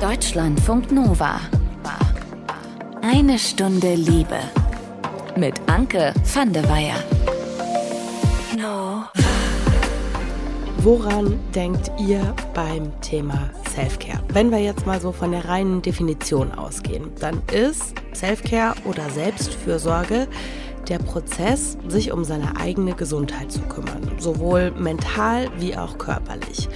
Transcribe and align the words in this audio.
Deutschlandfunk 0.00 0.92
Nova. 0.92 1.40
Eine 3.02 3.36
Stunde 3.36 3.96
Liebe. 3.96 4.38
Mit 5.36 5.54
Anke 5.66 6.14
van 6.32 6.52
der 6.52 6.68
Weyer. 6.68 6.94
Woran 10.78 11.40
denkt 11.52 11.90
ihr 11.98 12.32
beim 12.54 12.92
Thema 13.00 13.50
Selfcare? 13.74 14.22
Wenn 14.28 14.52
wir 14.52 14.60
jetzt 14.60 14.86
mal 14.86 15.00
so 15.00 15.10
von 15.10 15.32
der 15.32 15.46
reinen 15.46 15.82
Definition 15.82 16.52
ausgehen, 16.52 17.10
dann 17.18 17.42
ist 17.52 17.94
Selfcare 18.12 18.76
oder 18.84 19.10
Selbstfürsorge 19.10 20.28
der 20.88 20.98
Prozess, 21.00 21.76
sich 21.88 22.12
um 22.12 22.22
seine 22.22 22.56
eigene 22.56 22.94
Gesundheit 22.94 23.50
zu 23.50 23.60
kümmern, 23.62 24.12
sowohl 24.18 24.70
mental 24.70 25.48
wie 25.58 25.76
auch 25.76 25.98
körperlich. 25.98 26.68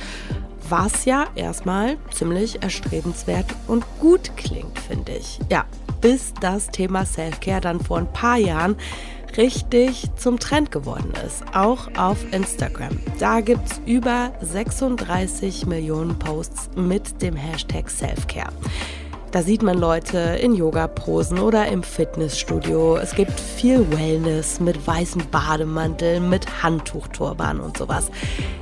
Was 0.73 1.05
ja 1.05 1.27
erstmal 1.35 1.99
ziemlich 2.15 2.63
erstrebenswert 2.63 3.45
und 3.69 3.85
gut 4.01 4.35
klingt, 4.39 4.79
finde 4.79 5.13
ich. 5.13 5.39
Ja, 5.51 5.67
bis 6.01 6.33
das 6.41 6.69
Thema 6.69 7.05
Selfcare 7.05 7.61
dann 7.61 7.79
vor 7.79 7.99
ein 7.99 8.11
paar 8.11 8.39
Jahren 8.39 8.77
richtig 9.37 10.07
zum 10.17 10.39
Trend 10.39 10.71
geworden 10.71 11.13
ist, 11.27 11.45
auch 11.55 11.89
auf 11.99 12.17
Instagram. 12.33 12.99
Da 13.19 13.43
gibt 13.43 13.71
es 13.71 13.83
über 13.85 14.33
36 14.41 15.67
Millionen 15.67 16.19
Posts 16.19 16.71
mit 16.75 17.21
dem 17.21 17.37
Hashtag 17.37 17.91
Selfcare. 17.91 18.55
Da 19.33 19.43
sieht 19.43 19.63
man 19.63 19.79
Leute 19.79 20.19
in 20.43 20.55
Yoga-Posen 20.55 21.39
oder 21.39 21.67
im 21.67 21.83
Fitnessstudio. 21.83 22.97
Es 22.97 23.15
gibt 23.15 23.41
viel 23.41 23.91
Wellness 23.91 24.61
mit 24.61 24.87
weißem 24.87 25.23
Bademantel, 25.31 26.21
mit 26.21 26.63
Handtuchturban 26.63 27.59
und 27.59 27.79
sowas. 27.79 28.11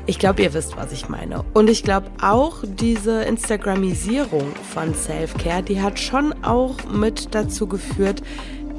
Ich 0.06 0.20
glaube, 0.20 0.43
ihr 0.43 0.55
wisst, 0.55 0.77
was 0.77 0.93
ich 0.93 1.09
meine. 1.09 1.45
Und 1.55 1.69
ich 1.69 1.83
glaube 1.83 2.06
auch, 2.23 2.59
diese 2.62 3.24
Instagramisierung 3.24 4.55
von 4.73 4.95
Self-Care, 4.95 5.65
die 5.65 5.83
hat 5.83 5.98
schon 5.98 6.33
auch 6.45 6.77
mit 6.88 7.34
dazu 7.34 7.66
geführt, 7.66 8.23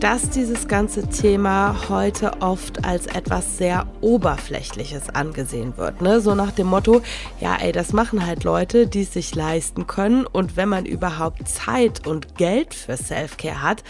dass 0.02 0.32
dieses 0.32 0.68
ganze 0.68 1.08
Thema 1.08 1.88
heute 1.88 2.42
oft 2.42 2.84
als 2.84 3.06
etwas 3.06 3.60
sehr 3.60 3.86
Oberflächliches 4.02 5.10
angesehen 5.10 5.78
wird. 5.78 6.02
Ne? 6.02 6.22
So 6.22 6.34
nach 6.34 6.52
dem 6.52 6.66
Motto, 6.66 7.04
ja, 7.40 7.58
ey, 7.58 7.72
das 7.72 7.94
machen 7.94 8.26
halt 8.26 8.44
Leute, 8.44 8.88
die 8.88 9.04
es 9.04 9.14
sich 9.14 9.36
leisten 9.36 9.86
können. 9.86 10.26
Und 10.26 10.58
wenn 10.58 10.70
man 10.70 10.88
überhaupt 10.88 11.48
Zeit 11.48 12.08
und 12.08 12.36
Geld 12.36 12.74
für 12.74 12.98
Selfcare 12.98 13.62
hat, 13.62 13.84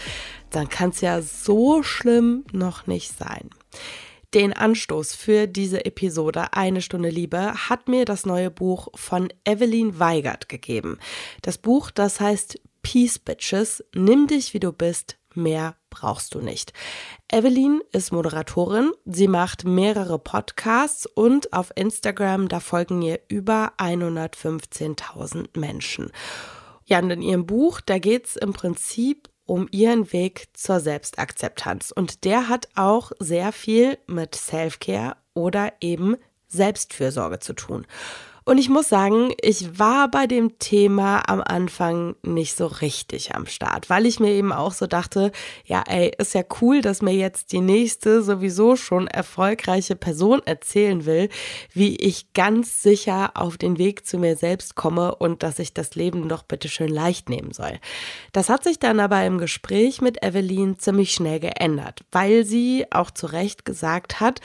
dann 0.50 0.68
kann 0.68 0.90
es 0.90 1.00
ja 1.00 1.22
so 1.22 1.82
schlimm 1.82 2.44
noch 2.52 2.86
nicht 2.86 3.16
sein. 3.16 3.48
Den 4.34 4.52
Anstoß 4.52 5.14
für 5.14 5.46
diese 5.46 5.86
Episode 5.86 6.52
Eine 6.52 6.82
Stunde 6.82 7.08
Liebe 7.08 7.54
hat 7.54 7.88
mir 7.88 8.04
das 8.04 8.26
neue 8.26 8.50
Buch 8.50 8.88
von 8.94 9.32
Evelyn 9.46 9.98
Weigert 9.98 10.50
gegeben. 10.50 10.98
Das 11.40 11.56
Buch, 11.56 11.90
das 11.90 12.20
heißt 12.20 12.60
Peace 12.82 13.18
Bitches, 13.18 13.82
nimm 13.94 14.26
dich 14.26 14.52
wie 14.52 14.60
du 14.60 14.72
bist, 14.72 15.16
mehr 15.36 15.76
brauchst 15.90 16.34
du 16.34 16.40
nicht. 16.40 16.72
Evelyn 17.30 17.80
ist 17.92 18.12
Moderatorin, 18.12 18.92
sie 19.04 19.28
macht 19.28 19.64
mehrere 19.64 20.18
Podcasts 20.18 21.06
und 21.06 21.52
auf 21.52 21.72
Instagram, 21.74 22.48
da 22.48 22.60
folgen 22.60 23.02
ihr 23.02 23.20
über 23.28 23.72
115.000 23.78 25.58
Menschen. 25.58 26.10
Ja, 26.84 26.98
und 26.98 27.10
in 27.10 27.22
ihrem 27.22 27.46
Buch, 27.46 27.80
da 27.80 27.98
geht 27.98 28.26
es 28.26 28.36
im 28.36 28.52
Prinzip 28.52 29.28
um 29.44 29.68
ihren 29.70 30.12
Weg 30.12 30.48
zur 30.54 30.80
Selbstakzeptanz. 30.80 31.90
Und 31.90 32.24
der 32.24 32.48
hat 32.48 32.68
auch 32.74 33.12
sehr 33.18 33.52
viel 33.52 33.98
mit 34.06 34.34
Self-Care 34.34 35.16
oder 35.34 35.72
eben 35.80 36.16
Selbstfürsorge 36.48 37.38
zu 37.38 37.54
tun. 37.54 37.86
Und 38.44 38.58
ich 38.58 38.68
muss 38.68 38.88
sagen, 38.88 39.32
ich 39.40 39.78
war 39.78 40.10
bei 40.10 40.26
dem 40.26 40.58
Thema 40.58 41.22
am 41.28 41.40
Anfang 41.40 42.16
nicht 42.22 42.56
so 42.56 42.66
richtig 42.66 43.34
am 43.34 43.46
Start, 43.46 43.88
weil 43.88 44.06
ich 44.06 44.18
mir 44.18 44.30
eben 44.32 44.52
auch 44.52 44.72
so 44.72 44.86
dachte, 44.86 45.30
ja, 45.64 45.84
ey, 45.86 46.12
ist 46.18 46.34
ja 46.34 46.42
cool, 46.60 46.80
dass 46.80 47.02
mir 47.02 47.14
jetzt 47.14 47.52
die 47.52 47.60
nächste 47.60 48.22
sowieso 48.22 48.76
schon 48.76 49.06
erfolgreiche 49.06 49.94
Person 49.94 50.42
erzählen 50.44 51.06
will, 51.06 51.28
wie 51.72 51.96
ich 51.96 52.32
ganz 52.32 52.82
sicher 52.82 53.32
auf 53.34 53.58
den 53.58 53.78
Weg 53.78 54.06
zu 54.06 54.18
mir 54.18 54.36
selbst 54.36 54.74
komme 54.74 55.14
und 55.14 55.42
dass 55.42 55.58
ich 55.58 55.72
das 55.72 55.94
Leben 55.94 56.28
doch 56.28 56.42
bitte 56.42 56.68
schön 56.68 56.88
leicht 56.88 57.28
nehmen 57.28 57.52
soll. 57.52 57.78
Das 58.32 58.48
hat 58.48 58.64
sich 58.64 58.78
dann 58.78 58.98
aber 58.98 59.24
im 59.24 59.38
Gespräch 59.38 60.00
mit 60.00 60.22
Evelyn 60.24 60.78
ziemlich 60.78 61.12
schnell 61.12 61.38
geändert, 61.38 62.00
weil 62.10 62.44
sie 62.44 62.86
auch 62.90 63.10
zu 63.10 63.26
Recht 63.26 63.64
gesagt 63.64 64.20
hat, 64.20 64.40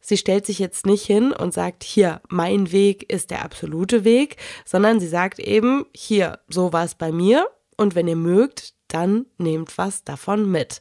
Sie 0.00 0.16
stellt 0.16 0.46
sich 0.46 0.58
jetzt 0.58 0.86
nicht 0.86 1.04
hin 1.04 1.32
und 1.32 1.52
sagt, 1.52 1.82
hier, 1.82 2.20
mein 2.28 2.70
Weg 2.70 3.10
ist 3.12 3.30
der 3.30 3.44
absolute 3.44 4.04
Weg, 4.04 4.36
sondern 4.64 5.00
sie 5.00 5.08
sagt 5.08 5.38
eben, 5.38 5.86
hier, 5.94 6.38
so 6.48 6.72
war 6.72 6.84
es 6.84 6.94
bei 6.94 7.10
mir 7.10 7.48
und 7.76 7.94
wenn 7.94 8.08
ihr 8.08 8.16
mögt, 8.16 8.74
dann 8.88 9.26
nehmt 9.38 9.78
was 9.78 10.04
davon 10.04 10.50
mit. 10.50 10.80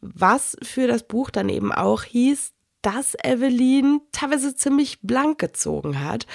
Was 0.00 0.56
für 0.62 0.88
das 0.88 1.04
Buch 1.04 1.30
dann 1.30 1.48
eben 1.48 1.72
auch 1.72 2.02
hieß, 2.02 2.52
dass 2.82 3.16
Evelyn 3.22 4.00
teilweise 4.12 4.54
ziemlich 4.54 5.00
blank 5.00 5.38
gezogen 5.38 6.04
hat 6.04 6.26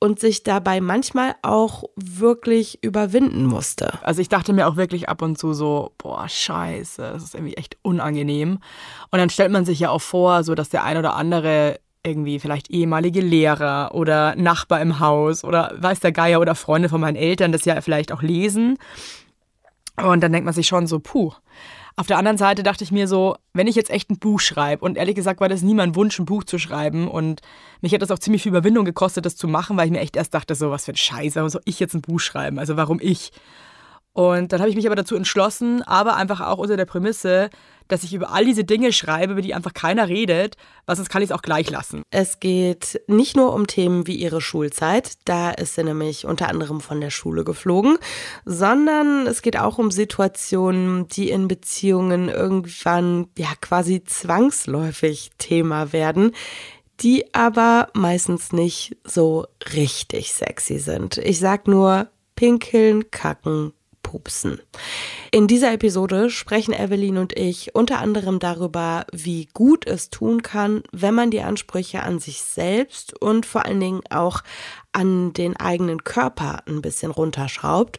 und 0.00 0.20
sich 0.20 0.44
dabei 0.44 0.80
manchmal 0.80 1.34
auch 1.42 1.84
wirklich 1.96 2.82
überwinden 2.82 3.44
musste. 3.46 3.98
Also 4.02 4.20
ich 4.20 4.28
dachte 4.28 4.52
mir 4.52 4.68
auch 4.68 4.76
wirklich 4.76 5.08
ab 5.08 5.22
und 5.22 5.38
zu 5.38 5.52
so, 5.52 5.92
boah, 5.98 6.28
scheiße, 6.28 7.02
das 7.02 7.24
ist 7.24 7.34
irgendwie 7.34 7.56
echt 7.56 7.76
unangenehm. 7.82 8.60
Und 9.10 9.18
dann 9.18 9.30
stellt 9.30 9.50
man 9.50 9.64
sich 9.64 9.80
ja 9.80 9.90
auch 9.90 10.02
vor, 10.02 10.44
so 10.44 10.54
dass 10.54 10.68
der 10.68 10.84
ein 10.84 10.96
oder 10.96 11.14
andere 11.14 11.80
irgendwie 12.04 12.38
vielleicht 12.38 12.70
ehemalige 12.70 13.20
Lehrer 13.20 13.90
oder 13.92 14.36
Nachbar 14.36 14.80
im 14.80 15.00
Haus 15.00 15.44
oder 15.44 15.74
weiß 15.78 15.98
der 16.00 16.12
Geier 16.12 16.40
oder 16.40 16.54
Freunde 16.54 16.88
von 16.88 17.00
meinen 17.00 17.16
Eltern 17.16 17.50
das 17.50 17.64
ja 17.64 17.80
vielleicht 17.80 18.12
auch 18.12 18.22
lesen. 18.22 18.78
Und 19.96 20.22
dann 20.22 20.32
denkt 20.32 20.44
man 20.44 20.54
sich 20.54 20.68
schon 20.68 20.86
so, 20.86 21.00
puh, 21.00 21.32
auf 21.98 22.06
der 22.06 22.16
anderen 22.16 22.38
Seite 22.38 22.62
dachte 22.62 22.84
ich 22.84 22.92
mir 22.92 23.08
so, 23.08 23.36
wenn 23.54 23.66
ich 23.66 23.74
jetzt 23.74 23.90
echt 23.90 24.08
ein 24.10 24.18
Buch 24.18 24.38
schreibe, 24.38 24.84
und 24.84 24.96
ehrlich 24.96 25.16
gesagt 25.16 25.40
war 25.40 25.48
das 25.48 25.62
nie 25.62 25.74
mein 25.74 25.96
Wunsch, 25.96 26.18
ein 26.18 26.26
Buch 26.26 26.44
zu 26.44 26.58
schreiben, 26.58 27.08
und 27.08 27.40
mich 27.80 27.92
hat 27.92 28.02
das 28.02 28.12
auch 28.12 28.20
ziemlich 28.20 28.44
viel 28.44 28.50
Überwindung 28.50 28.84
gekostet, 28.84 29.26
das 29.26 29.36
zu 29.36 29.48
machen, 29.48 29.76
weil 29.76 29.86
ich 29.86 29.92
mir 29.92 30.00
echt 30.00 30.16
erst 30.16 30.32
dachte, 30.32 30.54
so 30.54 30.70
was 30.70 30.84
für 30.84 30.92
ein 30.92 30.96
Scheiße, 30.96 31.36
warum 31.36 31.50
soll 31.50 31.62
ich 31.64 31.80
jetzt 31.80 31.94
ein 31.94 32.00
Buch 32.00 32.20
schreiben? 32.20 32.58
Also 32.58 32.76
warum 32.76 33.00
ich? 33.00 33.32
Und 34.18 34.52
dann 34.52 34.58
habe 34.58 34.68
ich 34.68 34.74
mich 34.74 34.86
aber 34.86 34.96
dazu 34.96 35.14
entschlossen, 35.14 35.82
aber 35.82 36.16
einfach 36.16 36.40
auch 36.40 36.58
unter 36.58 36.76
der 36.76 36.86
Prämisse, 36.86 37.50
dass 37.86 38.02
ich 38.02 38.12
über 38.12 38.32
all 38.32 38.44
diese 38.44 38.64
Dinge 38.64 38.92
schreibe, 38.92 39.34
über 39.34 39.42
die 39.42 39.54
einfach 39.54 39.72
keiner 39.74 40.08
redet, 40.08 40.56
weil 40.86 40.96
sonst 40.96 41.08
kann 41.08 41.22
ich 41.22 41.30
es 41.30 41.32
auch 41.32 41.40
gleich 41.40 41.70
lassen. 41.70 42.02
Es 42.10 42.40
geht 42.40 43.00
nicht 43.06 43.36
nur 43.36 43.54
um 43.54 43.68
Themen 43.68 44.08
wie 44.08 44.16
ihre 44.16 44.40
Schulzeit, 44.40 45.12
da 45.24 45.52
ist 45.52 45.76
sie 45.76 45.84
nämlich 45.84 46.26
unter 46.26 46.48
anderem 46.48 46.80
von 46.80 47.00
der 47.00 47.10
Schule 47.10 47.44
geflogen, 47.44 47.96
sondern 48.44 49.28
es 49.28 49.40
geht 49.40 49.56
auch 49.56 49.78
um 49.78 49.92
Situationen, 49.92 51.06
die 51.06 51.30
in 51.30 51.46
Beziehungen 51.46 52.28
irgendwann 52.28 53.28
ja 53.38 53.52
quasi 53.60 54.02
zwangsläufig 54.02 55.30
Thema 55.38 55.92
werden 55.92 56.32
die 57.00 57.32
aber 57.32 57.90
meistens 57.94 58.52
nicht 58.52 58.96
so 59.04 59.46
richtig 59.72 60.32
sexy 60.32 60.80
sind. 60.80 61.16
Ich 61.18 61.38
sag 61.38 61.68
nur 61.68 62.08
pinkeln, 62.34 63.12
kacken, 63.12 63.72
pupsen. 64.08 64.58
In 65.30 65.48
dieser 65.48 65.70
Episode 65.70 66.30
sprechen 66.30 66.72
Evelyn 66.72 67.18
und 67.18 67.38
ich 67.38 67.74
unter 67.74 67.98
anderem 67.98 68.38
darüber, 68.38 69.04
wie 69.12 69.50
gut 69.52 69.86
es 69.86 70.08
tun 70.08 70.40
kann, 70.40 70.82
wenn 70.92 71.14
man 71.14 71.30
die 71.30 71.42
Ansprüche 71.42 72.02
an 72.02 72.18
sich 72.18 72.40
selbst 72.40 73.20
und 73.20 73.44
vor 73.44 73.66
allen 73.66 73.80
Dingen 73.80 74.00
auch 74.08 74.40
an 74.92 75.34
den 75.34 75.56
eigenen 75.56 76.04
Körper 76.04 76.62
ein 76.66 76.80
bisschen 76.80 77.10
runterschraubt 77.10 77.98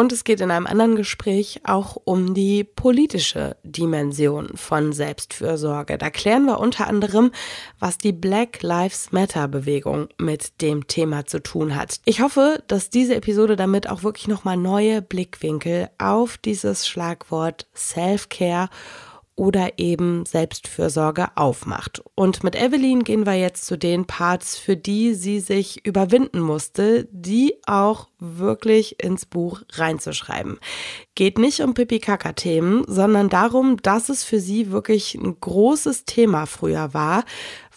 und 0.00 0.12
es 0.12 0.24
geht 0.24 0.40
in 0.40 0.50
einem 0.50 0.66
anderen 0.66 0.96
Gespräch 0.96 1.60
auch 1.64 1.96
um 2.04 2.32
die 2.32 2.64
politische 2.64 3.56
Dimension 3.62 4.48
von 4.54 4.94
Selbstfürsorge. 4.94 5.98
Da 5.98 6.08
klären 6.08 6.46
wir 6.46 6.58
unter 6.58 6.86
anderem, 6.86 7.30
was 7.78 7.98
die 7.98 8.12
Black 8.12 8.62
Lives 8.62 9.12
Matter 9.12 9.46
Bewegung 9.46 10.08
mit 10.16 10.62
dem 10.62 10.86
Thema 10.86 11.26
zu 11.26 11.42
tun 11.42 11.76
hat. 11.76 12.00
Ich 12.06 12.22
hoffe, 12.22 12.62
dass 12.66 12.88
diese 12.88 13.14
Episode 13.14 13.56
damit 13.56 13.90
auch 13.90 14.02
wirklich 14.02 14.26
nochmal 14.26 14.56
neue 14.56 15.02
Blickwinkel 15.02 15.90
auf 15.98 16.38
dieses 16.38 16.88
Schlagwort 16.88 17.68
Self-Care 17.76 18.70
oder 19.36 19.78
eben 19.78 20.26
Selbstfürsorge 20.26 21.28
aufmacht. 21.34 22.02
Und 22.14 22.44
mit 22.44 22.54
Evelyn 22.54 23.04
gehen 23.04 23.24
wir 23.24 23.34
jetzt 23.34 23.64
zu 23.64 23.78
den 23.78 24.06
Parts, 24.06 24.58
für 24.58 24.76
die 24.76 25.14
sie 25.14 25.40
sich 25.40 25.86
überwinden 25.86 26.40
musste, 26.40 27.08
die 27.10 27.54
auch 27.66 28.08
wirklich 28.18 29.02
ins 29.02 29.24
Buch 29.24 29.62
reinzuschreiben. 29.72 30.58
Geht 31.14 31.38
nicht 31.38 31.60
um 31.60 31.74
Pipi-Kaka-Themen, 31.74 32.84
sondern 32.86 33.30
darum, 33.30 33.78
dass 33.78 34.10
es 34.10 34.24
für 34.24 34.40
sie 34.40 34.70
wirklich 34.72 35.14
ein 35.14 35.40
großes 35.40 36.04
Thema 36.04 36.46
früher 36.46 36.92
war, 36.92 37.24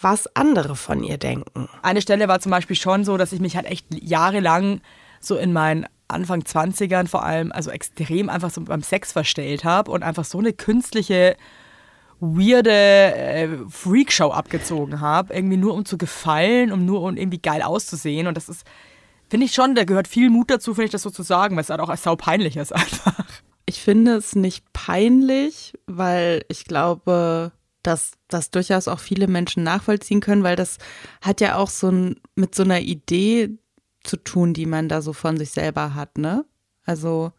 was 0.01 0.35
andere 0.35 0.75
von 0.75 1.03
ihr 1.03 1.17
denken. 1.17 1.69
Eine 1.81 2.01
Stelle 2.01 2.27
war 2.27 2.41
zum 2.41 2.51
Beispiel 2.51 2.75
schon 2.75 3.05
so, 3.05 3.15
dass 3.15 3.31
ich 3.31 3.39
mich 3.39 3.55
halt 3.55 3.67
echt 3.67 3.87
jahrelang 3.91 4.81
so 5.21 5.37
in 5.37 5.53
meinen 5.53 5.87
Anfang 6.13 6.41
20ern 6.41 7.07
vor 7.07 7.23
allem, 7.23 7.51
also 7.51 7.69
extrem 7.71 8.29
einfach 8.29 8.49
so 8.51 8.61
beim 8.61 8.83
Sex 8.83 9.11
verstellt 9.11 9.63
habe 9.63 9.91
und 9.91 10.03
einfach 10.03 10.25
so 10.25 10.39
eine 10.39 10.53
künstliche, 10.53 11.35
weirde 12.19 12.71
äh, 12.71 13.49
Freakshow 13.69 14.31
abgezogen 14.31 15.01
habe, 15.01 15.33
irgendwie 15.33 15.57
nur 15.57 15.73
um 15.73 15.83
zu 15.83 15.97
gefallen, 15.97 16.71
um 16.71 16.85
nur 16.85 17.01
um 17.01 17.17
irgendwie 17.17 17.41
geil 17.41 17.61
auszusehen. 17.61 18.27
Und 18.27 18.37
das 18.37 18.47
ist 18.47 18.65
Finde 19.33 19.47
ich 19.47 19.55
schon, 19.55 19.73
da 19.73 19.83
gehört 19.83 20.07
viel 20.07 20.29
Mut 20.29 20.51
dazu, 20.51 20.75
finde 20.75 20.85
ich, 20.85 20.91
das 20.91 21.01
so 21.01 21.09
zu 21.09 21.23
sagen, 21.23 21.55
weil 21.55 21.63
es 21.63 21.71
halt 21.71 21.79
auch 21.79 21.97
sau 21.97 22.15
peinlich 22.15 22.55
ist 22.55 22.71
einfach. 22.71 23.25
Ich 23.65 23.81
finde 23.81 24.13
es 24.13 24.35
nicht 24.35 24.63
peinlich, 24.73 25.73
weil 25.87 26.45
ich 26.49 26.65
glaube, 26.65 27.51
dass 27.81 28.11
das 28.27 28.51
durchaus 28.51 28.87
auch 28.87 28.99
viele 28.99 29.27
Menschen 29.27 29.63
nachvollziehen 29.63 30.19
können, 30.19 30.43
weil 30.43 30.55
das 30.55 30.77
hat 31.21 31.41
ja 31.41 31.57
auch 31.57 31.69
so 31.69 31.89
ein, 31.89 32.19
mit 32.35 32.53
so 32.53 32.61
einer 32.61 32.81
Idee 32.81 33.57
zu 34.03 34.17
tun, 34.17 34.53
die 34.53 34.65
man 34.65 34.89
da 34.89 35.01
so 35.01 35.13
von 35.13 35.37
sich 35.37 35.51
selber 35.51 35.95
hat, 35.95 36.17
ne? 36.17 36.45
Also, 36.85 37.31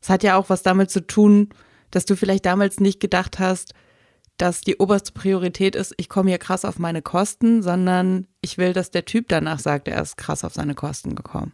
es 0.00 0.08
hat 0.08 0.22
ja 0.22 0.36
auch 0.36 0.48
was 0.48 0.62
damit 0.62 0.90
zu 0.90 1.06
tun, 1.06 1.50
dass 1.90 2.04
du 2.04 2.16
vielleicht 2.16 2.46
damals 2.46 2.80
nicht 2.80 3.00
gedacht 3.00 3.38
hast, 3.38 3.74
dass 4.36 4.60
die 4.60 4.76
oberste 4.76 5.12
Priorität 5.12 5.74
ist, 5.74 5.94
ich 5.96 6.08
komme 6.08 6.30
hier 6.30 6.38
krass 6.38 6.64
auf 6.64 6.78
meine 6.78 7.02
Kosten, 7.02 7.62
sondern 7.62 8.26
ich 8.40 8.58
will, 8.58 8.72
dass 8.72 8.90
der 8.90 9.04
Typ 9.04 9.28
danach 9.28 9.58
sagt, 9.58 9.88
er 9.88 10.00
ist 10.02 10.16
krass 10.16 10.44
auf 10.44 10.54
seine 10.54 10.74
Kosten 10.74 11.14
gekommen. 11.14 11.52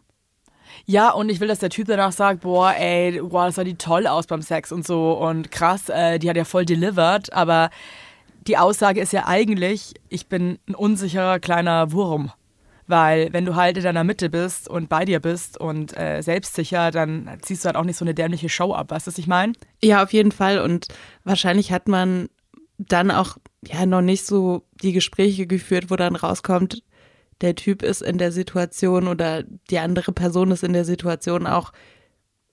Ja, 0.85 1.11
und 1.11 1.29
ich 1.29 1.39
will, 1.39 1.47
dass 1.47 1.59
der 1.59 1.69
Typ 1.69 1.87
danach 1.87 2.11
sagt, 2.11 2.41
boah, 2.41 2.73
ey, 2.73 3.21
boah, 3.21 3.45
das 3.45 3.55
sah 3.55 3.63
die 3.63 3.75
toll 3.75 4.07
aus 4.07 4.27
beim 4.27 4.41
Sex 4.41 4.71
und 4.71 4.85
so 4.85 5.13
und 5.13 5.51
krass, 5.51 5.89
äh, 5.89 6.19
die 6.19 6.29
hat 6.29 6.35
ja 6.35 6.45
voll 6.45 6.65
delivered, 6.65 7.31
aber 7.31 7.69
die 8.47 8.57
Aussage 8.57 8.99
ist 8.99 9.13
ja 9.13 9.27
eigentlich, 9.27 9.93
ich 10.09 10.27
bin 10.27 10.59
ein 10.67 10.75
unsicherer 10.75 11.39
kleiner 11.39 11.91
Wurm. 11.91 12.31
Weil 12.87 13.31
wenn 13.31 13.45
du 13.45 13.55
halt 13.55 13.77
in 13.77 13.83
deiner 13.83 14.03
Mitte 14.03 14.29
bist 14.29 14.67
und 14.67 14.89
bei 14.89 15.05
dir 15.05 15.19
bist 15.19 15.57
und 15.57 15.97
äh, 15.97 16.21
selbstsicher, 16.21 16.91
dann 16.91 17.29
ziehst 17.41 17.63
du 17.63 17.67
halt 17.67 17.77
auch 17.77 17.85
nicht 17.85 17.97
so 17.97 18.05
eine 18.05 18.13
dämliche 18.13 18.49
Show 18.49 18.73
ab, 18.73 18.91
weißt 18.91 19.07
du, 19.07 19.11
was 19.11 19.17
ich 19.17 19.27
meine? 19.27 19.53
Ja, 19.81 20.03
auf 20.03 20.11
jeden 20.11 20.31
Fall. 20.31 20.59
Und 20.59 20.87
wahrscheinlich 21.23 21.71
hat 21.71 21.87
man 21.87 22.27
dann 22.77 23.11
auch 23.11 23.37
ja 23.65 23.85
noch 23.85 24.01
nicht 24.01 24.25
so 24.25 24.63
die 24.81 24.91
Gespräche 24.91 25.47
geführt, 25.47 25.89
wo 25.89 25.95
dann 25.95 26.15
rauskommt, 26.15 26.83
der 27.41 27.55
Typ 27.55 27.83
ist 27.83 28.01
in 28.01 28.17
der 28.17 28.31
Situation 28.31 29.07
oder 29.07 29.43
die 29.43 29.79
andere 29.79 30.11
Person 30.11 30.51
ist 30.51 30.63
in 30.63 30.73
der 30.73 30.85
Situation 30.85 31.47
auch 31.47 31.71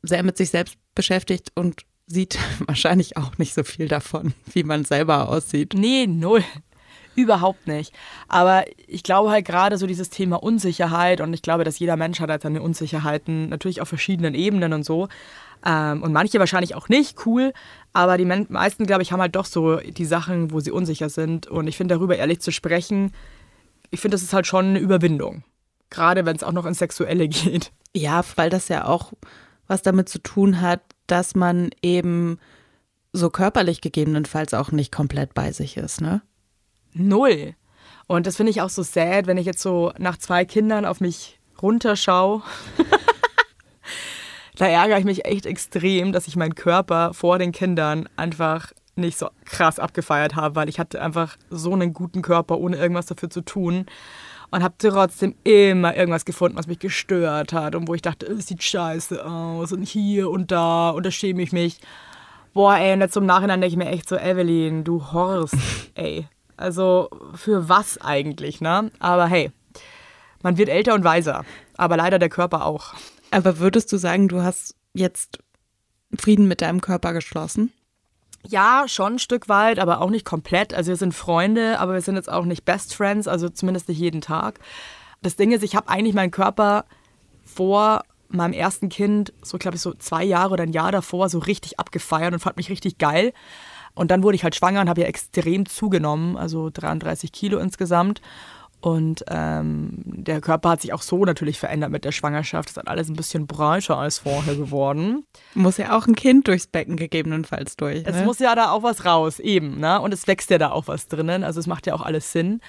sehr 0.03 0.23
mit 0.23 0.37
sich 0.37 0.51
selbst 0.51 0.79
beschäftigt 0.95 1.53
und 1.55 1.83
sieht 2.07 2.39
wahrscheinlich 2.67 3.17
auch 3.17 3.39
nicht 3.39 3.55
so 3.55 3.63
viel 3.65 3.89
davon, 3.89 4.35
wie 4.53 4.65
man 4.65 4.85
selber 4.85 5.29
aussieht. 5.29 5.75
Nee, 5.75 6.07
null. 6.07 6.45
Überhaupt 7.21 7.67
nicht. 7.67 7.93
Aber 8.29 8.65
ich 8.87 9.03
glaube 9.03 9.31
halt 9.31 9.45
gerade 9.45 9.77
so 9.77 9.87
dieses 9.87 10.11
Thema 10.11 10.43
Unsicherheit 10.43 11.21
und 11.21 11.35
ich 11.35 11.43
glaube, 11.43 11.65
dass 11.65 11.79
jeder 11.79 11.97
Mensch 11.97 12.21
hat 12.21 12.31
halt 12.31 12.43
seine 12.43 12.63
Unsicherheiten, 12.63 13.49
natürlich 13.49 13.81
auf 13.81 13.89
verschiedenen 13.89 14.35
Ebenen 14.35 14.73
und 14.73 14.85
so. 14.85 15.09
Ähm, 15.65 16.03
und 16.03 16.13
manche 16.13 16.39
wahrscheinlich 16.39 16.75
auch 16.75 16.89
nicht, 16.89 17.27
cool. 17.27 17.53
Aber 17.93 18.17
die 18.17 18.25
meisten, 18.25 18.87
glaube 18.87 19.03
ich, 19.03 19.13
haben 19.13 19.21
halt 19.21 19.37
doch 19.37 19.45
so 19.45 19.77
die 19.77 20.05
Sachen, 20.05 20.53
wo 20.53 20.61
sie 20.61 20.71
unsicher 20.71 21.11
sind. 21.11 21.47
Und 21.47 21.67
ich 21.67 21.77
finde, 21.77 21.95
darüber 21.95 22.17
ehrlich 22.17 22.41
zu 22.41 22.53
sprechen, 22.53 23.13
ich 23.91 24.01
finde, 24.01 24.15
das 24.15 24.23
ist 24.23 24.33
halt 24.33 24.47
schon 24.47 24.67
eine 24.67 24.79
Überwindung. 24.79 25.45
Gerade 25.91 26.25
wenn 26.25 26.37
es 26.37 26.45
auch 26.45 26.53
noch 26.53 26.67
ins 26.67 26.79
Sexuelle 26.79 27.29
geht. 27.29 27.73
Ja, 27.95 28.23
weil 28.37 28.51
das 28.51 28.69
ja 28.69 28.87
auch 28.87 29.13
was 29.67 29.83
damit 29.83 30.09
zu 30.09 30.21
tun 30.21 30.61
hat, 30.61 30.81
dass 31.07 31.35
man 31.35 31.71
eben 31.83 32.39
so 33.13 33.31
körperlich 33.31 33.81
gegebenenfalls 33.81 34.55
auch 34.55 34.73
nicht 34.73 34.93
komplett 34.93 35.35
bei 35.35 35.53
sich 35.53 35.77
ist, 35.77 36.01
ne? 36.01 36.23
Null. 36.93 37.55
Und 38.07 38.27
das 38.27 38.37
finde 38.37 38.51
ich 38.51 38.61
auch 38.61 38.71
so 38.71 38.83
sad, 38.83 39.27
wenn 39.27 39.39
ich 39.39 39.47
jetzt 39.47 39.63
so 39.63 39.93
nach 39.99 40.17
zwei 40.17 40.45
Kindern 40.45 40.85
auf 40.85 41.01
mich 41.01 41.39
runterschaue. 41.63 42.43
da 44.57 44.67
ärgere 44.67 44.99
ich 44.99 45.05
mich 45.05 45.25
echt 45.25 45.47
extrem, 45.47 46.13
dass 46.13 46.27
ich 46.27 46.37
meinen 46.37 46.55
Körper 46.55 47.15
vor 47.15 47.39
den 47.39 47.53
Kindern 47.53 48.09
einfach 48.17 48.73
nicht 48.97 49.19
so 49.19 49.29
krass 49.45 49.79
abgefeiert 49.79 50.37
habe, 50.37 50.57
weil 50.57 50.69
ich 50.69 50.79
hatte 50.79 51.01
einfach 51.01 51.37
so 51.51 51.73
einen 51.73 51.93
guten 51.93 52.23
Körper, 52.23 52.59
ohne 52.59 52.77
irgendwas 52.77 53.07
dafür 53.07 53.31
zu 53.31 53.43
tun. 53.43 53.87
Und 54.53 54.65
habe 54.65 54.75
trotzdem 54.79 55.37
immer 55.45 55.97
irgendwas 55.97 56.25
gefunden, 56.25 56.59
was 56.59 56.67
mich 56.67 56.81
gestört 56.81 57.53
hat 57.53 57.77
und 57.77 57.87
wo 57.87 57.95
ich 57.95 58.03
dachte, 58.03 58.27
es 58.27 58.49
sieht 58.49 58.65
scheiße 58.65 59.25
aus 59.25 59.73
und 59.73 59.85
hier 59.85 60.29
und 60.29 60.51
da 60.51 60.91
und 60.91 61.07
da 61.07 61.13
schäme 61.13 61.41
ich 61.43 61.53
mich. 61.53 61.79
Boah, 62.53 62.75
ey, 62.75 62.93
und 62.95 63.01
jetzt 63.01 63.17
im 63.17 63.27
Nachhinein 63.27 63.61
denke 63.61 63.75
ich 63.75 63.79
mir 63.79 63.89
echt 63.89 64.09
so, 64.09 64.17
Evelyn, 64.17 64.83
du 64.83 65.13
Horst, 65.13 65.55
ey. 65.95 66.27
Also 66.61 67.09
für 67.35 67.71
was 67.71 67.99
eigentlich, 67.99 68.61
ne? 68.61 68.91
Aber 68.99 69.27
hey, 69.27 69.51
man 70.43 70.59
wird 70.59 70.69
älter 70.69 70.95
und 70.95 71.05
weiser, 71.05 71.45
aber 71.79 71.97
leider 71.97 72.19
der 72.19 72.29
Körper 72.29 72.67
auch. 72.67 72.95
Aber 73.31 73.59
würdest 73.59 73.91
du 73.93 73.97
sagen, 73.97 74.29
du 74.29 74.43
hast 74.43 74.75
jetzt 74.93 75.39
Frieden 76.19 76.49
mit 76.49 76.61
deinem 76.61 76.83
Körper 76.83 77.15
geschlossen? 77.15 77.73
Ja, 78.47 78.85
schon 78.89 79.15
ein 79.15 79.19
Stück 79.19 79.49
weit, 79.49 79.79
aber 79.79 80.03
auch 80.03 80.11
nicht 80.11 80.27
komplett. 80.27 80.75
Also 80.75 80.91
wir 80.91 80.97
sind 80.97 81.15
Freunde, 81.15 81.79
aber 81.79 81.95
wir 81.95 82.01
sind 82.03 82.17
jetzt 82.17 82.31
auch 82.31 82.45
nicht 82.45 82.65
Best 82.65 82.95
Friends, 82.95 83.27
also 83.27 83.49
zumindest 83.49 83.89
nicht 83.89 83.99
jeden 83.99 84.21
Tag. 84.21 84.61
Das 85.23 85.37
Ding 85.37 85.53
ist, 85.53 85.63
ich 85.63 85.77
habe 85.77 85.89
eigentlich 85.89 86.15
meinen 86.15 86.31
Körper 86.31 86.85
vor 87.45 88.03
meinem 88.29 88.53
ersten 88.53 88.91
Kind, 88.91 89.33
so 89.43 89.57
glaube 89.57 89.77
ich 89.77 89.83
so 89.83 89.95
zwei 89.95 90.25
Jahre 90.25 90.53
oder 90.53 90.63
ein 90.65 90.73
Jahr 90.73 90.93
davor, 90.93 91.31
so 91.31 91.39
richtig 91.39 91.79
abgefeiert 91.79 92.33
und 92.33 92.41
fand 92.41 92.59
mich 92.59 92.71
richtig 92.71 92.99
geil. 92.99 93.33
Und 93.95 94.11
dann 94.11 94.23
wurde 94.23 94.37
ich 94.37 94.45
halt 94.45 94.55
schwanger 94.55 94.81
und 94.81 94.89
habe 94.89 95.03
ja 95.03 95.07
extrem 95.07 95.67
zugenommen, 95.67 96.37
also 96.37 96.71
33 96.71 97.33
Kilo 97.33 97.59
insgesamt. 97.59 98.21
Und 98.81 99.25
ähm, 99.29 99.91
der 100.05 100.41
Körper 100.41 100.71
hat 100.71 100.81
sich 100.81 100.95
auch 100.95 101.03
so 101.03 101.25
natürlich 101.27 101.59
verändert 101.59 101.91
mit 101.91 102.05
der 102.07 102.13
Schwangerschaft. 102.13 102.71
Es 102.71 102.77
ist 102.79 102.89
alles 102.89 103.09
ein 103.11 103.17
bisschen 103.17 103.47
breiter 103.47 103.99
als 103.99 104.21
vorher 104.21 104.55
geworden. 104.55 105.27
Muss 105.55 105.77
ja 105.77 105.97
auch 105.97 106.07
ein 106.07 106.15
Kind 106.15 106.49
durchs 106.49 106.67
Becken 106.67 106.97
gegebenenfalls 106.97 107.77
durch. 107.77 108.05
Ne? 108.05 108.09
Es 108.09 108.25
muss 108.25 108.39
ja 108.39 108.55
da 108.55 108.71
auch 108.71 108.83
was 108.83 109.05
raus, 109.05 109.39
eben. 109.39 109.79
Ne? 109.79 110.01
Und 110.01 110.15
es 110.15 110.27
wächst 110.27 110.49
ja 110.49 110.57
da 110.57 110.71
auch 110.71 110.89
was 110.89 111.09
drinnen. 111.09 111.45
Also 111.45 111.61
es 111.61 111.67
macht 111.67 111.87
ja 111.87 111.95
auch 111.95 112.01
alles 112.01 112.33
Sinn. 112.33 112.63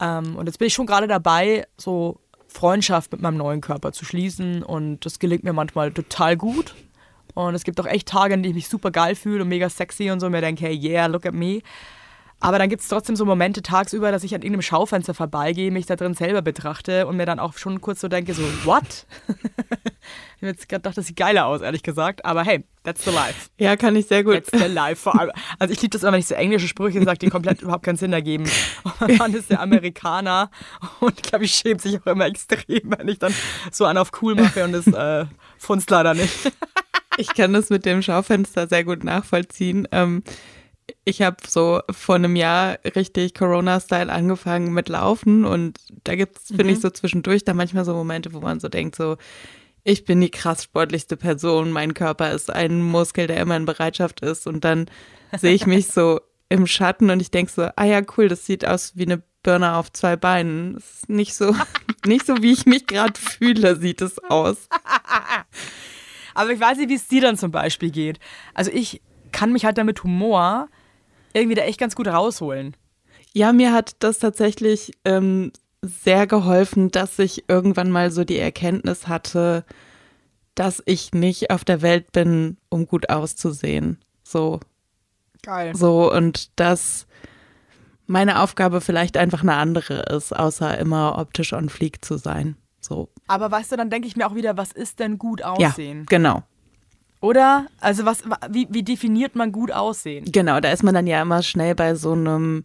Ähm, 0.00 0.34
und 0.34 0.46
jetzt 0.46 0.58
bin 0.58 0.66
ich 0.66 0.74
schon 0.74 0.86
gerade 0.86 1.06
dabei, 1.06 1.64
so 1.76 2.18
Freundschaft 2.48 3.12
mit 3.12 3.22
meinem 3.22 3.36
neuen 3.36 3.60
Körper 3.60 3.92
zu 3.92 4.04
schließen. 4.04 4.64
Und 4.64 5.06
das 5.06 5.20
gelingt 5.20 5.44
mir 5.44 5.52
manchmal 5.52 5.92
total 5.92 6.36
gut. 6.36 6.74
Und 7.34 7.54
es 7.54 7.64
gibt 7.64 7.80
auch 7.80 7.86
echt 7.86 8.08
Tage, 8.08 8.34
in 8.34 8.42
denen 8.42 8.50
ich 8.50 8.64
mich 8.64 8.68
super 8.68 8.90
geil 8.90 9.14
fühle 9.14 9.42
und 9.42 9.48
mega 9.48 9.68
sexy 9.68 10.10
und 10.10 10.20
so 10.20 10.26
und 10.26 10.32
mir 10.32 10.40
denke, 10.40 10.64
hey, 10.64 10.74
yeah, 10.74 11.06
look 11.06 11.26
at 11.26 11.34
me. 11.34 11.60
Aber 12.42 12.58
dann 12.58 12.68
gibt 12.68 12.82
es 12.82 12.88
trotzdem 12.88 13.14
so 13.14 13.24
Momente 13.24 13.62
tagsüber, 13.62 14.10
dass 14.10 14.24
ich 14.24 14.34
an 14.34 14.42
irgendeinem 14.42 14.62
Schaufenster 14.62 15.14
vorbeigehe, 15.14 15.70
mich 15.70 15.86
da 15.86 15.94
drin 15.94 16.14
selber 16.14 16.42
betrachte 16.42 17.06
und 17.06 17.16
mir 17.16 17.24
dann 17.24 17.38
auch 17.38 17.56
schon 17.56 17.80
kurz 17.80 18.00
so 18.00 18.08
denke, 18.08 18.34
so, 18.34 18.42
what? 18.64 19.06
ich 19.28 20.42
habe 20.42 20.48
jetzt 20.48 20.68
gerade 20.68 20.80
gedacht, 20.80 20.98
das 20.98 21.06
sieht 21.06 21.16
geiler 21.16 21.46
aus, 21.46 21.60
ehrlich 21.60 21.84
gesagt. 21.84 22.24
Aber 22.24 22.42
hey, 22.42 22.64
that's 22.82 23.04
the 23.04 23.12
life. 23.12 23.48
Ja, 23.58 23.76
kann 23.76 23.94
ich 23.94 24.08
sehr 24.08 24.24
gut. 24.24 24.44
That's 24.44 24.50
the 24.50 24.68
life. 24.68 24.96
Vor 24.96 25.20
allem, 25.20 25.30
also 25.60 25.72
ich 25.72 25.80
liebe 25.82 25.92
das 25.92 26.02
immer, 26.02 26.12
wenn 26.12 26.18
ich 26.18 26.26
so 26.26 26.34
englische 26.34 26.66
Sprüche 26.66 27.00
sage, 27.04 27.18
die 27.18 27.28
komplett 27.28 27.62
überhaupt 27.62 27.84
keinen 27.84 27.96
Sinn 27.96 28.12
ergeben. 28.12 28.50
Und 28.82 29.00
mein 29.00 29.16
Mann 29.18 29.34
ist 29.34 29.48
der 29.48 29.60
Amerikaner 29.60 30.50
und 30.98 31.14
ich 31.16 31.22
glaube, 31.22 31.44
ich 31.44 31.54
schäme 31.54 31.78
sich 31.78 32.00
auch 32.00 32.06
immer 32.06 32.26
extrem, 32.26 32.92
wenn 32.98 33.06
ich 33.06 33.20
dann 33.20 33.32
so 33.70 33.86
an 33.86 33.96
auf 33.96 34.10
cool 34.20 34.34
mache 34.34 34.64
und 34.64 34.72
das 34.72 34.88
äh, 34.88 35.26
funzt 35.58 35.90
leider 35.90 36.14
nicht. 36.14 36.52
Ich 37.16 37.34
kann 37.34 37.52
das 37.52 37.70
mit 37.70 37.86
dem 37.86 38.02
Schaufenster 38.02 38.66
sehr 38.66 38.84
gut 38.84 39.04
nachvollziehen. 39.04 39.88
Ähm, 39.92 40.22
ich 41.04 41.22
habe 41.22 41.36
so 41.46 41.80
vor 41.90 42.16
einem 42.16 42.36
Jahr 42.36 42.78
richtig 42.96 43.34
Corona-Style 43.34 44.12
angefangen 44.12 44.72
mit 44.72 44.88
Laufen 44.88 45.44
und 45.44 45.78
da 46.04 46.14
gibt 46.14 46.38
es, 46.38 46.46
finde 46.48 46.64
mhm. 46.64 46.70
ich, 46.70 46.80
so 46.80 46.90
zwischendurch 46.90 47.44
da 47.44 47.54
manchmal 47.54 47.84
so 47.84 47.94
Momente, 47.94 48.32
wo 48.32 48.40
man 48.40 48.60
so 48.60 48.68
denkt, 48.68 48.96
so, 48.96 49.16
ich 49.84 50.04
bin 50.04 50.20
die 50.20 50.30
krass 50.30 50.64
sportlichste 50.64 51.16
Person, 51.16 51.72
mein 51.72 51.94
Körper 51.94 52.30
ist 52.30 52.50
ein 52.50 52.82
Muskel, 52.82 53.26
der 53.26 53.38
immer 53.38 53.56
in 53.56 53.64
Bereitschaft 53.64 54.20
ist 54.20 54.46
und 54.46 54.64
dann 54.64 54.86
sehe 55.36 55.54
ich 55.54 55.66
mich 55.66 55.86
so 55.88 56.20
im 56.48 56.66
Schatten 56.66 57.10
und 57.10 57.20
ich 57.20 57.30
denke 57.30 57.50
so, 57.50 57.68
ah 57.76 57.84
ja, 57.84 58.02
cool, 58.16 58.28
das 58.28 58.46
sieht 58.46 58.66
aus 58.66 58.92
wie 58.94 59.06
eine 59.06 59.22
Birne 59.42 59.74
auf 59.76 59.92
zwei 59.92 60.16
Beinen. 60.16 60.74
Das 60.74 60.84
ist 60.84 61.08
nicht 61.08 61.34
so, 61.34 61.56
nicht 62.06 62.26
so, 62.26 62.42
wie 62.42 62.52
ich 62.52 62.66
mich 62.66 62.86
gerade 62.86 63.18
fühle, 63.18 63.76
sieht 63.76 64.02
es 64.02 64.18
aus. 64.18 64.56
Aber 66.34 66.50
ich 66.50 66.60
weiß 66.60 66.78
nicht, 66.78 66.88
wie 66.88 66.94
es 66.94 67.08
dir 67.08 67.20
dann 67.20 67.36
zum 67.36 67.50
Beispiel 67.50 67.90
geht. 67.90 68.18
Also 68.54 68.70
ich 68.72 69.00
kann 69.32 69.52
mich 69.52 69.64
halt 69.64 69.78
damit 69.78 70.04
Humor 70.04 70.68
irgendwie 71.32 71.54
da 71.54 71.62
echt 71.62 71.80
ganz 71.80 71.96
gut 71.96 72.08
rausholen. 72.08 72.76
Ja, 73.32 73.52
mir 73.52 73.72
hat 73.72 73.96
das 74.00 74.18
tatsächlich 74.18 74.92
ähm, 75.04 75.52
sehr 75.80 76.26
geholfen, 76.26 76.90
dass 76.90 77.18
ich 77.18 77.48
irgendwann 77.48 77.90
mal 77.90 78.10
so 78.10 78.24
die 78.24 78.38
Erkenntnis 78.38 79.08
hatte, 79.08 79.64
dass 80.54 80.82
ich 80.84 81.12
nicht 81.12 81.50
auf 81.50 81.64
der 81.64 81.80
Welt 81.82 82.12
bin, 82.12 82.58
um 82.68 82.86
gut 82.86 83.08
auszusehen. 83.08 83.98
So. 84.22 84.60
Geil. 85.42 85.74
So, 85.74 86.12
und 86.12 86.50
dass 86.60 87.06
meine 88.06 88.40
Aufgabe 88.40 88.80
vielleicht 88.80 89.16
einfach 89.16 89.42
eine 89.42 89.54
andere 89.54 90.02
ist, 90.02 90.36
außer 90.36 90.76
immer 90.78 91.18
optisch 91.18 91.52
on 91.52 91.68
fleek 91.68 92.04
zu 92.04 92.18
sein. 92.18 92.56
So. 92.84 93.08
Aber 93.28 93.50
weißt 93.50 93.72
du, 93.72 93.76
dann 93.76 93.90
denke 93.90 94.08
ich 94.08 94.16
mir 94.16 94.26
auch 94.26 94.34
wieder, 94.34 94.56
was 94.56 94.72
ist 94.72 95.00
denn 95.00 95.18
gut 95.18 95.42
aussehen? 95.42 96.00
Ja, 96.00 96.04
genau. 96.08 96.42
Oder? 97.20 97.66
Also 97.80 98.04
was, 98.04 98.24
wie, 98.50 98.66
wie 98.70 98.82
definiert 98.82 99.36
man 99.36 99.52
gut 99.52 99.70
aussehen? 99.70 100.24
Genau, 100.30 100.58
da 100.60 100.72
ist 100.72 100.82
man 100.82 100.92
dann 100.92 101.06
ja 101.06 101.22
immer 101.22 101.42
schnell 101.42 101.74
bei 101.74 101.94
so 101.94 102.12
einem, 102.12 102.64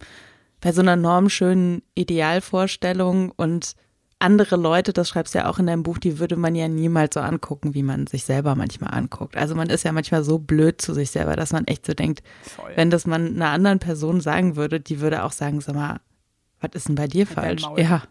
bei 0.60 0.72
so 0.72 0.82
einer 0.82 0.96
normschönen 0.96 1.82
Idealvorstellung 1.94 3.32
und 3.36 3.76
andere 4.18 4.56
Leute, 4.56 4.92
das 4.92 5.08
schreibst 5.08 5.34
du 5.34 5.38
ja 5.38 5.48
auch 5.48 5.60
in 5.60 5.68
deinem 5.68 5.84
Buch, 5.84 5.98
die 5.98 6.18
würde 6.18 6.34
man 6.34 6.56
ja 6.56 6.66
niemals 6.66 7.14
so 7.14 7.20
angucken, 7.20 7.74
wie 7.74 7.84
man 7.84 8.08
sich 8.08 8.24
selber 8.24 8.56
manchmal 8.56 8.92
anguckt. 8.92 9.36
Also 9.36 9.54
man 9.54 9.70
ist 9.70 9.84
ja 9.84 9.92
manchmal 9.92 10.24
so 10.24 10.40
blöd 10.40 10.82
zu 10.82 10.92
sich 10.92 11.12
selber, 11.12 11.36
dass 11.36 11.52
man 11.52 11.66
echt 11.68 11.86
so 11.86 11.94
denkt, 11.94 12.24
Voll. 12.42 12.72
wenn 12.74 12.90
das 12.90 13.06
man 13.06 13.36
einer 13.36 13.50
anderen 13.50 13.78
Person 13.78 14.20
sagen 14.20 14.56
würde, 14.56 14.80
die 14.80 14.98
würde 14.98 15.22
auch 15.22 15.30
sagen, 15.30 15.60
sag 15.60 15.76
mal, 15.76 16.00
was 16.60 16.70
ist 16.74 16.88
denn 16.88 16.96
bei 16.96 17.06
dir 17.06 17.28
falsch? 17.28 17.62
Ja. 17.76 18.02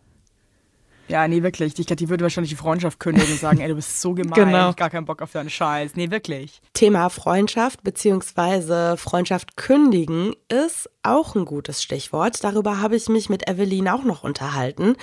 Ja, 1.08 1.28
nee, 1.28 1.42
wirklich. 1.44 1.74
Die, 1.74 1.86
die 1.86 2.10
würde 2.10 2.24
wahrscheinlich 2.24 2.50
die 2.50 2.58
Freundschaft 2.58 3.00
kündigen 3.00 3.32
und 3.32 3.40
sagen, 3.40 3.60
ey, 3.60 3.68
du 3.70 3.76
bist 3.76 4.02
so 4.02 4.14
gemein, 4.14 4.34
Genau. 4.46 4.74
gar 4.74 4.90
keinen 4.90 5.06
Bock 5.06 5.22
auf 5.22 5.32
deinen 5.32 5.50
Scheiß. 5.50 5.96
Nee, 5.96 6.12
wirklich. 6.12 6.62
Thema 6.74 7.10
Freundschaft 7.10 7.84
bzw. 7.84 8.98
Freundschaft 8.98 9.56
kündigen 9.58 10.34
ist 10.50 10.90
auch 11.04 11.36
ein 11.36 11.46
gutes 11.46 11.82
Stichwort. 11.82 12.44
Darüber 12.44 12.82
habe 12.82 12.96
ich 12.96 13.08
mich 13.08 13.30
mit 13.30 13.50
Evelyn 13.50 13.88
auch 13.88 14.04
noch 14.04 14.24
unterhalten, 14.24 14.96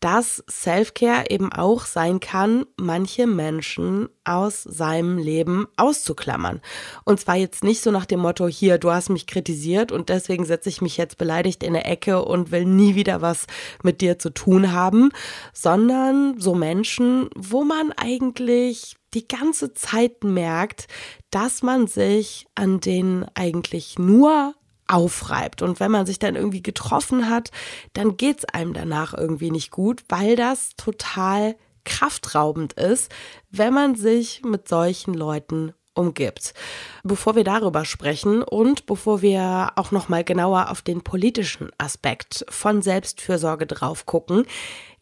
dass 0.00 0.42
Selfcare 0.48 1.24
eben 1.28 1.52
auch 1.52 1.84
sein 1.84 2.20
kann, 2.20 2.64
manche 2.78 3.26
Menschen 3.26 4.08
aus 4.30 4.62
seinem 4.62 5.18
Leben 5.18 5.66
auszuklammern. 5.76 6.60
Und 7.04 7.20
zwar 7.20 7.36
jetzt 7.36 7.64
nicht 7.64 7.82
so 7.82 7.90
nach 7.90 8.06
dem 8.06 8.20
Motto, 8.20 8.46
hier, 8.46 8.78
du 8.78 8.90
hast 8.90 9.10
mich 9.10 9.26
kritisiert 9.26 9.92
und 9.92 10.08
deswegen 10.08 10.44
setze 10.44 10.68
ich 10.68 10.80
mich 10.80 10.96
jetzt 10.96 11.18
beleidigt 11.18 11.62
in 11.62 11.70
eine 11.70 11.84
Ecke 11.84 12.24
und 12.24 12.50
will 12.50 12.64
nie 12.64 12.94
wieder 12.94 13.20
was 13.22 13.46
mit 13.82 14.00
dir 14.00 14.18
zu 14.18 14.30
tun 14.30 14.72
haben, 14.72 15.10
sondern 15.52 16.38
so 16.38 16.54
Menschen, 16.54 17.28
wo 17.36 17.64
man 17.64 17.92
eigentlich 17.96 18.96
die 19.14 19.26
ganze 19.26 19.74
Zeit 19.74 20.22
merkt, 20.22 20.86
dass 21.30 21.62
man 21.62 21.86
sich 21.86 22.46
an 22.54 22.80
denen 22.80 23.26
eigentlich 23.34 23.98
nur 23.98 24.54
aufreibt. 24.86 25.62
Und 25.62 25.80
wenn 25.80 25.90
man 25.90 26.06
sich 26.06 26.18
dann 26.18 26.36
irgendwie 26.36 26.62
getroffen 26.62 27.28
hat, 27.28 27.50
dann 27.92 28.16
geht's 28.16 28.44
einem 28.44 28.74
danach 28.74 29.14
irgendwie 29.14 29.50
nicht 29.50 29.70
gut, 29.70 30.02
weil 30.08 30.36
das 30.36 30.70
total 30.76 31.56
kraftraubend 31.84 32.74
ist, 32.74 33.12
wenn 33.50 33.74
man 33.74 33.94
sich 33.94 34.42
mit 34.44 34.68
solchen 34.68 35.14
Leuten 35.14 35.74
umgibt. 35.94 36.54
Bevor 37.02 37.36
wir 37.36 37.44
darüber 37.44 37.84
sprechen 37.84 38.42
und 38.42 38.86
bevor 38.86 39.22
wir 39.22 39.72
auch 39.76 39.90
noch 39.90 40.08
mal 40.08 40.24
genauer 40.24 40.70
auf 40.70 40.82
den 40.82 41.02
politischen 41.02 41.70
Aspekt 41.78 42.44
von 42.48 42.82
Selbstfürsorge 42.82 43.66
drauf 43.66 44.06
gucken, 44.06 44.44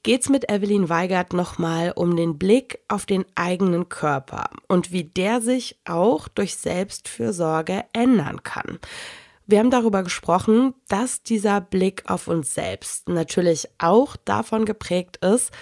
geht's 0.02 0.28
mit 0.28 0.50
Evelyn 0.50 0.88
Weigert 0.88 1.32
noch 1.32 1.58
mal 1.58 1.92
um 1.94 2.16
den 2.16 2.38
Blick 2.38 2.80
auf 2.88 3.06
den 3.06 3.24
eigenen 3.34 3.88
Körper 3.88 4.50
und 4.66 4.92
wie 4.92 5.04
der 5.04 5.40
sich 5.40 5.78
auch 5.86 6.28
durch 6.28 6.56
Selbstfürsorge 6.56 7.84
ändern 7.92 8.42
kann. 8.42 8.78
Wir 9.50 9.60
haben 9.60 9.70
darüber 9.70 10.02
gesprochen, 10.02 10.74
dass 10.88 11.22
dieser 11.22 11.62
Blick 11.62 12.02
auf 12.06 12.28
uns 12.28 12.52
selbst 12.52 13.08
natürlich 13.08 13.66
auch 13.78 14.14
davon 14.16 14.66
geprägt 14.66 15.16
ist, 15.24 15.52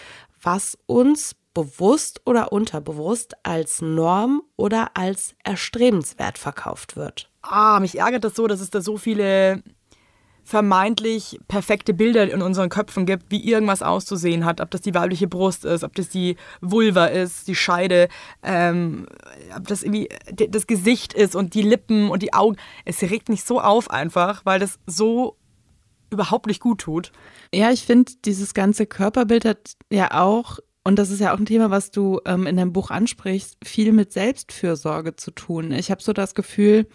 was 0.47 0.79
uns 0.87 1.35
bewusst 1.55 2.21
oder 2.25 2.53
unterbewusst 2.53 3.35
als 3.43 3.83
Norm 3.83 4.43
oder 4.57 4.91
als 4.95 5.35
erstrebenswert 5.43 6.39
verkauft 6.39 6.97
wird. 6.97 7.31
Ah, 7.43 7.81
mich 7.81 7.99
ärgert 7.99 8.25
das 8.25 8.37
so, 8.37 8.47
dass 8.47 8.61
es 8.61 8.71
da 8.71 8.81
so 8.81 8.97
viele 8.97 9.63
vermeintlich 10.45 11.41
perfekte 11.49 11.93
Bilder 11.93 12.31
in 12.31 12.41
unseren 12.41 12.69
Köpfen 12.69 13.05
gibt, 13.05 13.33
wie 13.33 13.45
irgendwas 13.45 13.83
auszusehen 13.83 14.45
hat. 14.45 14.61
Ob 14.61 14.71
das 14.71 14.83
die 14.83 14.95
weibliche 14.95 15.27
Brust 15.27 15.65
ist, 15.65 15.83
ob 15.83 15.97
das 15.97 16.09
die 16.09 16.37
Vulva 16.61 17.07
ist, 17.07 17.49
die 17.49 17.57
Scheide, 17.57 18.09
ähm, 18.45 19.09
ob 19.57 19.67
das 19.67 19.83
irgendwie 19.83 20.09
das 20.33 20.69
Gesicht 20.69 21.15
ist 21.15 21.35
und 21.35 21.55
die 21.55 21.63
Lippen 21.63 22.09
und 22.11 22.23
die 22.23 22.33
Augen. 22.33 22.57
Es 22.85 23.03
regt 23.03 23.29
mich 23.29 23.43
so 23.43 23.61
auf 23.61 23.91
einfach, 23.91 24.43
weil 24.45 24.61
das 24.61 24.79
so 24.87 25.37
überhaupt 26.17 26.47
nicht 26.47 26.61
gut 26.61 26.81
tut. 26.81 27.13
Ja, 27.55 27.71
ich 27.71 27.85
finde, 27.85 28.13
dieses 28.25 28.55
ganze 28.55 28.87
Körperbild 28.87 29.45
hat 29.45 29.77
ja 29.91 30.13
auch, 30.21 30.59
und 30.85 30.99
das 30.99 31.11
ist 31.11 31.21
ja 31.21 31.35
auch 31.35 31.39
ein 31.39 31.47
Thema, 31.47 31.71
was 31.71 31.91
du 31.91 32.21
ähm, 32.25 32.47
in 32.47 32.57
deinem 32.57 32.73
Buch 32.73 32.91
ansprichst, 32.91 33.57
viel 33.65 33.93
mit 33.93 34.13
Selbstfürsorge 34.13 35.17
zu 35.17 35.31
tun. 35.31 35.73
Ich 35.73 35.91
habe 35.91 36.03
so 36.03 36.13
das 36.13 36.35
Gefühl, 36.35 36.87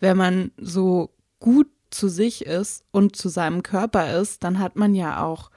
wenn 0.00 0.16
man 0.16 0.50
so 0.56 1.14
gut 1.38 1.68
zu 1.90 2.08
sich 2.08 2.46
ist 2.46 2.84
und 2.90 3.16
zu 3.16 3.28
seinem 3.28 3.62
Körper 3.62 4.18
ist, 4.20 4.44
dann 4.44 4.58
hat 4.58 4.76
man 4.76 4.94
ja 4.94 5.22
auch 5.22 5.50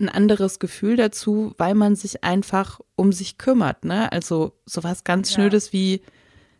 ein 0.00 0.08
anderes 0.08 0.58
Gefühl 0.58 0.96
dazu, 0.96 1.54
weil 1.58 1.74
man 1.74 1.96
sich 1.96 2.24
einfach 2.24 2.80
um 2.96 3.12
sich 3.12 3.38
kümmert. 3.38 3.84
Ne? 3.84 4.10
Also 4.10 4.52
sowas 4.66 5.04
ganz 5.04 5.30
Ja. 5.30 5.34
Schnödes 5.34 5.72
wie 5.72 6.02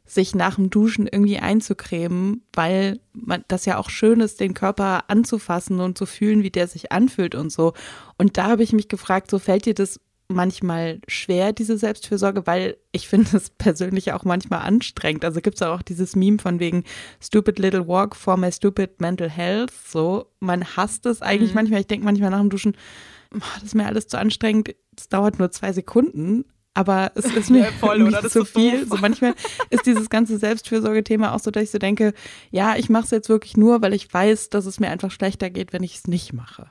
sich 0.05 0.35
nach 0.35 0.57
dem 0.57 0.69
Duschen 0.71 1.07
irgendwie 1.07 1.39
einzucremen, 1.39 2.43
weil 2.53 3.01
man 3.13 3.45
das 3.49 3.65
ja 3.65 3.79
auch 3.79 3.89
schön 3.89 4.21
ist, 4.21 4.41
den 4.41 4.55
Körper 4.55 5.05
anzufassen 5.09 5.81
und 5.81 5.97
zu 5.97 6.07
fühlen, 6.07 6.43
wie 6.43 6.51
der 6.51 6.67
sich 6.69 6.93
anfühlt 6.93 7.35
und 7.35 7.51
so. 7.51 7.73
Und 8.19 8.37
da 8.37 8.49
habe 8.49 8.63
ich 8.63 8.73
mich 8.73 8.89
gefragt, 8.89 9.31
so 9.31 9.39
fällt 9.39 9.67
dir 9.67 9.75
das 9.75 10.01
manchmal 10.29 11.01
schwer, 11.09 11.53
diese 11.53 11.77
Selbstfürsorge, 11.77 12.47
weil 12.47 12.77
ich 12.91 13.09
finde 13.09 13.37
es 13.37 13.51
persönlich 13.51 14.13
auch 14.13 14.25
manchmal 14.25 14.61
anstrengend. 14.61 15.25
Also 15.25 15.41
gibt 15.41 15.57
es 15.57 15.63
auch 15.63 15.83
dieses 15.83 16.17
Meme 16.17 16.39
von 16.39 16.59
wegen 16.59 16.85
Stupid 17.21 17.59
Little 17.59 17.87
Walk 17.87 18.17
for 18.17 18.37
my 18.37 18.51
stupid 18.51 19.01
mental 19.01 19.31
health. 19.31 19.73
So, 19.87 20.27
man 20.41 20.65
hasst 20.77 21.07
es 21.07 21.23
eigentlich 21.23 21.55
manchmal. 21.55 21.81
Ich 21.81 21.87
denke 21.87 22.05
manchmal 22.05 22.31
nach 22.31 22.41
dem 22.41 22.51
Duschen, 22.51 22.77
"Ah, 23.35 23.41
das 23.57 23.65
ist 23.65 23.75
mir 23.75 23.87
alles 23.87 24.09
zu 24.09 24.19
anstrengend. 24.19 24.75
Es 24.97 25.09
dauert 25.09 25.39
nur 25.39 25.51
zwei 25.51 25.73
Sekunden. 25.73 26.45
Aber 26.75 27.13
es 27.15 27.27
ist 27.27 27.51
mir 27.51 27.65
Ja, 27.65 27.71
voll, 27.73 28.11
zu 28.11 28.27
ist 28.27 28.33
so 28.33 28.45
viel. 28.45 28.87
So 28.87 28.97
manchmal 28.97 29.35
ist 29.71 29.85
dieses 29.85 30.09
ganze 30.09 30.39
Selbstfürsorge-Thema 30.39 31.35
auch 31.35 31.39
so, 31.39 31.51
dass 31.51 31.65
ich 31.65 31.71
so 31.71 31.79
denke, 31.79 32.15
ja, 32.51 32.77
ich 32.77 32.89
mache 32.89 33.05
es 33.05 33.11
jetzt 33.11 33.29
wirklich 33.29 33.57
nur, 33.57 33.83
weil 33.83 33.93
ich 33.93 34.13
weiß, 34.13 34.49
dass 34.49 34.65
es 34.65 34.81
mir 34.81 34.89
einfach 34.89 35.11
schlechter 35.11 35.51
geht, 35.51 35.73
wenn 35.73 35.83
ich 35.83 35.97
es 35.97 36.07
nicht 36.07 36.33
mache. 36.33 36.71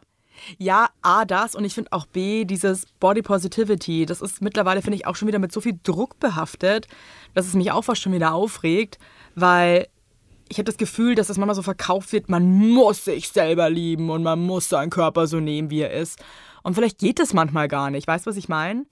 Ja, 0.58 0.89
A, 1.03 1.25
das 1.25 1.53
und 1.53 1.65
ich 1.65 1.75
finde 1.75 1.91
auch 1.93 2.08
B, 2.08 2.46
dieses 2.46 2.88
Body 3.00 3.22
Positivity. 3.22 4.08
Das 4.08 4.22
ist 4.22 4.41
mittlerweile, 4.41 4.81
finde 4.81 4.98
ich, 4.98 5.05
auch 5.05 5.15
schon 5.15 5.27
wieder 5.27 5.38
mit 5.38 5.51
so 5.51 5.62
viel 5.62 5.79
Druck 5.84 6.20
behaftet, 6.20 6.88
dass 7.36 7.46
es 7.46 7.53
mich 7.53 7.72
auch 7.72 7.84
fast 7.84 8.01
schon 8.01 8.13
wieder 8.13 8.34
aufregt, 8.34 8.98
weil 9.36 9.88
ich 10.50 10.58
habe 10.58 10.65
das 10.65 10.77
Gefühl, 10.77 11.15
dass 11.15 11.27
das 11.27 11.38
manchmal 11.38 11.55
so 11.55 11.62
verkauft 11.62 12.12
wird, 12.12 12.27
man 12.27 12.46
muss 12.46 13.05
sich 13.05 13.29
selber 13.29 13.70
lieben 13.70 14.10
und 14.10 14.24
man 14.24 14.39
muss 14.39 14.67
seinen 14.67 14.89
Körper 14.89 15.27
so 15.27 15.39
nehmen, 15.39 15.70
wie 15.70 15.81
er 15.81 15.91
ist. 15.91 16.20
Und 16.63 16.74
vielleicht 16.74 16.98
geht 16.98 17.20
das 17.20 17.34
manchmal 17.34 17.67
gar 17.67 17.89
nicht. 17.89 18.05
Weißt 18.08 18.25
du, 18.25 18.31
was 18.31 18.38
ich 18.38 18.50
meine? 18.50 18.86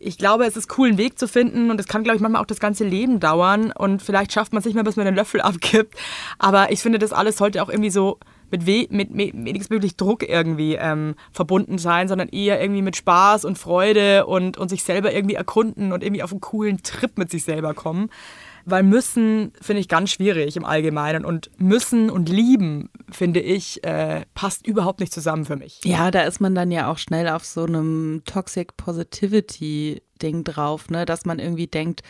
Ich 0.00 0.18
glaube, 0.18 0.44
es 0.44 0.56
ist 0.56 0.78
cool, 0.78 0.88
einen 0.88 0.98
Weg 0.98 1.18
zu 1.18 1.26
finden 1.28 1.70
und 1.70 1.80
es 1.80 1.86
kann, 1.86 2.04
glaube 2.04 2.16
ich, 2.16 2.22
manchmal 2.22 2.42
auch 2.42 2.46
das 2.46 2.60
ganze 2.60 2.84
Leben 2.84 3.20
dauern 3.20 3.72
und 3.72 4.02
vielleicht 4.02 4.32
schafft 4.32 4.52
man 4.52 4.60
es 4.60 4.66
nicht 4.66 4.74
mehr, 4.74 4.84
bis 4.84 4.96
man 4.96 5.06
den 5.06 5.14
Löffel 5.14 5.40
abgibt. 5.42 5.94
Aber 6.38 6.70
ich 6.72 6.80
finde, 6.80 6.98
das 6.98 7.12
alles 7.12 7.36
sollte 7.38 7.62
auch 7.62 7.68
irgendwie 7.68 7.90
so 7.90 8.18
mit, 8.50 8.66
we 8.66 8.86
mit, 8.90 9.10
mit 9.10 9.34
wenigstmöglich 9.34 9.96
Druck 9.96 10.26
irgendwie 10.26 10.74
ähm, 10.74 11.14
verbunden 11.32 11.78
sein, 11.78 12.08
sondern 12.08 12.28
eher 12.28 12.60
irgendwie 12.60 12.82
mit 12.82 12.96
Spaß 12.96 13.44
und 13.44 13.58
Freude 13.58 14.26
und, 14.26 14.56
und 14.56 14.68
sich 14.68 14.84
selber 14.84 15.12
irgendwie 15.12 15.34
erkunden 15.34 15.92
und 15.92 16.02
irgendwie 16.02 16.22
auf 16.22 16.32
einen 16.32 16.40
coolen 16.40 16.82
Trip 16.82 17.18
mit 17.18 17.30
sich 17.30 17.44
selber 17.44 17.74
kommen. 17.74 18.10
Weil 18.70 18.82
müssen 18.82 19.52
finde 19.60 19.80
ich 19.80 19.88
ganz 19.88 20.10
schwierig 20.10 20.56
im 20.56 20.64
Allgemeinen 20.64 21.24
und 21.24 21.50
müssen 21.58 22.10
und 22.10 22.28
lieben, 22.28 22.90
finde 23.10 23.40
ich, 23.40 23.82
äh, 23.84 24.22
passt 24.34 24.66
überhaupt 24.66 25.00
nicht 25.00 25.12
zusammen 25.12 25.44
für 25.44 25.56
mich. 25.56 25.80
Ja, 25.84 26.10
da 26.10 26.22
ist 26.22 26.40
man 26.40 26.54
dann 26.54 26.70
ja 26.70 26.90
auch 26.90 26.98
schnell 26.98 27.28
auf 27.28 27.44
so 27.44 27.64
einem 27.64 28.22
Toxic 28.24 28.76
Positivity 28.76 30.02
Ding 30.20 30.44
drauf, 30.44 30.90
ne, 30.90 31.06
dass 31.06 31.24
man 31.24 31.38
irgendwie 31.38 31.68
denkt, 31.68 32.02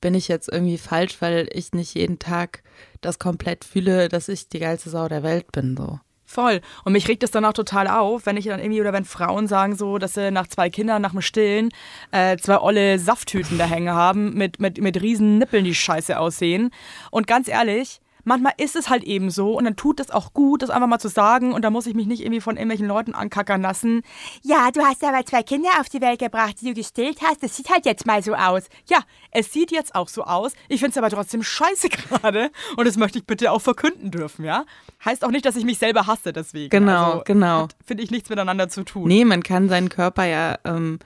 bin 0.00 0.14
ich 0.14 0.28
jetzt 0.28 0.50
irgendwie 0.50 0.78
falsch, 0.78 1.20
weil 1.20 1.48
ich 1.52 1.72
nicht 1.72 1.94
jeden 1.94 2.18
Tag 2.18 2.62
das 3.00 3.18
komplett 3.18 3.64
fühle, 3.64 4.08
dass 4.08 4.28
ich 4.28 4.48
die 4.48 4.58
geilste 4.58 4.90
Sau 4.90 5.08
der 5.08 5.22
Welt 5.22 5.52
bin, 5.52 5.76
so. 5.76 6.00
Voll. 6.30 6.60
Und 6.84 6.92
mich 6.92 7.08
regt 7.08 7.24
es 7.24 7.32
dann 7.32 7.44
auch 7.44 7.52
total 7.54 7.88
auf, 7.88 8.24
wenn 8.24 8.36
ich 8.36 8.44
dann 8.44 8.60
irgendwie, 8.60 8.80
oder 8.80 8.92
wenn 8.92 9.04
Frauen 9.04 9.48
sagen 9.48 9.74
so, 9.74 9.98
dass 9.98 10.14
sie 10.14 10.30
nach 10.30 10.46
zwei 10.46 10.70
Kindern, 10.70 11.02
nach 11.02 11.10
dem 11.10 11.22
Stillen, 11.22 11.70
äh, 12.12 12.36
zwei 12.36 12.60
olle 12.60 13.00
Safttüten 13.00 13.58
da 13.58 13.64
hängen 13.64 13.92
haben, 13.92 14.34
mit, 14.34 14.60
mit, 14.60 14.80
mit 14.80 15.02
riesen 15.02 15.38
Nippeln, 15.38 15.64
die 15.64 15.74
scheiße 15.74 16.16
aussehen. 16.16 16.70
Und 17.10 17.26
ganz 17.26 17.48
ehrlich, 17.48 18.00
manchmal 18.24 18.52
ist 18.56 18.76
es 18.76 18.88
halt 18.88 19.04
eben 19.04 19.30
so 19.30 19.56
und 19.56 19.64
dann 19.64 19.76
tut 19.76 20.00
es 20.00 20.10
auch 20.10 20.32
gut, 20.32 20.62
das 20.62 20.70
einfach 20.70 20.88
mal 20.88 20.98
zu 20.98 21.08
sagen 21.08 21.52
und 21.52 21.62
da 21.62 21.70
muss 21.70 21.86
ich 21.86 21.94
mich 21.94 22.06
nicht 22.06 22.20
irgendwie 22.20 22.40
von 22.40 22.56
irgendwelchen 22.56 22.86
Leuten 22.86 23.14
ankackern 23.14 23.62
lassen. 23.62 24.02
Ja, 24.42 24.70
du 24.70 24.80
hast 24.82 25.02
aber 25.04 25.24
zwei 25.24 25.42
Kinder 25.42 25.68
auf 25.80 25.88
die 25.88 26.00
Welt 26.00 26.18
gebracht, 26.18 26.56
die 26.60 26.66
du 26.66 26.74
gestillt 26.74 27.20
hast, 27.22 27.42
das 27.42 27.56
sieht 27.56 27.70
halt 27.70 27.86
jetzt 27.86 28.06
mal 28.06 28.22
so 28.22 28.34
aus. 28.34 28.64
Ja, 28.88 28.98
es 29.30 29.52
sieht 29.52 29.70
jetzt 29.72 29.94
auch 29.94 30.08
so 30.08 30.24
aus, 30.24 30.52
ich 30.68 30.80
finde 30.80 30.92
es 30.92 30.98
aber 30.98 31.10
trotzdem 31.10 31.42
scheiße 31.42 31.88
gerade 32.10 32.50
und 32.76 32.86
das 32.86 32.96
möchte 32.96 33.18
ich 33.18 33.26
bitte 33.26 33.52
auch 33.52 33.62
verkünden 33.62 34.10
dürfen, 34.10 34.44
ja? 34.44 34.64
Heißt 35.04 35.24
auch 35.24 35.30
nicht, 35.30 35.44
dass 35.44 35.56
ich 35.56 35.64
mich 35.64 35.78
selber 35.78 36.06
hasse 36.06 36.32
deswegen. 36.32 36.70
Genau, 36.70 37.12
also, 37.12 37.22
genau. 37.24 37.68
Finde 37.84 38.02
ich, 38.02 38.10
nichts 38.10 38.28
miteinander 38.28 38.68
zu 38.68 38.84
tun. 38.84 39.08
Nee, 39.08 39.24
man 39.24 39.42
kann 39.42 39.68
seinen 39.68 39.88
Körper 39.88 40.24
ja 40.24 40.58
ähm, 40.64 40.98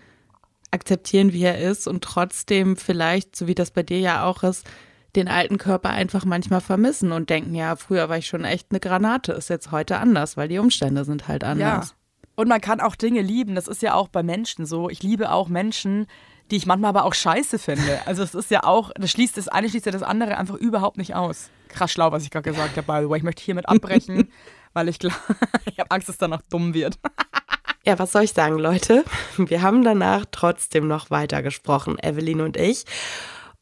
akzeptieren, 0.74 1.32
wie 1.32 1.44
er 1.44 1.58
ist 1.58 1.86
und 1.86 2.02
trotzdem 2.02 2.76
vielleicht, 2.76 3.36
so 3.36 3.46
wie 3.46 3.54
das 3.54 3.70
bei 3.70 3.82
dir 3.82 4.00
ja 4.00 4.24
auch 4.24 4.42
ist, 4.42 4.66
den 5.16 5.28
alten 5.28 5.58
Körper 5.58 5.90
einfach 5.90 6.24
manchmal 6.24 6.60
vermissen 6.60 7.12
und 7.12 7.30
denken, 7.30 7.54
ja, 7.54 7.76
früher 7.76 8.08
war 8.08 8.18
ich 8.18 8.26
schon 8.26 8.44
echt 8.44 8.68
eine 8.70 8.80
Granate, 8.80 9.32
ist 9.32 9.48
jetzt 9.50 9.70
heute 9.70 9.98
anders, 9.98 10.36
weil 10.36 10.48
die 10.48 10.58
Umstände 10.58 11.04
sind 11.04 11.28
halt 11.28 11.42
Ja. 11.42 11.48
anders. 11.50 11.94
Und 12.36 12.48
man 12.48 12.60
kann 12.60 12.80
auch 12.80 12.96
Dinge 12.96 13.22
lieben. 13.22 13.54
Das 13.54 13.68
ist 13.68 13.80
ja 13.80 13.94
auch 13.94 14.08
bei 14.08 14.24
Menschen 14.24 14.66
so. 14.66 14.90
Ich 14.90 15.04
liebe 15.04 15.30
auch 15.30 15.48
Menschen, 15.48 16.06
die 16.50 16.56
ich 16.56 16.66
manchmal 16.66 16.88
aber 16.88 17.04
auch 17.04 17.14
scheiße 17.14 17.60
finde. 17.60 18.00
Also 18.06 18.24
es 18.24 18.34
ist 18.34 18.50
ja 18.50 18.64
auch, 18.64 18.90
das 18.96 19.12
schließt 19.12 19.36
das 19.36 19.46
eine 19.46 19.68
schließt 19.68 19.86
ja 19.86 19.92
das 19.92 20.02
andere 20.02 20.36
einfach 20.36 20.56
überhaupt 20.56 20.98
nicht 20.98 21.14
aus. 21.14 21.50
Krass 21.68 21.92
schlau, 21.92 22.10
was 22.10 22.24
ich 22.24 22.30
gerade 22.30 22.50
gesagt 22.50 22.76
habe, 22.76 22.86
by 22.86 23.04
the 23.04 23.08
way. 23.10 23.18
Ich 23.18 23.22
möchte 23.24 23.42
hiermit 23.42 23.68
abbrechen, 23.68 24.28
weil 24.72 24.88
ich 24.88 24.98
glaube, 24.98 25.14
ich 25.66 25.78
habe 25.78 25.90
Angst, 25.92 26.08
dass 26.08 26.16
es 26.16 26.18
danach 26.18 26.42
dumm 26.50 26.74
wird. 26.74 26.98
Ja, 27.86 27.98
was 28.00 28.10
soll 28.12 28.22
ich 28.24 28.32
sagen, 28.32 28.58
Leute? 28.58 29.04
Wir 29.36 29.62
haben 29.62 29.84
danach 29.84 30.24
trotzdem 30.30 30.88
noch 30.88 31.10
weiter 31.10 31.40
gesprochen, 31.42 31.98
Evelyn 32.02 32.40
und 32.40 32.56
ich. 32.56 32.84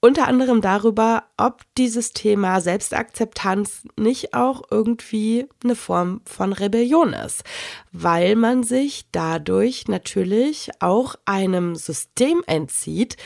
Unter 0.05 0.27
anderem 0.27 0.61
darüber, 0.61 1.23
ob 1.37 1.63
dieses 1.79 2.11
Thema 2.11 2.61
Selbstakzeptanz 2.61 3.85
nicht 3.97 4.35
auch 4.35 4.63
irgendwie 4.69 5.47
eine 5.63 5.77
Form 5.77 6.23
von 6.25 6.53
Rebellion 6.53 7.13
ist, 7.13 7.45
weil 7.93 8.35
man 8.35 8.65
sich 8.65 9.07
dadurch 9.13 9.87
natürlich 9.87 10.71
auch 10.81 11.15
einem 11.25 11.77
System 11.77 12.43
entzieht, 12.49 13.17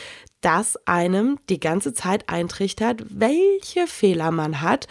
das 0.41 0.77
einem 0.85 1.39
die 1.49 1.59
ganze 1.59 1.95
Zeit 1.95 2.29
eintrichtert, 2.29 3.01
welche 3.09 3.87
Fehler 3.87 4.29
man 4.29 4.61
hat 4.61 4.85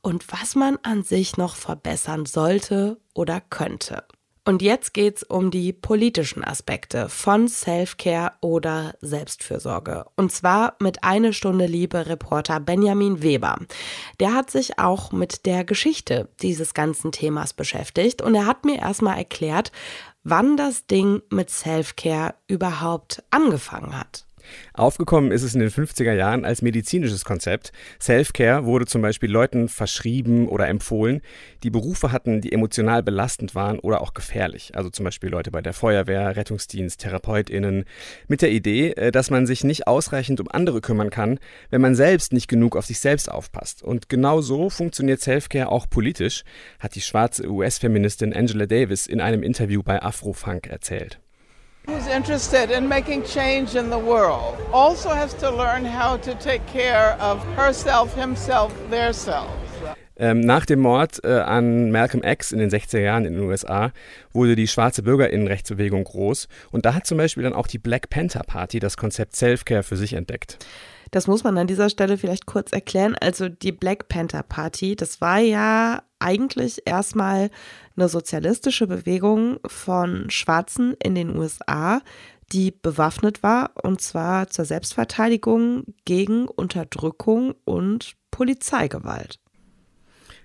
und 0.00 0.32
was 0.32 0.54
man 0.54 0.78
an 0.84 1.02
sich 1.02 1.38
noch 1.38 1.56
verbessern 1.56 2.24
sollte 2.24 3.00
oder 3.14 3.40
könnte. 3.40 4.04
Und 4.44 4.60
jetzt 4.60 4.92
geht's 4.92 5.22
um 5.22 5.52
die 5.52 5.72
politischen 5.72 6.42
Aspekte 6.42 7.08
von 7.08 7.46
Self-Care 7.46 8.32
oder 8.40 8.94
Selbstfürsorge. 9.00 10.06
Und 10.16 10.32
zwar 10.32 10.74
mit 10.80 11.04
eine 11.04 11.32
Stunde 11.32 11.66
Liebe 11.66 12.06
Reporter 12.06 12.58
Benjamin 12.58 13.22
Weber. 13.22 13.58
Der 14.18 14.34
hat 14.34 14.50
sich 14.50 14.80
auch 14.80 15.12
mit 15.12 15.46
der 15.46 15.64
Geschichte 15.64 16.28
dieses 16.42 16.74
ganzen 16.74 17.12
Themas 17.12 17.52
beschäftigt 17.52 18.20
und 18.20 18.34
er 18.34 18.46
hat 18.46 18.64
mir 18.64 18.80
erstmal 18.80 19.16
erklärt, 19.16 19.70
wann 20.24 20.56
das 20.56 20.86
Ding 20.88 21.22
mit 21.30 21.50
Self-Care 21.50 22.34
überhaupt 22.48 23.22
angefangen 23.30 23.96
hat. 23.96 24.26
Aufgekommen 24.74 25.32
ist 25.32 25.42
es 25.42 25.54
in 25.54 25.60
den 25.60 25.70
50er 25.70 26.12
Jahren 26.12 26.44
als 26.44 26.62
medizinisches 26.62 27.24
Konzept. 27.24 27.72
Self-Care 28.00 28.64
wurde 28.64 28.86
zum 28.86 29.02
Beispiel 29.02 29.30
Leuten 29.30 29.68
verschrieben 29.68 30.48
oder 30.48 30.68
empfohlen, 30.68 31.20
die 31.62 31.70
Berufe 31.70 32.12
hatten, 32.12 32.40
die 32.40 32.52
emotional 32.52 33.02
belastend 33.02 33.54
waren 33.54 33.78
oder 33.78 34.00
auch 34.00 34.14
gefährlich. 34.14 34.72
Also 34.74 34.90
zum 34.90 35.04
Beispiel 35.04 35.30
Leute 35.30 35.50
bei 35.50 35.60
der 35.60 35.72
Feuerwehr, 35.72 36.36
Rettungsdienst, 36.36 37.00
TherapeutInnen. 37.00 37.84
Mit 38.28 38.42
der 38.42 38.50
Idee, 38.50 38.90
äh, 38.92 39.12
dass 39.12 39.30
man 39.30 39.46
sich 39.46 39.64
nicht 39.64 39.86
ausreichend 39.86 40.40
um 40.40 40.48
andere 40.50 40.80
kümmern 40.80 41.10
kann, 41.10 41.38
wenn 41.70 41.80
man 41.80 41.94
selbst 41.94 42.32
nicht 42.32 42.48
genug 42.48 42.76
auf 42.76 42.86
sich 42.86 43.00
selbst 43.00 43.30
aufpasst. 43.30 43.82
Und 43.82 44.08
genau 44.08 44.40
so 44.40 44.70
funktioniert 44.70 45.20
Self-Care 45.20 45.70
auch 45.70 45.88
politisch, 45.88 46.44
hat 46.78 46.94
die 46.94 47.00
schwarze 47.00 47.48
US-Feministin 47.48 48.32
Angela 48.32 48.66
Davis 48.66 49.06
in 49.06 49.20
einem 49.20 49.42
Interview 49.42 49.82
bei 49.82 50.02
Afrofunk 50.02 50.66
erzählt. 50.66 51.21
Who's 51.86 52.06
interested 52.06 52.70
in 52.70 52.88
making 52.88 53.24
change 53.24 53.74
in 53.74 53.90
the 53.90 53.98
world 53.98 54.56
also 54.72 55.08
has 55.10 55.34
to 55.34 55.50
learn 55.50 55.84
how 55.84 56.16
to 56.16 56.34
take 56.34 56.64
care 56.66 57.16
of 57.20 57.42
herself, 57.56 58.14
himself, 58.14 58.72
their 58.90 59.12
self. 59.12 59.50
Ähm, 60.16 60.40
nach 60.40 60.66
dem 60.66 60.80
Mord 60.80 61.24
äh, 61.24 61.40
an 61.40 61.90
Malcolm 61.90 62.22
X 62.22 62.52
in 62.52 62.58
den 62.58 62.70
60er 62.70 63.00
Jahren 63.00 63.24
in 63.24 63.32
den 63.32 63.42
USA 63.42 63.92
wurde 64.32 64.54
die 64.54 64.68
schwarze 64.68 65.02
Bürgerinnenrechtsbewegung 65.02 66.04
groß 66.04 66.48
und 66.70 66.84
da 66.84 66.94
hat 66.94 67.06
zum 67.06 67.18
Beispiel 67.18 67.42
dann 67.42 67.54
auch 67.54 67.66
die 67.66 67.78
Black 67.78 68.10
Panther 68.10 68.44
Party 68.44 68.78
das 68.78 68.96
Konzept 68.96 69.34
Self-Care 69.34 69.82
für 69.82 69.96
sich 69.96 70.12
entdeckt. 70.12 70.58
Das 71.12 71.26
muss 71.26 71.44
man 71.44 71.58
an 71.58 71.66
dieser 71.66 71.90
Stelle 71.90 72.16
vielleicht 72.16 72.46
kurz 72.46 72.72
erklären. 72.72 73.14
Also 73.20 73.50
die 73.50 73.70
Black 73.70 74.08
Panther 74.08 74.42
Party, 74.42 74.96
das 74.96 75.20
war 75.20 75.38
ja 75.38 76.02
eigentlich 76.18 76.82
erstmal 76.86 77.50
eine 77.96 78.08
sozialistische 78.08 78.86
Bewegung 78.86 79.58
von 79.66 80.30
Schwarzen 80.30 80.94
in 81.02 81.14
den 81.14 81.36
USA, 81.36 82.00
die 82.52 82.70
bewaffnet 82.70 83.42
war 83.42 83.72
und 83.82 84.00
zwar 84.00 84.48
zur 84.48 84.64
Selbstverteidigung 84.64 85.84
gegen 86.06 86.48
Unterdrückung 86.48 87.54
und 87.66 88.14
Polizeigewalt. 88.30 89.41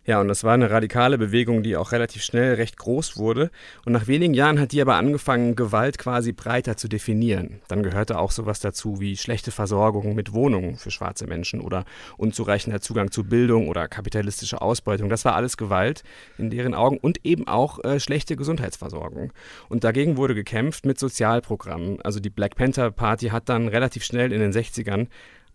Ja, 0.08 0.22
und 0.22 0.30
das 0.30 0.46
war 0.46 0.54
eine 0.54 0.70
radikale 0.70 1.18
Bewegung, 1.18 1.64
die 1.64 1.76
auch 1.76 1.92
relativ 1.92 2.24
schnell 2.24 2.54
recht 2.54 2.78
groß 2.78 3.18
wurde. 3.18 3.52
Und 3.86 3.92
nach 3.92 4.08
wenigen 4.08 4.34
Jahren 4.34 4.58
hat 4.58 4.72
die 4.72 4.82
aber 4.82 4.96
angefangen, 4.96 5.58
Gewalt 5.58 5.98
quasi 5.98 6.32
breiter 6.32 6.78
zu 6.78 6.88
definieren. 6.88 7.60
Dann 7.68 7.84
gehörte 7.84 8.18
auch 8.18 8.32
sowas 8.32 8.62
dazu 8.62 9.02
wie 9.02 9.18
schlechte 9.18 9.52
Versorgung 9.52 10.16
mit 10.16 10.32
Wohnungen 10.32 10.78
für 10.78 10.92
schwarze 10.92 11.28
Menschen 11.28 11.60
oder 11.60 11.84
unzureichender 12.16 12.80
Zugang 12.80 13.12
zu 13.12 13.26
Bildung 13.26 13.68
oder 13.68 13.90
kapitalistische 13.90 14.62
Ausbeutung. 14.62 15.10
Das 15.10 15.26
war 15.26 15.36
alles 15.36 15.58
Gewalt 15.58 16.04
in 16.38 16.52
deren 16.52 16.74
Augen 16.74 17.00
und 17.00 17.26
eben 17.26 17.46
auch 17.46 17.84
äh, 17.84 18.00
schlechte 18.00 18.38
Gesundheitsversorgung. 18.38 19.34
Und 19.68 19.84
dagegen 19.84 20.16
wurde 20.16 20.36
gekämpft 20.36 20.86
mit 20.86 20.98
Sozialprogrammen. 20.98 22.02
Also 22.02 22.22
die 22.22 22.30
Black 22.30 22.56
Panther 22.56 22.92
Party 22.92 23.28
hat 23.28 23.50
dann 23.50 23.68
relativ 23.68 24.06
schnell 24.06 24.32
in 24.32 24.40
den 24.40 24.54
60ern 24.54 25.08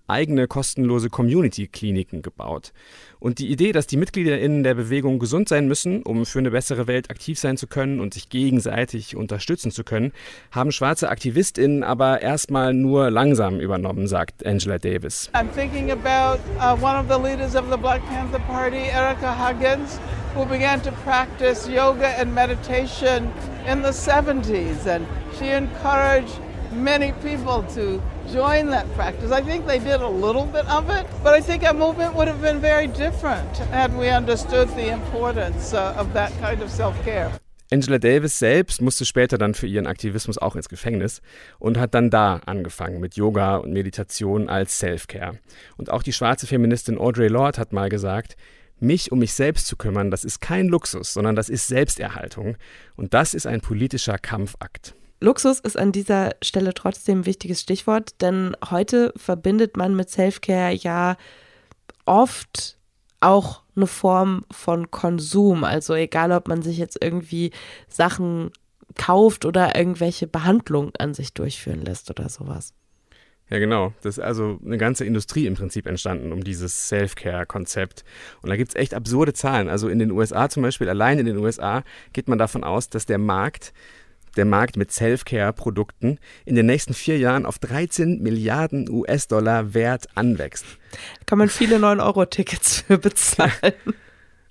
eigene 0.06 0.46
kostenlose 0.46 1.10
Community-Kliniken 1.10 2.22
gebaut. 2.22 2.72
Und 3.18 3.38
die 3.38 3.50
Idee, 3.50 3.72
dass 3.72 3.86
die 3.86 3.96
MitgliederInnen 3.96 4.64
der 4.64 4.74
Bewegung 4.74 5.18
gesund 5.18 5.48
sein 5.48 5.68
müssen, 5.68 6.02
um 6.02 6.26
für 6.26 6.40
eine 6.40 6.50
bessere 6.50 6.86
Welt 6.86 7.10
aktiv 7.10 7.38
sein 7.38 7.56
zu 7.56 7.66
können 7.66 8.00
und 8.00 8.14
sich 8.14 8.28
gegenseitig 8.28 9.16
unterstützen 9.16 9.70
zu 9.70 9.84
können, 9.84 10.12
haben 10.50 10.72
schwarze 10.72 11.08
AktivistInnen 11.08 11.84
aber 11.84 12.20
erstmal 12.20 12.74
nur 12.74 13.10
langsam 13.10 13.60
übernommen, 13.60 14.08
sagt 14.08 14.44
Angela 14.44 14.78
Davis. 14.78 15.30
I'm 15.34 15.48
thinking 15.54 15.90
about 15.90 16.40
uh, 16.58 16.76
one 16.82 16.96
of 16.96 17.06
the 17.08 17.18
leaders 17.18 17.54
of 17.54 17.70
the 17.70 17.76
Black 17.76 18.04
Panther 18.08 18.40
Party, 18.40 18.88
Erica 18.92 19.32
Huggins, 19.32 20.00
who 20.34 20.44
began 20.44 20.80
to 20.82 20.90
practice 21.04 21.68
yoga 21.68 22.08
and 22.20 22.34
meditation 22.34 23.30
in 23.66 23.82
the 23.82 23.92
70s. 23.92 24.86
And 24.86 25.06
she 25.38 25.50
encouraged 25.50 26.38
many 26.72 27.12
people 27.22 27.62
to 27.74 28.00
join 28.32 28.70
that 28.70 28.86
practice. 28.94 29.30
I 29.30 29.42
think 29.42 29.66
they 29.66 29.78
did 29.78 30.00
a 30.00 30.08
little 30.08 30.46
bit 30.46 30.66
of 30.66 30.88
it, 30.90 31.06
but 31.22 31.34
I 31.34 31.42
think 31.42 31.64
our 31.64 31.74
movement 31.74 32.14
would 32.14 32.28
have 32.28 32.40
been 32.40 32.60
very 32.60 32.88
different 32.88 33.58
had 33.70 33.96
we 33.96 34.08
understood 34.08 34.68
the 34.76 34.88
importance 34.92 35.74
uh, 35.74 35.94
of 35.98 36.12
that 36.14 36.32
kind 36.40 36.62
of 36.62 36.70
self-care. 36.70 37.30
Angela 37.70 37.98
Davis 37.98 38.38
selbst 38.38 38.82
musste 38.82 39.06
später 39.06 39.38
dann 39.38 39.54
für 39.54 39.66
ihren 39.66 39.86
Aktivismus 39.86 40.36
auch 40.36 40.56
ins 40.56 40.68
Gefängnis 40.68 41.22
und 41.58 41.78
hat 41.78 41.94
dann 41.94 42.10
da 42.10 42.40
angefangen 42.44 43.00
mit 43.00 43.16
Yoga 43.16 43.56
und 43.56 43.72
Meditation 43.72 44.50
als 44.50 44.78
Self-Care. 44.78 45.38
Und 45.78 45.90
auch 45.90 46.02
die 46.02 46.12
schwarze 46.12 46.46
Feministin 46.46 46.98
Audre 46.98 47.28
Lorde 47.28 47.58
hat 47.58 47.72
mal 47.72 47.88
gesagt, 47.88 48.36
mich 48.78 49.10
um 49.10 49.20
mich 49.20 49.32
selbst 49.32 49.66
zu 49.68 49.76
kümmern, 49.76 50.10
das 50.10 50.24
ist 50.24 50.40
kein 50.40 50.68
Luxus, 50.68 51.14
sondern 51.14 51.34
das 51.34 51.48
ist 51.48 51.66
Selbsterhaltung. 51.66 52.56
Und 52.96 53.14
das 53.14 53.32
ist 53.32 53.46
ein 53.46 53.62
politischer 53.62 54.18
Kampfakt. 54.18 54.94
Luxus 55.22 55.60
ist 55.60 55.78
an 55.78 55.92
dieser 55.92 56.32
Stelle 56.42 56.74
trotzdem 56.74 57.20
ein 57.20 57.26
wichtiges 57.26 57.60
Stichwort, 57.60 58.20
denn 58.20 58.56
heute 58.70 59.12
verbindet 59.16 59.76
man 59.76 59.94
mit 59.94 60.10
Selfcare 60.10 60.74
ja 60.74 61.16
oft 62.04 62.76
auch 63.20 63.62
eine 63.76 63.86
Form 63.86 64.44
von 64.50 64.90
Konsum. 64.90 65.62
Also 65.62 65.94
egal, 65.94 66.32
ob 66.32 66.48
man 66.48 66.62
sich 66.62 66.76
jetzt 66.76 66.98
irgendwie 67.00 67.52
Sachen 67.88 68.50
kauft 68.96 69.44
oder 69.44 69.76
irgendwelche 69.76 70.26
Behandlungen 70.26 70.92
an 70.98 71.14
sich 71.14 71.32
durchführen 71.32 71.82
lässt 71.82 72.10
oder 72.10 72.28
sowas. 72.28 72.74
Ja, 73.48 73.58
genau. 73.58 73.92
Das 74.02 74.18
ist 74.18 74.24
also 74.24 74.58
eine 74.64 74.78
ganze 74.78 75.04
Industrie 75.04 75.46
im 75.46 75.54
Prinzip 75.54 75.86
entstanden 75.86 76.32
um 76.32 76.42
dieses 76.42 76.88
Self-Care-Konzept. 76.88 78.02
Und 78.40 78.50
da 78.50 78.56
gibt 78.56 78.70
es 78.70 78.74
echt 78.74 78.94
absurde 78.94 79.34
Zahlen. 79.34 79.68
Also 79.68 79.88
in 79.88 79.98
den 79.98 80.10
USA 80.10 80.48
zum 80.48 80.62
Beispiel, 80.62 80.88
allein 80.88 81.18
in 81.18 81.26
den 81.26 81.36
USA 81.36 81.84
geht 82.12 82.28
man 82.28 82.38
davon 82.38 82.64
aus, 82.64 82.88
dass 82.88 83.06
der 83.06 83.18
Markt 83.18 83.72
der 84.36 84.44
Markt 84.44 84.76
mit 84.76 84.92
Self-Care-Produkten 84.92 86.18
in 86.44 86.54
den 86.54 86.66
nächsten 86.66 86.94
vier 86.94 87.18
Jahren 87.18 87.46
auf 87.46 87.58
13 87.58 88.22
Milliarden 88.22 88.88
US-Dollar 88.90 89.74
Wert 89.74 90.06
anwächst. 90.14 90.64
Da 90.92 91.24
kann 91.26 91.38
man 91.38 91.48
viele 91.48 91.76
9-Euro-Tickets 91.76 92.82
für 92.82 92.98
bezahlen. 92.98 93.50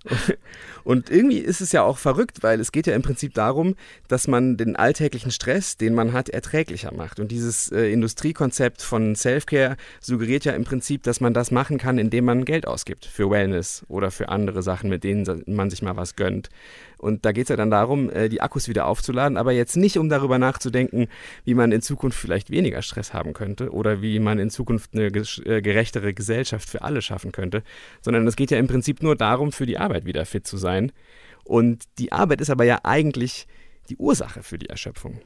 Und 0.84 1.10
irgendwie 1.10 1.39
ist 1.39 1.62
es 1.62 1.72
ja 1.72 1.84
auch 1.84 1.98
verrückt, 1.98 2.44
weil 2.44 2.60
es 2.60 2.72
geht 2.72 2.88
ja 2.88 2.96
im 2.96 3.02
Prinzip 3.02 3.34
darum, 3.34 3.76
dass 4.08 4.28
man 4.28 4.58
den 4.58 4.76
alltäglichen 4.76 5.32
Stress, 5.32 5.78
den 5.78 5.94
man 5.94 6.13
hat, 6.13 6.30
erträglicher 6.30 6.94
macht. 6.94 7.20
Und 7.20 7.32
dieses 7.32 7.72
äh, 7.72 7.91
Industriekonzept 7.91 8.82
von 8.82 9.15
Self-Care 9.15 9.78
suggeriert 10.00 10.46
ja 10.46 10.54
im 10.54 10.63
Prinzip, 10.63 11.04
dass 11.04 11.22
man 11.22 11.34
das 11.34 11.52
machen 11.52 11.78
kann, 11.78 11.98
indem 11.98 12.26
man 12.26 12.46
Geld 12.46 12.67
ausgibt 12.67 13.06
für 13.06 13.30
Wellness 13.30 13.84
oder 13.88 14.12
für 14.12 14.30
andere 14.30 14.63
Sachen, 14.63 14.89
mit 14.89 15.04
denen 15.04 15.44
man 15.48 15.70
sich 15.70 15.82
mal 15.82 15.98
was 15.98 16.15
gönnt. 16.15 16.50
Und 16.98 17.26
da 17.26 17.32
geht 17.32 17.44
es 17.44 17.50
ja 17.50 17.56
dann 17.56 17.72
darum, 17.72 18.12
äh, 18.12 18.30
die 18.30 18.41
Akkus 18.41 18.67
wieder 18.67 18.86
aufzuladen, 18.86 19.38
aber 19.38 19.52
jetzt 19.52 19.76
nicht, 19.76 19.98
um 19.98 20.08
darüber 20.08 20.38
nachzudenken, 20.38 21.08
wie 21.46 21.56
man 21.56 21.72
in 21.72 21.82
Zukunft 21.82 22.20
vielleicht 22.20 22.52
weniger 22.52 22.82
Stress 22.84 23.13
haben 23.13 23.34
könnte 23.34 23.72
oder 23.72 24.04
wie 24.04 24.20
man 24.20 24.38
in 24.38 24.52
Zukunft 24.52 24.91
eine 24.94 25.08
äh, 25.08 25.62
gerechtere 25.62 26.13
Gesellschaft 26.13 26.70
für 26.70 26.84
alle 26.84 27.02
schaffen 27.02 27.32
könnte, 27.32 27.63
sondern 28.02 28.28
es 28.28 28.36
geht 28.36 28.52
ja 28.52 28.60
im 28.60 28.67
Prinzip 28.67 29.02
nur 29.02 29.15
darum, 29.15 29.52
für 29.52 29.65
die 29.65 29.80
Arbeit 29.80 30.06
wieder 30.06 30.26
fit 30.26 30.46
zu 30.46 30.58
sein 30.58 30.71
sein. 30.72 30.92
Und 31.44 31.84
die 31.98 32.12
Arbeit 32.12 32.42
ist 32.42 32.50
aber 32.50 32.64
ja 32.64 32.80
eigentlich 32.84 33.48
die 33.90 33.98
Ursache 33.98 34.44
für 34.44 34.58
die 34.58 34.70
Erschöpfung. 34.70 35.20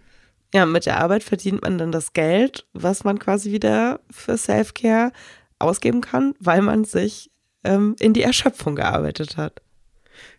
Ja, 0.54 0.66
mit 0.66 0.86
der 0.86 1.00
Arbeit 1.00 1.24
verdient 1.24 1.62
man 1.64 1.78
dann 1.78 1.92
das 1.92 2.14
Geld, 2.14 2.66
was 2.74 3.04
man 3.04 3.20
quasi 3.20 3.52
wieder 3.52 4.00
für 4.10 4.38
Self-Care 4.38 5.12
ausgeben 5.60 6.02
kann, 6.02 6.34
weil 6.40 6.62
man 6.62 6.86
sich 6.86 7.30
ähm, 7.64 7.96
in 8.00 8.14
die 8.14 8.22
Erschöpfung 8.22 8.76
gearbeitet 8.76 9.38
hat. 9.38 9.62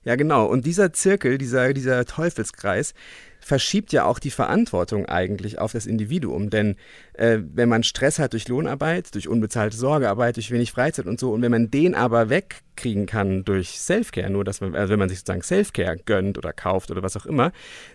Ja, 0.04 0.16
genau. 0.16 0.46
Und 0.46 0.64
dieser 0.64 0.92
Zirkel, 0.92 1.36
dieser, 1.36 1.74
dieser 1.74 2.04
Teufelskreis, 2.06 2.94
verschiebt 3.40 3.92
ja 3.92 4.04
auch 4.04 4.18
die 4.18 4.30
Verantwortung 4.30 5.06
eigentlich 5.06 5.58
auf 5.58 5.72
das 5.72 5.86
Individuum. 5.86 6.48
Denn 6.48 6.76
äh, 7.16 7.38
wenn 7.54 7.68
man 7.68 7.82
Stress 7.82 8.18
hat 8.18 8.32
durch 8.32 8.48
Lohnarbeit, 8.48 9.14
durch 9.14 9.28
unbezahlte 9.28 9.76
Sorgearbeit, 9.76 10.36
durch 10.36 10.50
wenig 10.50 10.72
Freizeit 10.72 11.06
und 11.06 11.18
so, 11.18 11.32
und 11.32 11.42
wenn 11.42 11.50
man 11.50 11.70
den 11.70 11.94
aber 11.94 12.28
weg 12.28 12.62
kriegen 12.76 13.06
kann 13.06 13.44
durch 13.44 13.80
Selfcare, 13.80 14.30
nur 14.30 14.44
dass 14.44 14.60
man, 14.60 14.74
also 14.76 14.92
wenn 14.92 14.98
man 14.98 15.08
sich 15.08 15.18
sozusagen 15.18 15.42
Selfcare 15.42 15.96
gönnt 16.04 16.38
oder 16.38 16.52
kauft 16.52 16.90
oder 16.90 17.02
was 17.02 17.16
auch 17.16 17.26
immer, 17.26 17.52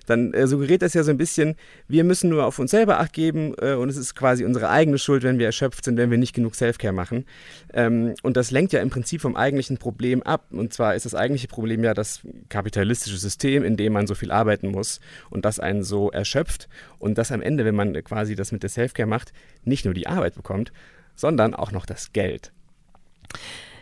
dann 0.07 0.33
äh, 0.33 0.47
suggeriert 0.47 0.81
das 0.81 0.93
ja 0.93 1.03
so 1.03 1.11
ein 1.11 1.17
bisschen, 1.17 1.55
wir 1.87 2.03
müssen 2.03 2.29
nur 2.29 2.45
auf 2.45 2.59
uns 2.59 2.71
selber 2.71 2.99
Acht 2.99 3.13
geben 3.13 3.53
äh, 3.61 3.73
und 3.73 3.89
es 3.89 3.97
ist 3.97 4.15
quasi 4.15 4.43
unsere 4.43 4.69
eigene 4.69 4.97
Schuld, 4.97 5.23
wenn 5.23 5.39
wir 5.39 5.45
erschöpft 5.45 5.85
sind, 5.85 5.97
wenn 5.97 6.11
wir 6.11 6.17
nicht 6.17 6.33
genug 6.33 6.55
Selfcare 6.55 6.93
machen. 6.93 7.25
Ähm, 7.73 8.15
und 8.23 8.37
das 8.37 8.51
lenkt 8.51 8.73
ja 8.73 8.81
im 8.81 8.89
Prinzip 8.89 9.21
vom 9.21 9.35
eigentlichen 9.35 9.77
Problem 9.77 10.23
ab. 10.23 10.47
Und 10.51 10.73
zwar 10.73 10.95
ist 10.95 11.05
das 11.05 11.15
eigentliche 11.15 11.47
Problem 11.47 11.83
ja 11.83 11.93
das 11.93 12.21
kapitalistische 12.49 13.17
System, 13.17 13.63
in 13.63 13.77
dem 13.77 13.93
man 13.93 14.07
so 14.07 14.15
viel 14.15 14.31
arbeiten 14.31 14.69
muss 14.69 14.99
und 15.29 15.45
das 15.45 15.59
einen 15.59 15.83
so 15.83 16.09
erschöpft 16.09 16.67
und 16.97 17.17
das 17.17 17.31
am 17.31 17.41
Ende, 17.41 17.65
wenn 17.65 17.75
man 17.75 17.93
quasi 18.03 18.35
das 18.35 18.51
mit 18.51 18.63
der 18.63 18.69
Selfcare 18.69 19.07
macht, 19.11 19.33
nicht 19.63 19.85
nur 19.85 19.93
die 19.93 20.07
Arbeit 20.07 20.35
bekommt, 20.35 20.71
sondern 21.15 21.53
auch 21.53 21.71
noch 21.71 21.85
das 21.85 22.13
Geld. 22.13 22.51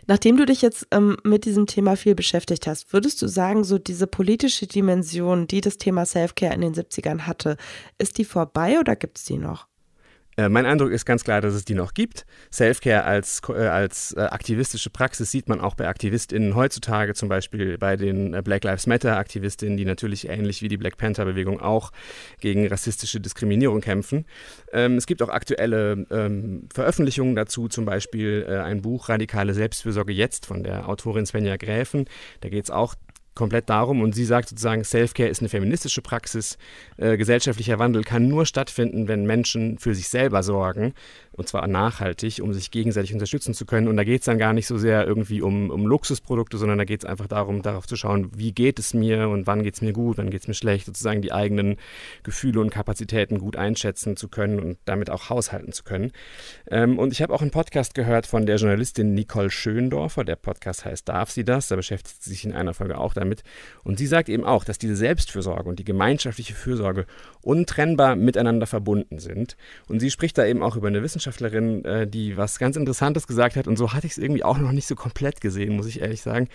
Nachdem 0.06 0.36
du 0.36 0.44
dich 0.44 0.60
jetzt 0.60 0.88
ähm, 0.90 1.16
mit 1.22 1.44
diesem 1.44 1.66
Thema 1.66 1.96
viel 1.96 2.14
beschäftigt 2.14 2.66
hast, 2.66 2.92
würdest 2.92 3.22
du 3.22 3.28
sagen, 3.28 3.62
so 3.62 3.78
diese 3.78 4.06
politische 4.06 4.66
Dimension, 4.66 5.46
die 5.46 5.60
das 5.60 5.78
Thema 5.78 6.04
Selfcare 6.04 6.52
in 6.52 6.62
den 6.62 6.74
70ern 6.74 7.20
hatte, 7.28 7.56
ist 7.96 8.18
die 8.18 8.24
vorbei 8.24 8.80
oder 8.80 8.96
gibt 8.96 9.18
es 9.18 9.24
die 9.24 9.38
noch? 9.38 9.69
Äh, 10.40 10.48
mein 10.48 10.64
Eindruck 10.64 10.90
ist 10.90 11.04
ganz 11.04 11.22
klar, 11.22 11.40
dass 11.42 11.52
es 11.52 11.64
die 11.66 11.74
noch 11.74 11.92
gibt. 11.92 12.24
Selfcare 12.50 13.04
als, 13.04 13.42
äh, 13.48 13.66
als 13.66 14.12
äh, 14.12 14.20
aktivistische 14.20 14.88
Praxis 14.88 15.30
sieht 15.30 15.48
man 15.48 15.60
auch 15.60 15.74
bei 15.74 15.86
AktivistInnen 15.86 16.54
heutzutage, 16.54 17.14
zum 17.14 17.28
Beispiel 17.28 17.76
bei 17.76 17.96
den 17.96 18.42
Black 18.42 18.64
Lives 18.64 18.86
Matter-AktivistInnen, 18.86 19.76
die 19.76 19.84
natürlich 19.84 20.28
ähnlich 20.28 20.62
wie 20.62 20.68
die 20.68 20.78
Black 20.78 20.96
Panther-Bewegung 20.96 21.60
auch 21.60 21.92
gegen 22.40 22.66
rassistische 22.66 23.20
Diskriminierung 23.20 23.82
kämpfen. 23.82 24.24
Ähm, 24.72 24.96
es 24.96 25.06
gibt 25.06 25.20
auch 25.22 25.28
aktuelle 25.28 26.06
ähm, 26.10 26.68
Veröffentlichungen 26.72 27.36
dazu, 27.36 27.68
zum 27.68 27.84
Beispiel 27.84 28.46
ein 28.64 28.82
Buch 28.82 29.08
Radikale 29.08 29.54
Selbstfürsorge 29.54 30.12
jetzt 30.12 30.46
von 30.46 30.62
der 30.62 30.88
Autorin 30.88 31.26
Svenja 31.26 31.56
Gräfen. 31.56 32.06
Da 32.40 32.48
geht 32.48 32.64
es 32.64 32.70
auch 32.70 32.94
komplett 33.34 33.70
darum 33.70 34.02
und 34.02 34.14
sie 34.14 34.24
sagt 34.24 34.48
sozusagen, 34.48 34.84
Selfcare 34.84 35.28
ist 35.28 35.40
eine 35.40 35.48
feministische 35.48 36.02
Praxis. 36.02 36.58
Äh, 36.96 37.16
gesellschaftlicher 37.16 37.78
Wandel 37.78 38.04
kann 38.04 38.28
nur 38.28 38.46
stattfinden, 38.46 39.08
wenn 39.08 39.24
Menschen 39.24 39.78
für 39.78 39.94
sich 39.94 40.08
selber 40.08 40.42
sorgen 40.42 40.94
und 41.32 41.48
zwar 41.48 41.66
nachhaltig, 41.66 42.40
um 42.42 42.52
sich 42.52 42.70
gegenseitig 42.70 43.12
unterstützen 43.12 43.54
zu 43.54 43.64
können. 43.64 43.88
Und 43.88 43.96
da 43.96 44.04
geht 44.04 44.20
es 44.20 44.26
dann 44.26 44.38
gar 44.38 44.52
nicht 44.52 44.66
so 44.66 44.78
sehr 44.78 45.06
irgendwie 45.06 45.42
um, 45.42 45.70
um 45.70 45.86
Luxusprodukte, 45.86 46.58
sondern 46.58 46.78
da 46.78 46.84
geht 46.84 47.04
es 47.04 47.08
einfach 47.08 47.28
darum, 47.28 47.62
darauf 47.62 47.86
zu 47.86 47.96
schauen, 47.96 48.30
wie 48.34 48.52
geht 48.52 48.78
es 48.78 48.94
mir 48.94 49.28
und 49.28 49.46
wann 49.46 49.62
geht 49.62 49.74
es 49.74 49.82
mir 49.82 49.92
gut, 49.92 50.18
wann 50.18 50.30
geht 50.30 50.42
es 50.42 50.48
mir 50.48 50.54
schlecht, 50.54 50.86
sozusagen 50.86 51.22
die 51.22 51.32
eigenen 51.32 51.76
Gefühle 52.24 52.60
und 52.60 52.70
Kapazitäten 52.70 53.38
gut 53.38 53.56
einschätzen 53.56 54.16
zu 54.16 54.28
können 54.28 54.58
und 54.58 54.78
damit 54.84 55.08
auch 55.08 55.30
haushalten 55.30 55.72
zu 55.72 55.84
können. 55.84 56.12
Ähm, 56.68 56.98
und 56.98 57.12
ich 57.12 57.22
habe 57.22 57.32
auch 57.32 57.42
einen 57.42 57.52
Podcast 57.52 57.94
gehört 57.94 58.26
von 58.26 58.44
der 58.44 58.56
Journalistin 58.56 59.14
Nicole 59.14 59.50
Schöndorfer. 59.50 60.24
Der 60.24 60.36
Podcast 60.36 60.84
heißt 60.84 61.08
Darf 61.08 61.30
sie 61.30 61.44
das? 61.44 61.68
Da 61.68 61.76
beschäftigt 61.76 62.22
sie 62.22 62.30
sich 62.30 62.44
in 62.44 62.52
einer 62.52 62.74
Folge 62.74 62.98
auch 62.98 63.14
damit. 63.14 63.44
Und 63.84 63.98
sie 63.98 64.06
sagt 64.06 64.28
eben 64.28 64.44
auch, 64.44 64.64
dass 64.64 64.78
diese 64.78 64.96
Selbstfürsorge 64.96 65.68
und 65.68 65.78
die 65.78 65.84
gemeinschaftliche 65.84 66.54
Fürsorge 66.54 67.06
untrennbar 67.42 68.16
miteinander 68.16 68.66
verbunden 68.66 69.18
sind. 69.20 69.56
Und 69.88 70.00
sie 70.00 70.10
spricht 70.10 70.36
da 70.36 70.44
eben 70.44 70.62
auch 70.62 70.76
über 70.76 70.88
eine 70.88 71.02
Wissenschaftlerin, 71.20 71.84
äh, 71.84 72.06
die 72.06 72.36
was 72.36 72.58
ganz 72.58 72.76
Interessantes 72.76 73.26
gesagt 73.26 73.56
hat. 73.56 73.68
Und 73.68 73.76
so 73.76 73.92
hatte 73.92 74.06
ich 74.06 74.12
es 74.12 74.18
irgendwie 74.18 74.42
auch 74.42 74.58
noch 74.58 74.72
nicht 74.72 74.86
so 74.86 74.94
komplett 74.94 75.40
gesehen, 75.40 75.76
muss 75.76 75.86
ich 75.86 76.00
ehrlich 76.00 76.22
sagen. 76.22 76.48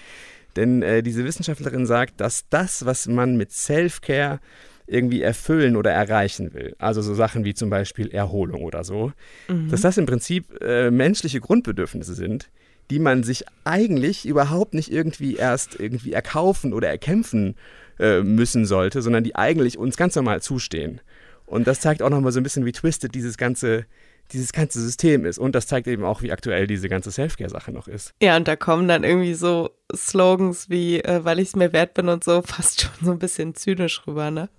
Denn 0.55 0.81
äh, 0.81 1.03
diese 1.03 1.23
Wissenschaftlerin 1.23 1.85
sagt, 1.85 2.19
dass 2.19 2.49
das, 2.49 2.85
was 2.85 3.07
man 3.07 3.37
mit 3.37 3.51
Self-Care 3.51 4.39
irgendwie 4.87 5.21
erfüllen 5.21 5.75
oder 5.75 5.91
erreichen 5.91 6.53
will, 6.53 6.75
also 6.77 7.01
so 7.01 7.15
Sachen 7.15 7.43
wie 7.43 7.53
zum 7.53 7.69
Beispiel 7.69 8.09
Erholung 8.09 8.63
oder 8.63 8.83
so, 8.83 9.11
mhm. 9.47 9.69
dass 9.69 9.81
das 9.81 9.97
im 9.97 10.05
Prinzip 10.05 10.61
äh, 10.61 10.91
menschliche 10.91 11.41
Grundbedürfnisse 11.41 12.13
sind, 12.13 12.49
die 12.91 12.99
man 12.99 13.23
sich 13.23 13.45
eigentlich 13.63 14.27
überhaupt 14.27 14.75
nicht 14.75 14.91
irgendwie 14.91 15.35
erst 15.35 15.79
irgendwie 15.79 16.13
erkaufen 16.13 16.71
oder 16.71 16.87
erkämpfen 16.87 17.55
äh, 17.99 18.21
müssen 18.21 18.65
sollte, 18.65 19.01
sondern 19.01 19.23
die 19.23 19.35
eigentlich 19.35 19.77
uns 19.77 19.97
ganz 19.97 20.15
normal 20.15 20.41
zustehen. 20.41 21.01
Und 21.47 21.67
das 21.67 21.79
zeigt 21.79 22.01
auch 22.01 22.09
nochmal 22.09 22.31
so 22.31 22.39
ein 22.39 22.43
bisschen, 22.43 22.65
wie 22.65 22.71
twisted 22.71 23.13
dieses 23.13 23.37
ganze, 23.37 23.85
dieses 24.31 24.51
ganze 24.51 24.81
System 24.81 25.25
ist. 25.25 25.37
Und 25.37 25.53
das 25.55 25.67
zeigt 25.67 25.87
eben 25.87 26.03
auch, 26.03 26.21
wie 26.21 26.31
aktuell 26.31 26.67
diese 26.67 26.89
ganze 26.89 27.11
Selfcare-Sache 27.11 27.71
noch 27.71 27.87
ist. 27.87 28.13
Ja, 28.21 28.35
und 28.35 28.47
da 28.47 28.55
kommen 28.55 28.87
dann 28.87 29.03
irgendwie 29.03 29.33
so 29.33 29.71
Slogans 29.95 30.69
wie, 30.69 30.99
äh, 30.99 31.23
weil 31.23 31.39
ich 31.39 31.49
es 31.49 31.55
mir 31.55 31.73
wert 31.73 31.93
bin 31.93 32.09
und 32.09 32.23
so, 32.23 32.41
fast 32.45 32.81
schon 32.81 33.05
so 33.05 33.11
ein 33.11 33.19
bisschen 33.19 33.55
zynisch 33.55 34.05
rüber, 34.07 34.31
ne? 34.31 34.49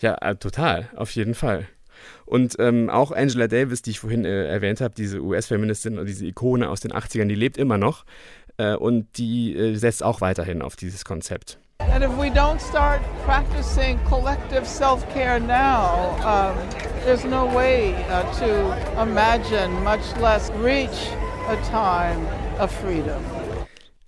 Ja, 0.00 0.16
äh, 0.20 0.36
total, 0.36 0.88
auf 0.96 1.10
jeden 1.10 1.34
Fall. 1.34 1.66
Und 2.24 2.56
ähm, 2.58 2.88
auch 2.88 3.10
Angela 3.12 3.48
Davis, 3.48 3.82
die 3.82 3.90
ich 3.90 4.00
vorhin 4.00 4.24
äh, 4.24 4.46
erwähnt 4.46 4.80
habe, 4.80 4.94
diese 4.94 5.20
US-Feministin 5.20 5.98
und 5.98 6.06
diese 6.06 6.24
Ikone 6.24 6.70
aus 6.70 6.80
den 6.80 6.92
80ern, 6.92 7.26
die 7.26 7.34
lebt 7.34 7.58
immer 7.58 7.76
noch. 7.76 8.04
Äh, 8.56 8.76
und 8.76 9.18
die 9.18 9.54
äh, 9.56 9.74
setzt 9.74 10.02
auch 10.02 10.20
weiterhin 10.20 10.62
auf 10.62 10.76
dieses 10.76 11.04
Konzept. 11.04 11.58
And 11.88 12.04
if 12.04 12.12
we 12.16 12.30
don't 12.30 12.60
start 12.60 13.02
practicing 13.24 13.98
collective 14.04 14.66
self 14.66 15.08
care 15.12 15.40
now, 15.40 16.10
um, 16.24 16.56
there's 17.04 17.24
no 17.24 17.46
way 17.46 17.94
uh, 18.08 18.22
to 18.34 19.02
imagine, 19.02 19.72
much 19.82 20.16
less 20.18 20.50
reach 20.50 21.10
a 21.48 21.56
time 21.70 22.26
of 22.58 22.70
freedom. 22.70 23.24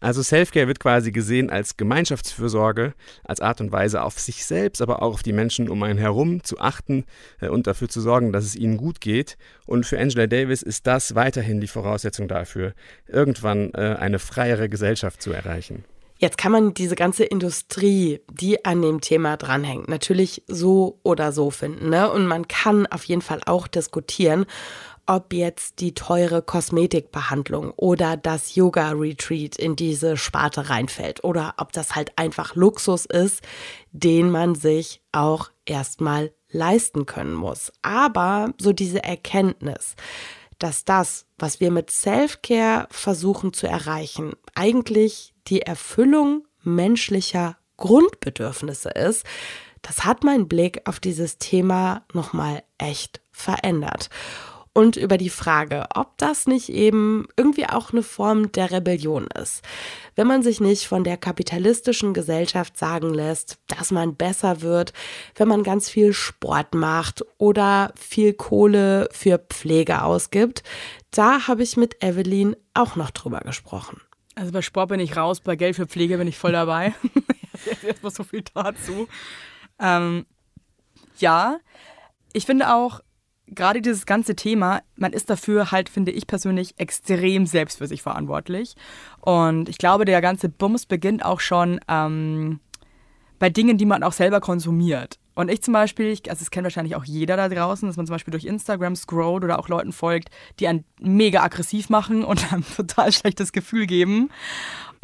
Also 0.02 0.20
Selfcare 0.20 0.66
wird 0.66 0.80
quasi 0.80 1.12
gesehen 1.12 1.48
als 1.48 1.76
Gemeinschaftsfürsorge, 1.76 2.92
als 3.22 3.40
Art 3.40 3.60
und 3.60 3.70
Weise 3.70 4.02
auf 4.02 4.18
sich 4.18 4.44
selbst, 4.44 4.82
aber 4.82 5.00
auch 5.00 5.14
auf 5.14 5.22
die 5.22 5.32
Menschen 5.32 5.68
um 5.68 5.80
einen 5.84 5.98
herum 5.98 6.42
zu 6.42 6.58
achten 6.58 7.04
äh, 7.40 7.48
und 7.48 7.68
dafür 7.68 7.88
zu 7.88 8.00
sorgen, 8.00 8.32
dass 8.32 8.44
es 8.44 8.56
ihnen 8.56 8.78
gut 8.78 9.00
geht. 9.00 9.38
Und 9.64 9.86
für 9.86 10.00
Angela 10.00 10.26
Davis 10.26 10.62
ist 10.62 10.88
das 10.88 11.14
weiterhin 11.14 11.60
die 11.60 11.68
Voraussetzung 11.68 12.26
dafür, 12.26 12.74
irgendwann 13.06 13.72
äh, 13.74 13.96
eine 13.96 14.18
freiere 14.18 14.68
Gesellschaft 14.68 15.22
zu 15.22 15.32
erreichen. 15.32 15.84
Jetzt 16.22 16.38
kann 16.38 16.52
man 16.52 16.72
diese 16.72 16.94
ganze 16.94 17.24
Industrie, 17.24 18.20
die 18.30 18.64
an 18.64 18.80
dem 18.80 19.00
Thema 19.00 19.36
dranhängt, 19.36 19.88
natürlich 19.88 20.44
so 20.46 21.00
oder 21.02 21.32
so 21.32 21.50
finden. 21.50 21.90
Ne? 21.90 22.08
Und 22.08 22.28
man 22.28 22.46
kann 22.46 22.86
auf 22.86 23.02
jeden 23.02 23.22
Fall 23.22 23.40
auch 23.44 23.66
diskutieren, 23.66 24.46
ob 25.04 25.32
jetzt 25.32 25.80
die 25.80 25.94
teure 25.94 26.40
Kosmetikbehandlung 26.40 27.72
oder 27.72 28.16
das 28.16 28.54
Yoga-Retreat 28.54 29.56
in 29.56 29.74
diese 29.74 30.16
Sparte 30.16 30.70
reinfällt 30.70 31.24
oder 31.24 31.54
ob 31.56 31.72
das 31.72 31.96
halt 31.96 32.16
einfach 32.16 32.54
Luxus 32.54 33.04
ist, 33.04 33.40
den 33.90 34.30
man 34.30 34.54
sich 34.54 35.02
auch 35.10 35.50
erstmal 35.66 36.30
leisten 36.52 37.04
können 37.04 37.34
muss. 37.34 37.72
Aber 37.82 38.54
so 38.60 38.72
diese 38.72 39.02
Erkenntnis, 39.02 39.96
dass 40.60 40.84
das, 40.84 41.26
was 41.42 41.58
wir 41.58 41.72
mit 41.72 41.90
Self-Care 41.90 42.86
versuchen 42.90 43.52
zu 43.52 43.66
erreichen, 43.66 44.34
eigentlich 44.54 45.34
die 45.48 45.62
Erfüllung 45.62 46.46
menschlicher 46.62 47.56
Grundbedürfnisse 47.78 48.90
ist, 48.90 49.26
das 49.82 50.04
hat 50.04 50.22
meinen 50.22 50.46
Blick 50.46 50.82
auf 50.84 51.00
dieses 51.00 51.38
Thema 51.38 52.04
nochmal 52.12 52.62
echt 52.78 53.20
verändert. 53.32 54.08
Und 54.74 54.96
über 54.96 55.18
die 55.18 55.30
Frage, 55.30 55.84
ob 55.94 56.16
das 56.16 56.46
nicht 56.46 56.70
eben 56.70 57.26
irgendwie 57.36 57.66
auch 57.66 57.92
eine 57.92 58.02
Form 58.02 58.52
der 58.52 58.70
Rebellion 58.70 59.26
ist. 59.26 59.62
Wenn 60.14 60.26
man 60.26 60.42
sich 60.42 60.60
nicht 60.60 60.86
von 60.86 61.04
der 61.04 61.18
kapitalistischen 61.18 62.14
Gesellschaft 62.14 62.78
sagen 62.78 63.12
lässt, 63.12 63.58
dass 63.66 63.90
man 63.90 64.14
besser 64.14 64.62
wird, 64.62 64.94
wenn 65.34 65.48
man 65.48 65.62
ganz 65.62 65.90
viel 65.90 66.14
Sport 66.14 66.74
macht 66.74 67.22
oder 67.36 67.92
viel 67.96 68.32
Kohle 68.32 69.10
für 69.12 69.38
Pflege 69.38 70.04
ausgibt, 70.04 70.62
da 71.12 71.46
habe 71.46 71.62
ich 71.62 71.76
mit 71.76 72.02
Evelyn 72.02 72.56
auch 72.74 72.96
noch 72.96 73.10
drüber 73.10 73.40
gesprochen. 73.40 74.00
Also 74.34 74.50
bei 74.50 74.62
Sport 74.62 74.88
bin 74.88 75.00
ich 75.00 75.16
raus, 75.16 75.40
bei 75.40 75.56
Geld 75.56 75.76
für 75.76 75.86
Pflege 75.86 76.18
bin 76.18 76.26
ich 76.26 76.38
voll 76.38 76.52
dabei. 76.52 76.94
Jetzt 77.66 77.84
erstmal 77.84 78.12
so 78.12 78.24
viel 78.24 78.42
dazu. 78.54 79.06
Ähm, 79.78 80.26
ja, 81.18 81.58
ich 82.32 82.46
finde 82.46 82.74
auch, 82.74 83.00
gerade 83.46 83.82
dieses 83.82 84.06
ganze 84.06 84.34
Thema, 84.34 84.82
man 84.96 85.12
ist 85.12 85.28
dafür 85.28 85.70
halt, 85.70 85.90
finde 85.90 86.12
ich 86.12 86.26
persönlich, 86.26 86.74
extrem 86.78 87.46
selbst 87.46 87.78
für 87.78 87.86
sich 87.86 88.02
verantwortlich. 88.02 88.74
Und 89.20 89.68
ich 89.68 89.78
glaube, 89.78 90.06
der 90.06 90.20
ganze 90.22 90.48
Bums 90.48 90.86
beginnt 90.86 91.24
auch 91.24 91.40
schon 91.40 91.78
ähm, 91.88 92.60
bei 93.38 93.50
Dingen, 93.50 93.76
die 93.76 93.86
man 93.86 94.02
auch 94.02 94.12
selber 94.12 94.40
konsumiert. 94.40 95.18
Und 95.34 95.50
ich 95.50 95.62
zum 95.62 95.72
Beispiel, 95.72 96.10
also 96.28 96.40
das 96.40 96.50
kennt 96.50 96.64
wahrscheinlich 96.64 96.96
auch 96.96 97.04
jeder 97.04 97.36
da 97.36 97.48
draußen, 97.48 97.88
dass 97.88 97.96
man 97.96 98.06
zum 98.06 98.14
Beispiel 98.14 98.32
durch 98.32 98.44
Instagram 98.44 98.96
scrollt 98.96 99.44
oder 99.44 99.58
auch 99.58 99.68
Leuten 99.68 99.92
folgt, 99.92 100.30
die 100.60 100.68
einen 100.68 100.84
mega 101.00 101.42
aggressiv 101.42 101.88
machen 101.88 102.24
und 102.24 102.52
einem 102.52 102.64
total 102.76 103.12
schlechtes 103.12 103.52
Gefühl 103.52 103.86
geben. 103.86 104.30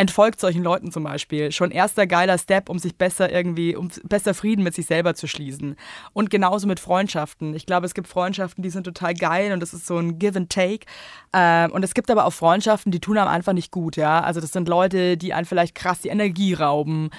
Entfolgt 0.00 0.38
solchen 0.38 0.62
Leuten 0.62 0.92
zum 0.92 1.02
Beispiel. 1.02 1.50
Schon 1.50 1.72
erster 1.72 2.06
geiler 2.06 2.38
Step, 2.38 2.68
um 2.68 2.78
sich 2.78 2.96
besser 2.96 3.32
irgendwie, 3.32 3.74
um 3.74 3.90
besser 4.04 4.32
Frieden 4.32 4.62
mit 4.62 4.72
sich 4.72 4.86
selber 4.86 5.14
zu 5.14 5.26
schließen. 5.26 5.74
Und 6.12 6.30
genauso 6.30 6.68
mit 6.68 6.78
Freundschaften. 6.78 7.52
Ich 7.56 7.66
glaube, 7.66 7.84
es 7.84 7.94
gibt 7.94 8.06
Freundschaften, 8.06 8.62
die 8.62 8.70
sind 8.70 8.84
total 8.84 9.14
geil 9.14 9.52
und 9.52 9.58
das 9.58 9.74
ist 9.74 9.88
so 9.88 9.98
ein 9.98 10.20
Give 10.20 10.38
and 10.38 10.50
Take. 10.50 10.86
Ähm, 11.32 11.72
und 11.72 11.82
es 11.82 11.94
gibt 11.94 12.12
aber 12.12 12.26
auch 12.26 12.32
Freundschaften, 12.32 12.92
die 12.92 13.00
tun 13.00 13.18
einem 13.18 13.26
einfach 13.28 13.54
nicht 13.54 13.72
gut, 13.72 13.96
ja. 13.96 14.20
Also 14.20 14.40
das 14.40 14.52
sind 14.52 14.68
Leute, 14.68 15.16
die 15.16 15.34
einem 15.34 15.46
vielleicht 15.46 15.74
krass 15.74 15.98
die 15.98 16.10
Energie 16.10 16.54
rauben, 16.54 17.10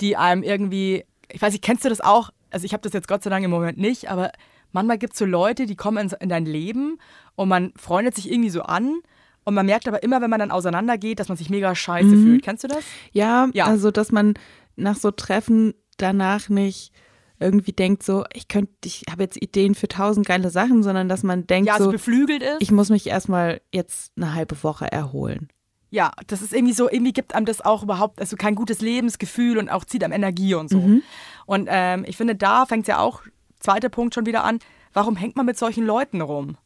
die 0.00 0.16
einem 0.16 0.42
irgendwie, 0.42 1.04
ich 1.30 1.40
weiß 1.40 1.52
nicht, 1.52 1.62
kennst 1.62 1.84
du 1.84 1.88
das 1.88 2.00
auch? 2.00 2.30
Also 2.54 2.64
ich 2.64 2.72
habe 2.72 2.82
das 2.82 2.92
jetzt 2.92 3.08
Gott 3.08 3.22
sei 3.22 3.30
Dank 3.30 3.44
im 3.44 3.50
Moment 3.50 3.76
nicht, 3.78 4.10
aber 4.10 4.30
manchmal 4.72 4.98
gibt 4.98 5.12
es 5.14 5.18
so 5.18 5.24
Leute, 5.26 5.66
die 5.66 5.76
kommen 5.76 5.98
in, 6.08 6.16
in 6.20 6.28
dein 6.28 6.46
Leben 6.46 6.98
und 7.34 7.48
man 7.48 7.72
freundet 7.76 8.14
sich 8.14 8.30
irgendwie 8.30 8.50
so 8.50 8.62
an. 8.62 9.00
Und 9.46 9.52
man 9.54 9.66
merkt 9.66 9.86
aber 9.88 10.02
immer, 10.02 10.22
wenn 10.22 10.30
man 10.30 10.38
dann 10.40 10.50
auseinandergeht, 10.50 11.20
dass 11.20 11.28
man 11.28 11.36
sich 11.36 11.50
mega 11.50 11.74
scheiße 11.74 12.06
Mhm. 12.16 12.22
fühlt. 12.24 12.42
Kennst 12.42 12.64
du 12.64 12.68
das? 12.68 12.82
Ja, 13.12 13.48
Ja. 13.52 13.66
also 13.66 13.90
dass 13.90 14.10
man 14.10 14.34
nach 14.76 14.96
so 14.96 15.10
Treffen 15.10 15.74
danach 15.98 16.48
nicht 16.48 16.92
irgendwie 17.40 17.72
denkt 17.72 18.02
so, 18.04 18.24
ich 18.32 18.48
könnte, 18.48 18.72
ich 18.86 19.02
habe 19.10 19.22
jetzt 19.24 19.36
Ideen 19.42 19.74
für 19.74 19.86
tausend 19.88 20.26
geile 20.26 20.48
Sachen, 20.48 20.82
sondern 20.82 21.08
dass 21.10 21.22
man 21.24 21.46
denkt 21.46 21.68
Ja, 21.68 21.76
so 21.78 21.90
beflügelt 21.90 22.42
ist. 22.42 22.56
ich 22.60 22.70
muss 22.70 22.88
mich 22.88 23.06
erstmal 23.06 23.60
jetzt 23.72 24.12
eine 24.16 24.32
halbe 24.34 24.62
Woche 24.62 24.90
erholen. 24.90 25.48
Ja, 25.94 26.10
das 26.26 26.42
ist 26.42 26.52
irgendwie 26.52 26.72
so, 26.72 26.90
irgendwie 26.90 27.12
gibt 27.12 27.36
einem 27.36 27.46
das 27.46 27.60
auch 27.60 27.84
überhaupt, 27.84 28.18
also 28.20 28.34
kein 28.34 28.56
gutes 28.56 28.80
Lebensgefühl 28.80 29.58
und 29.58 29.68
auch 29.68 29.84
zieht 29.84 30.02
einem 30.02 30.12
Energie 30.12 30.56
und 30.56 30.68
so. 30.68 30.80
Mhm. 30.80 31.02
Und 31.46 31.68
ähm, 31.70 32.04
ich 32.08 32.16
finde, 32.16 32.34
da 32.34 32.66
fängt 32.66 32.82
es 32.82 32.88
ja 32.88 32.98
auch, 32.98 33.22
zweiter 33.60 33.90
Punkt 33.90 34.12
schon 34.12 34.26
wieder 34.26 34.42
an, 34.42 34.58
warum 34.92 35.14
hängt 35.14 35.36
man 35.36 35.46
mit 35.46 35.56
solchen 35.56 35.86
Leuten 35.86 36.20
rum? 36.20 36.56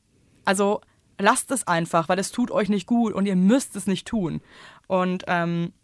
Also 0.46 0.80
lasst 1.18 1.50
es 1.50 1.68
einfach, 1.68 2.08
weil 2.08 2.18
es 2.18 2.32
tut 2.32 2.50
euch 2.50 2.70
nicht 2.70 2.86
gut 2.86 3.12
und 3.12 3.26
ihr 3.26 3.36
müsst 3.36 3.76
es 3.76 3.86
nicht 3.86 4.06
tun. 4.06 4.40
Und 4.86 5.24
ähm, 5.26 5.74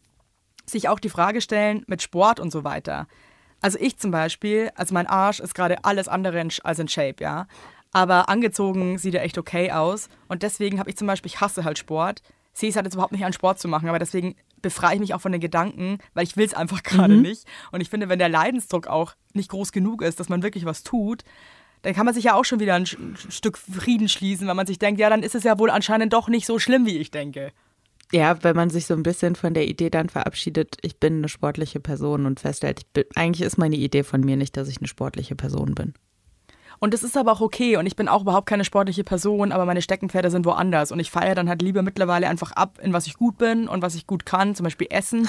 sich 0.64 0.88
auch 0.88 0.98
die 0.98 1.11
Frage 1.11 1.42
stellen 1.42 1.85
mit 1.87 2.00
Sport 2.00 2.40
und 2.40 2.50
so 2.50 2.64
weiter. 2.64 3.07
Also 3.61 3.78
ich 3.78 3.98
zum 3.98 4.11
Beispiel, 4.11 4.70
also 4.74 4.94
mein 4.94 5.07
Arsch 5.07 5.40
ist 5.40 5.54
gerade 5.54 5.85
alles 5.85 6.09
andere 6.09 6.40
in, 6.40 6.50
als 6.62 6.78
in 6.78 6.88
Shape, 6.88 7.16
ja. 7.22 7.46
Aber 7.92 8.30
angezogen 8.30 8.96
sieht 8.96 9.14
er 9.14 9.22
echt 9.22 9.37
okay 9.37 9.70
aus. 9.70 10.09
Und 10.28 10.42
deswegen 10.42 10.78
habe 10.78 10.88
ich 10.88 10.96
zum 10.96 11.07
Beispiel, 11.07 11.30
ich 11.30 11.42
hasse 11.42 11.64
halt 11.64 11.76
Sport, 11.76 12.22
sehe 12.54 12.70
es 12.70 12.76
halt 12.76 12.86
jetzt 12.86 12.94
überhaupt 12.94 13.12
nicht 13.12 13.24
an, 13.24 13.32
Sport 13.32 13.58
zu 13.58 13.68
machen. 13.68 13.88
Aber 13.88 13.98
deswegen 13.98 14.36
befreie 14.62 14.94
ich 14.94 15.00
mich 15.00 15.14
auch 15.14 15.20
von 15.20 15.32
den 15.32 15.40
Gedanken, 15.40 15.98
weil 16.14 16.24
ich 16.24 16.36
will 16.36 16.46
es 16.46 16.54
einfach 16.54 16.82
gerade 16.82 17.14
nicht. 17.14 17.44
Und 17.72 17.80
ich 17.80 17.90
finde, 17.90 18.08
wenn 18.08 18.18
der 18.18 18.28
Leidensdruck 18.28 18.86
auch 18.86 19.14
nicht 19.34 19.50
groß 19.50 19.72
genug 19.72 20.00
ist, 20.02 20.20
dass 20.20 20.28
man 20.28 20.42
wirklich 20.42 20.64
was 20.64 20.84
tut, 20.84 21.24
dann 21.82 21.94
kann 21.94 22.06
man 22.06 22.14
sich 22.14 22.24
ja 22.24 22.34
auch 22.34 22.44
schon 22.44 22.60
wieder 22.60 22.74
ein, 22.74 22.86
Stück 22.86 23.58
Frieden 23.58 24.08
schließen, 24.08 24.46
weil 24.46 24.54
man 24.54 24.66
sich 24.66 24.78
denkt, 24.78 25.00
ja, 25.00 25.10
dann 25.10 25.22
ist 25.22 25.34
es 25.34 25.44
ja 25.44 25.58
wohl 25.58 25.68
anscheinend 25.68 26.14
doch 26.14 26.28
nicht 26.28 26.46
so 26.46 26.58
schlimm, 26.58 26.86
wie 26.86 26.96
ich 26.96 27.10
denke. 27.10 27.52
Ja, 28.12 28.42
wenn 28.42 28.56
man 28.56 28.70
sich 28.70 28.86
so 28.86 28.94
ein 28.94 29.02
bisschen 29.02 29.34
von 29.34 29.54
der 29.54 29.66
Idee 29.66 29.90
dann 29.90 30.08
verabschiedet, 30.08 30.76
ich 30.82 30.98
bin 30.98 31.18
eine 31.18 31.28
sportliche 31.28 31.80
Person 31.80 32.26
und 32.26 32.40
feststellt, 32.40 32.80
ich 32.80 32.86
bin, 32.86 33.04
eigentlich 33.16 33.46
ist 33.46 33.58
meine 33.58 33.76
Idee 33.76 34.02
von 34.02 34.20
mir 34.20 34.36
nicht, 34.36 34.56
dass 34.56 34.68
ich 34.68 34.78
eine 34.78 34.88
sportliche 34.88 35.34
Person 35.34 35.74
bin. 35.74 35.94
Und 36.78 36.94
das 36.94 37.02
ist 37.02 37.16
aber 37.16 37.32
auch 37.32 37.40
okay. 37.40 37.76
Und 37.76 37.87
ich 37.87 37.96
bin 37.96 38.08
auch 38.08 38.22
überhaupt 38.22 38.46
keine 38.46 38.64
sportliche 38.64 39.04
Person, 39.04 39.52
aber 39.52 39.64
meine 39.64 39.82
Steckenpferde 39.82 40.30
sind 40.30 40.46
woanders. 40.46 40.92
Und 40.92 41.00
ich 41.00 41.10
feiere 41.10 41.34
dann 41.34 41.48
halt 41.48 41.62
lieber 41.62 41.82
mittlerweile 41.82 42.28
einfach 42.28 42.52
ab, 42.52 42.78
in 42.82 42.92
was 42.92 43.06
ich 43.06 43.14
gut 43.14 43.38
bin 43.38 43.68
und 43.68 43.82
was 43.82 43.94
ich 43.94 44.06
gut 44.06 44.26
kann, 44.26 44.54
zum 44.54 44.64
Beispiel 44.64 44.88
Essen. 44.90 45.28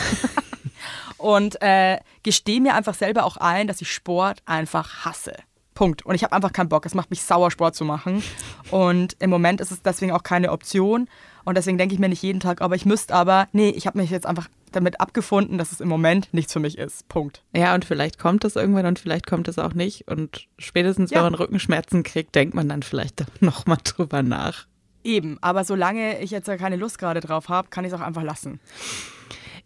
und 1.17 1.61
äh, 1.61 1.99
gestehe 2.23 2.61
mir 2.61 2.75
einfach 2.75 2.93
selber 2.93 3.25
auch 3.25 3.37
ein, 3.37 3.67
dass 3.67 3.81
ich 3.81 3.91
Sport 3.91 4.39
einfach 4.45 5.05
hasse. 5.05 5.33
Punkt. 5.75 6.05
Und 6.05 6.15
ich 6.15 6.23
habe 6.23 6.33
einfach 6.33 6.53
keinen 6.53 6.69
Bock. 6.69 6.85
Es 6.85 6.95
macht 6.95 7.09
mich 7.09 7.21
sauer, 7.21 7.51
Sport 7.51 7.75
zu 7.75 7.83
machen. 7.83 8.23
Und 8.71 9.15
im 9.19 9.29
Moment 9.29 9.59
ist 9.61 9.71
es 9.71 9.81
deswegen 9.81 10.13
auch 10.13 10.23
keine 10.23 10.51
Option. 10.51 11.07
Und 11.45 11.55
deswegen 11.57 11.77
denke 11.77 11.93
ich 11.93 11.99
mir 11.99 12.09
nicht 12.09 12.23
jeden 12.23 12.39
Tag, 12.39 12.61
aber 12.61 12.75
ich 12.75 12.85
müsste 12.85 13.13
aber, 13.13 13.47
nee, 13.53 13.69
ich 13.69 13.85
habe 13.87 13.99
mich 13.99 14.09
jetzt 14.09 14.25
einfach 14.25 14.49
damit 14.71 14.99
abgefunden, 14.99 15.57
dass 15.57 15.71
es 15.71 15.79
im 15.79 15.87
Moment 15.87 16.33
nichts 16.33 16.51
für 16.51 16.59
mich 16.59 16.77
ist. 16.77 17.07
Punkt. 17.07 17.43
Ja, 17.55 17.73
und 17.75 17.85
vielleicht 17.85 18.19
kommt 18.19 18.43
es 18.43 18.55
irgendwann 18.55 18.85
und 18.87 18.99
vielleicht 18.99 19.27
kommt 19.27 19.47
es 19.47 19.57
auch 19.59 19.73
nicht. 19.73 20.07
Und 20.09 20.47
spätestens, 20.57 21.11
Ja. 21.11 21.17
wenn 21.17 21.25
man 21.31 21.35
Rückenschmerzen 21.35 22.03
kriegt, 22.03 22.35
denkt 22.35 22.55
man 22.55 22.67
dann 22.67 22.83
vielleicht 22.83 23.23
nochmal 23.41 23.77
drüber 23.83 24.21
nach. 24.23 24.65
Eben, 25.03 25.37
aber 25.41 25.63
solange 25.63 26.19
ich 26.19 26.31
jetzt 26.31 26.47
ja 26.47 26.57
keine 26.57 26.77
Lust 26.77 26.97
gerade 26.97 27.19
drauf 27.21 27.47
habe, 27.47 27.67
kann 27.69 27.85
ich 27.85 27.93
es 27.93 27.99
auch 27.99 28.03
einfach 28.03 28.23
lassen. 28.23 28.59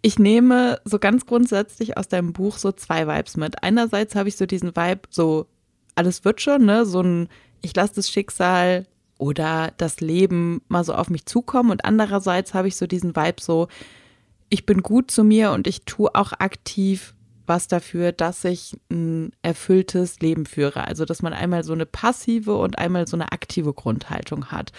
Ich 0.01 0.19
nehme 0.19 0.79
so 0.85 0.99
ganz 0.99 1.25
grundsätzlich 1.25 1.97
aus 1.97 2.07
deinem 2.07 2.33
Buch 2.33 2.57
so 2.57 2.71
zwei 2.71 3.07
Vibes 3.07 3.35
mit. 3.37 3.63
Einerseits 3.63 4.15
habe 4.15 4.29
ich 4.29 4.37
so 4.37 4.45
diesen 4.45 4.75
Vibe, 4.75 5.01
so 5.09 5.47
alles 5.95 6.23
wird 6.25 6.41
schon, 6.41 6.65
ne? 6.65 6.85
So 6.85 7.01
ein, 7.01 7.29
ich 7.61 7.75
lasse 7.75 7.95
das 7.95 8.09
Schicksal 8.09 8.85
oder 9.19 9.73
das 9.77 9.99
Leben 9.99 10.61
mal 10.67 10.83
so 10.83 10.95
auf 10.95 11.11
mich 11.11 11.27
zukommen. 11.27 11.69
Und 11.69 11.85
andererseits 11.85 12.55
habe 12.55 12.67
ich 12.67 12.75
so 12.75 12.87
diesen 12.87 13.15
Vibe, 13.15 13.39
so, 13.39 13.67
ich 14.49 14.65
bin 14.65 14.81
gut 14.81 15.11
zu 15.11 15.23
mir 15.23 15.51
und 15.51 15.67
ich 15.67 15.83
tue 15.83 16.09
auch 16.15 16.33
aktiv 16.33 17.13
was 17.45 17.67
dafür, 17.67 18.11
dass 18.11 18.45
ich 18.45 18.77
ein 18.91 19.31
erfülltes 19.41 20.19
Leben 20.21 20.45
führe. 20.45 20.87
Also, 20.87 21.03
dass 21.03 21.21
man 21.21 21.33
einmal 21.33 21.63
so 21.63 21.73
eine 21.73 21.85
passive 21.85 22.55
und 22.55 22.77
einmal 22.77 23.07
so 23.07 23.17
eine 23.17 23.31
aktive 23.31 23.73
Grundhaltung 23.73 24.45
hat. 24.45 24.71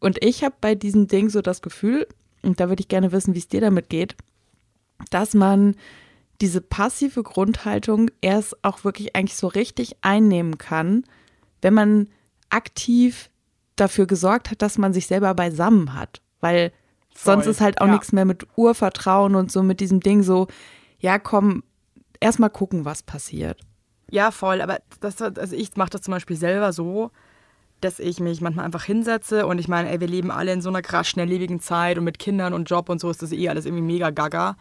Und 0.00 0.22
ich 0.24 0.42
habe 0.42 0.56
bei 0.60 0.74
diesem 0.74 1.06
Ding 1.06 1.28
so 1.28 1.42
das 1.42 1.62
Gefühl, 1.62 2.06
und 2.42 2.58
da 2.58 2.68
würde 2.68 2.80
ich 2.80 2.88
gerne 2.88 3.12
wissen, 3.12 3.34
wie 3.34 3.38
es 3.38 3.48
dir 3.48 3.60
damit 3.60 3.88
geht, 3.88 4.16
dass 5.10 5.34
man 5.34 5.76
diese 6.40 6.60
passive 6.60 7.22
Grundhaltung 7.22 8.10
erst 8.20 8.64
auch 8.64 8.84
wirklich 8.84 9.14
eigentlich 9.14 9.36
so 9.36 9.46
richtig 9.46 9.96
einnehmen 10.02 10.58
kann, 10.58 11.04
wenn 11.62 11.74
man 11.74 12.08
aktiv 12.50 13.30
dafür 13.76 14.06
gesorgt 14.06 14.50
hat, 14.50 14.62
dass 14.62 14.78
man 14.78 14.92
sich 14.92 15.06
selber 15.06 15.34
beisammen 15.34 15.94
hat. 15.94 16.20
Weil 16.40 16.72
sonst 17.14 17.44
Voll, 17.44 17.50
ist 17.52 17.60
halt 17.60 17.80
auch 17.80 17.86
ja. 17.86 17.92
nichts 17.92 18.12
mehr 18.12 18.24
mit 18.24 18.46
Urvertrauen 18.56 19.34
und 19.34 19.52
so 19.52 19.62
mit 19.62 19.80
diesem 19.80 20.00
Ding 20.00 20.22
so, 20.22 20.48
ja 20.98 21.18
komm, 21.18 21.62
erstmal 22.20 22.50
gucken, 22.50 22.84
was 22.84 23.02
passiert. 23.02 23.60
Ja, 24.10 24.30
voll. 24.30 24.60
Aber 24.60 24.78
das, 25.00 25.20
also 25.20 25.56
ich 25.56 25.76
mache 25.76 25.90
das 25.90 26.02
zum 26.02 26.12
Beispiel 26.12 26.36
selber 26.36 26.72
so, 26.72 27.10
dass 27.80 27.98
ich 27.98 28.20
mich 28.20 28.40
manchmal 28.40 28.64
einfach 28.64 28.84
hinsetze 28.84 29.46
und 29.46 29.58
ich 29.58 29.68
meine, 29.68 29.90
ey, 29.90 30.00
wir 30.00 30.08
leben 30.08 30.30
alle 30.30 30.52
in 30.52 30.62
so 30.62 30.68
einer 30.68 30.82
krass 30.82 31.08
schnelllebigen 31.08 31.60
Zeit 31.60 31.98
und 31.98 32.04
mit 32.04 32.18
Kindern 32.18 32.54
und 32.54 32.70
Job 32.70 32.88
und 32.88 33.00
so 33.00 33.10
ist 33.10 33.22
das 33.22 33.32
eh 33.32 33.48
alles 33.48 33.66
irgendwie 33.66 33.82
mega 33.82 34.10
gaga. 34.10 34.56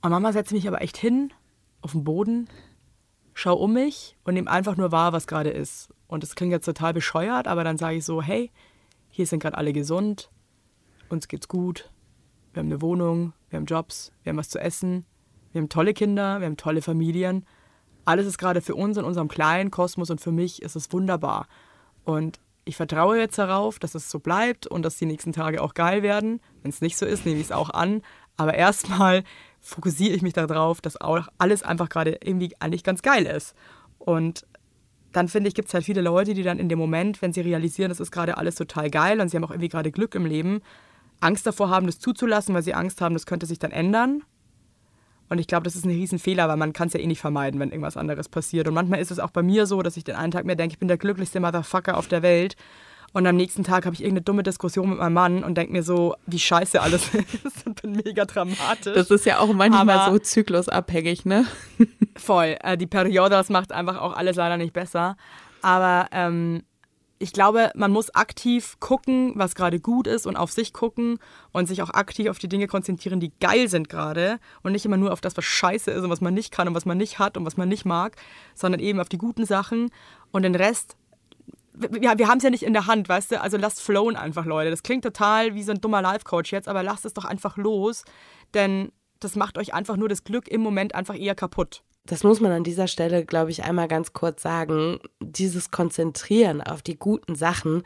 Und 0.00 0.10
manchmal 0.10 0.32
setze 0.32 0.54
ich 0.54 0.62
mich 0.62 0.68
aber 0.68 0.82
echt 0.82 0.96
hin, 0.96 1.32
auf 1.80 1.92
den 1.92 2.04
Boden, 2.04 2.48
schau 3.34 3.54
um 3.54 3.74
mich 3.74 4.16
und 4.24 4.34
nehme 4.34 4.50
einfach 4.50 4.76
nur 4.76 4.90
wahr, 4.90 5.12
was 5.12 5.26
gerade 5.26 5.50
ist. 5.50 5.90
Und 6.08 6.22
das 6.22 6.34
klingt 6.34 6.52
jetzt 6.52 6.64
total 6.64 6.92
bescheuert, 6.92 7.46
aber 7.46 7.62
dann 7.62 7.78
sage 7.78 7.96
ich 7.96 8.04
so, 8.04 8.20
hey, 8.20 8.50
hier 9.10 9.26
sind 9.26 9.40
gerade 9.40 9.56
alle 9.56 9.72
gesund, 9.72 10.30
uns 11.08 11.28
geht's 11.28 11.48
gut, 11.48 11.90
wir 12.52 12.60
haben 12.60 12.68
eine 12.68 12.82
Wohnung, 12.82 13.34
wir 13.50 13.58
haben 13.58 13.66
Jobs, 13.66 14.10
wir 14.22 14.30
haben 14.30 14.38
was 14.38 14.48
zu 14.48 14.58
essen, 14.58 15.06
wir 15.52 15.60
haben 15.60 15.68
tolle 15.68 15.94
Kinder, 15.94 16.40
wir 16.40 16.46
haben 16.46 16.56
tolle 16.56 16.82
Familien. 16.82 17.46
Alles 18.04 18.26
ist 18.26 18.38
gerade 18.38 18.60
für 18.60 18.74
uns 18.74 18.96
in 18.96 19.04
unserem 19.04 19.28
kleinen 19.28 19.70
Kosmos 19.70 20.10
und 20.10 20.20
für 20.20 20.32
mich 20.32 20.62
ist 20.62 20.76
es 20.76 20.92
wunderbar. 20.92 21.46
Und 22.04 22.40
ich 22.64 22.76
vertraue 22.76 23.18
jetzt 23.18 23.38
darauf, 23.38 23.78
dass 23.78 23.94
es 23.94 24.10
so 24.10 24.18
bleibt 24.18 24.66
und 24.66 24.82
dass 24.82 24.96
die 24.96 25.06
nächsten 25.06 25.32
Tage 25.32 25.62
auch 25.62 25.74
geil 25.74 26.02
werden. 26.02 26.40
Wenn 26.62 26.70
es 26.70 26.80
nicht 26.80 26.98
so 26.98 27.06
ist, 27.06 27.24
nehme 27.24 27.38
ich 27.38 27.46
es 27.46 27.52
auch 27.52 27.70
an. 27.70 28.02
Aber 28.36 28.54
erstmal 28.54 29.24
fokussiere 29.60 30.14
ich 30.14 30.22
mich 30.22 30.34
darauf, 30.34 30.80
dass 30.80 31.00
auch 31.00 31.28
alles 31.38 31.62
einfach 31.62 31.88
gerade 31.88 32.18
irgendwie 32.22 32.54
eigentlich 32.60 32.84
ganz 32.84 33.02
geil 33.02 33.26
ist. 33.26 33.54
Und 33.98 34.46
dann 35.12 35.28
finde 35.28 35.48
ich, 35.48 35.54
gibt 35.54 35.68
es 35.68 35.74
halt 35.74 35.84
viele 35.84 36.00
Leute, 36.00 36.34
die 36.34 36.42
dann 36.42 36.58
in 36.58 36.68
dem 36.68 36.78
Moment, 36.78 37.22
wenn 37.22 37.32
sie 37.32 37.40
realisieren, 37.40 37.88
das 37.88 38.00
ist 38.00 38.10
gerade 38.10 38.36
alles 38.36 38.56
total 38.56 38.90
geil 38.90 39.20
und 39.20 39.28
sie 39.28 39.36
haben 39.36 39.44
auch 39.44 39.50
irgendwie 39.50 39.68
gerade 39.68 39.90
Glück 39.90 40.14
im 40.14 40.26
Leben, 40.26 40.60
Angst 41.20 41.46
davor 41.46 41.70
haben, 41.70 41.86
das 41.86 41.98
zuzulassen, 41.98 42.54
weil 42.54 42.62
sie 42.62 42.74
Angst 42.74 43.00
haben, 43.00 43.14
das 43.14 43.26
könnte 43.26 43.46
sich 43.46 43.58
dann 43.58 43.70
ändern. 43.70 44.22
Und 45.28 45.38
ich 45.38 45.46
glaube, 45.46 45.64
das 45.64 45.76
ist 45.76 45.84
ein 45.84 45.90
Riesenfehler, 45.90 46.48
weil 46.48 46.56
man 46.56 46.72
kann 46.72 46.88
es 46.88 46.94
ja 46.94 47.00
eh 47.00 47.06
nicht 47.06 47.20
vermeiden, 47.20 47.60
wenn 47.60 47.70
irgendwas 47.70 47.96
anderes 47.96 48.28
passiert. 48.28 48.66
Und 48.66 48.74
manchmal 48.74 49.00
ist 49.00 49.10
es 49.10 49.18
auch 49.18 49.30
bei 49.30 49.42
mir 49.42 49.66
so, 49.66 49.82
dass 49.82 49.96
ich 49.96 50.04
den 50.04 50.14
einen 50.14 50.32
Tag 50.32 50.46
mir 50.46 50.56
denke, 50.56 50.74
ich 50.74 50.78
bin 50.78 50.88
der 50.88 50.96
glücklichste 50.96 51.40
Motherfucker 51.40 51.96
auf 51.96 52.08
der 52.08 52.22
Welt. 52.22 52.56
Und 53.12 53.26
am 53.26 53.36
nächsten 53.36 53.64
Tag 53.64 53.86
habe 53.86 53.94
ich 53.94 54.00
irgendeine 54.02 54.22
dumme 54.24 54.42
Diskussion 54.42 54.90
mit 54.90 54.98
meinem 54.98 55.14
Mann 55.14 55.42
und 55.44 55.56
denke 55.56 55.72
mir 55.72 55.82
so, 55.82 56.14
wie 56.26 56.38
scheiße 56.38 56.80
alles 56.80 57.08
ist 57.44 57.66
und 57.66 57.80
bin 57.82 57.92
mega 57.92 58.24
dramatisch. 58.26 58.94
Das 58.94 59.10
ist 59.10 59.24
ja 59.26 59.38
auch 59.38 59.52
manchmal 59.52 59.88
Aber- 59.98 60.12
so 60.12 60.18
zyklusabhängig, 60.18 61.24
ne? 61.24 61.46
Voll. 62.16 62.56
Äh, 62.62 62.76
die 62.76 62.86
Periode, 62.86 63.30
das 63.30 63.48
macht 63.48 63.72
einfach 63.72 64.00
auch 64.00 64.14
alles 64.14 64.36
leider 64.36 64.56
nicht 64.58 64.72
besser. 64.72 65.16
Aber 65.62 66.06
ähm, 66.12 66.62
ich 67.18 67.32
glaube, 67.32 67.70
man 67.74 67.90
muss 67.90 68.14
aktiv 68.14 68.76
gucken, 68.78 69.32
was 69.34 69.54
gerade 69.54 69.80
gut 69.80 70.06
ist 70.06 70.26
und 70.26 70.36
auf 70.36 70.52
sich 70.52 70.72
gucken 70.72 71.18
und 71.52 71.66
sich 71.66 71.82
auch 71.82 71.90
aktiv 71.90 72.28
auf 72.28 72.38
die 72.38 72.48
Dinge 72.48 72.66
konzentrieren, 72.68 73.18
die 73.20 73.32
geil 73.40 73.68
sind 73.68 73.88
gerade 73.88 74.38
und 74.62 74.72
nicht 74.72 74.84
immer 74.84 74.96
nur 74.98 75.12
auf 75.12 75.20
das, 75.20 75.36
was 75.36 75.44
scheiße 75.44 75.90
ist 75.90 76.04
und 76.04 76.10
was 76.10 76.20
man 76.20 76.34
nicht 76.34 76.52
kann 76.52 76.68
und 76.68 76.74
was 76.74 76.84
man 76.84 76.98
nicht 76.98 77.18
hat 77.18 77.36
und 77.36 77.44
was 77.44 77.56
man 77.56 77.68
nicht 77.68 77.84
mag, 77.84 78.16
sondern 78.54 78.80
eben 78.80 79.00
auf 79.00 79.08
die 79.08 79.18
guten 79.18 79.46
Sachen 79.46 79.90
und 80.30 80.42
den 80.42 80.54
Rest. 80.54 80.96
Ja, 82.00 82.18
wir 82.18 82.28
haben 82.28 82.38
es 82.38 82.44
ja 82.44 82.50
nicht 82.50 82.62
in 82.62 82.72
der 82.72 82.86
Hand, 82.86 83.08
weißt 83.08 83.32
du? 83.32 83.40
Also 83.40 83.56
lasst 83.56 83.80
flowen 83.80 84.16
einfach, 84.16 84.44
Leute. 84.44 84.70
Das 84.70 84.82
klingt 84.82 85.04
total 85.04 85.54
wie 85.54 85.62
so 85.62 85.72
ein 85.72 85.80
dummer 85.80 86.02
Life-Coach 86.02 86.52
jetzt, 86.52 86.68
aber 86.68 86.82
lasst 86.82 87.04
es 87.04 87.14
doch 87.14 87.24
einfach 87.24 87.56
los, 87.56 88.04
denn 88.54 88.92
das 89.20 89.36
macht 89.36 89.58
euch 89.58 89.74
einfach 89.74 89.96
nur 89.96 90.08
das 90.08 90.24
Glück 90.24 90.48
im 90.48 90.60
Moment 90.60 90.94
einfach 90.94 91.18
eher 91.18 91.34
kaputt. 91.34 91.82
Das 92.04 92.24
muss 92.24 92.40
man 92.40 92.52
an 92.52 92.64
dieser 92.64 92.88
Stelle, 92.88 93.24
glaube 93.24 93.50
ich, 93.50 93.64
einmal 93.64 93.86
ganz 93.86 94.12
kurz 94.12 94.42
sagen. 94.42 94.98
Dieses 95.20 95.70
Konzentrieren 95.70 96.62
auf 96.62 96.80
die 96.80 96.98
guten 96.98 97.34
Sachen 97.34 97.82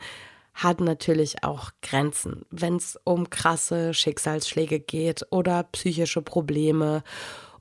hat 0.53 0.79
natürlich 0.79 1.43
auch 1.43 1.71
Grenzen, 1.81 2.45
wenn 2.49 2.75
es 2.75 2.97
um 3.03 3.29
krasse 3.29 3.93
Schicksalsschläge 3.93 4.79
geht 4.79 5.25
oder 5.31 5.63
psychische 5.63 6.21
Probleme. 6.21 7.03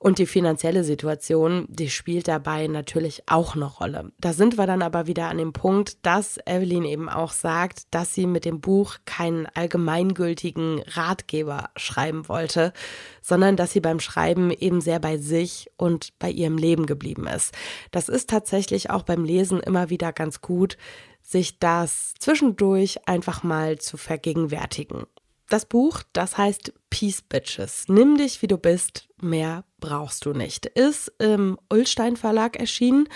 Und 0.02 0.18
die 0.18 0.26
finanzielle 0.26 0.82
Situation, 0.82 1.64
die 1.68 1.88
spielt 1.88 2.26
dabei 2.26 2.66
natürlich 2.66 3.22
auch 3.26 3.54
eine 3.54 3.66
Rolle. 3.66 4.10
Da 4.18 4.32
sind 4.32 4.58
wir 4.58 4.66
dann 4.66 4.82
aber 4.82 5.06
wieder 5.06 5.28
an 5.28 5.38
dem 5.38 5.52
Punkt, 5.52 6.04
dass 6.04 6.40
Evelyn 6.44 6.84
eben 6.84 7.08
auch 7.08 7.30
sagt, 7.30 7.82
dass 7.92 8.12
sie 8.12 8.26
mit 8.26 8.44
dem 8.44 8.60
Buch 8.60 8.96
keinen 9.04 9.46
allgemeingültigen 9.46 10.82
Ratgeber 10.88 11.70
schreiben 11.76 12.28
wollte, 12.28 12.72
sondern 13.20 13.54
dass 13.54 13.70
sie 13.70 13.80
beim 13.80 14.00
Schreiben 14.00 14.50
eben 14.50 14.80
sehr 14.80 14.98
bei 14.98 15.18
sich 15.18 15.70
und 15.76 16.18
bei 16.18 16.32
ihrem 16.32 16.58
Leben 16.58 16.86
geblieben 16.86 17.28
ist. 17.28 17.54
Das 17.92 18.08
ist 18.08 18.28
tatsächlich 18.28 18.90
auch 18.90 19.04
beim 19.04 19.22
Lesen 19.22 19.60
immer 19.60 19.88
wieder 19.88 20.12
ganz 20.12 20.40
gut, 20.40 20.78
sich 21.20 21.60
das 21.60 22.14
zwischendurch 22.18 23.06
einfach 23.06 23.44
mal 23.44 23.78
zu 23.78 23.96
vergegenwärtigen. 23.96 25.04
Das 25.52 25.66
Buch, 25.66 26.02
das 26.14 26.38
heißt 26.38 26.72
Peace 26.88 27.20
Bitches. 27.20 27.84
Nimm 27.88 28.16
dich, 28.16 28.40
wie 28.40 28.46
du 28.46 28.56
bist, 28.56 29.10
mehr 29.20 29.64
brauchst 29.80 30.24
du 30.24 30.32
nicht. 30.32 30.64
Ist 30.64 31.12
im 31.18 31.58
Ullstein 31.68 32.16
Verlag 32.16 32.58
erschienen 32.58 33.06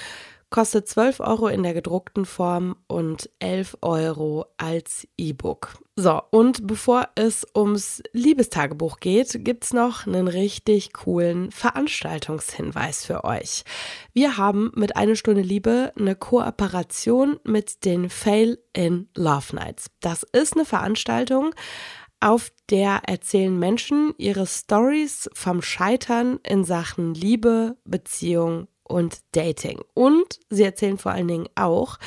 kostet 0.50 0.86
12 0.88 1.20
Euro 1.20 1.48
in 1.48 1.62
der 1.62 1.74
gedruckten 1.74 2.24
Form 2.24 2.76
und 2.86 3.30
11 3.40 3.78
Euro 3.80 4.46
als 4.58 5.08
E-Book. 5.16 5.78
So, 5.96 6.20
und 6.30 6.66
bevor 6.66 7.08
es 7.14 7.46
ums 7.56 8.02
Liebestagebuch 8.12 9.00
geht, 9.00 9.44
gibt's 9.44 9.72
noch 9.72 10.06
einen 10.06 10.28
richtig 10.28 10.92
coolen 10.92 11.50
Veranstaltungshinweis 11.50 13.04
für 13.04 13.24
euch. 13.24 13.64
Wir 14.12 14.36
haben 14.36 14.72
mit 14.74 14.96
Eine 14.96 15.16
Stunde 15.16 15.40
Liebe 15.40 15.92
eine 15.98 16.14
Kooperation 16.14 17.40
mit 17.44 17.84
den 17.84 18.10
Fail 18.10 18.58
in 18.74 19.08
Love 19.14 19.56
Nights. 19.56 19.86
Das 20.00 20.22
ist 20.22 20.54
eine 20.54 20.66
Veranstaltung, 20.66 21.54
auf 22.20 22.50
der 22.70 23.02
erzählen 23.06 23.56
Menschen 23.58 24.14
ihre 24.18 24.46
Stories 24.46 25.28
vom 25.34 25.62
Scheitern 25.62 26.40
in 26.42 26.64
Sachen 26.64 27.14
Liebe, 27.14 27.76
Beziehung 27.84 28.68
und 28.82 29.18
Dating. 29.32 29.80
Und 29.94 30.40
sie 30.48 30.64
erzählen 30.64 30.98
vor 30.98 31.12
allen 31.12 31.28
Dingen 31.28 31.48
auch, 31.54 31.98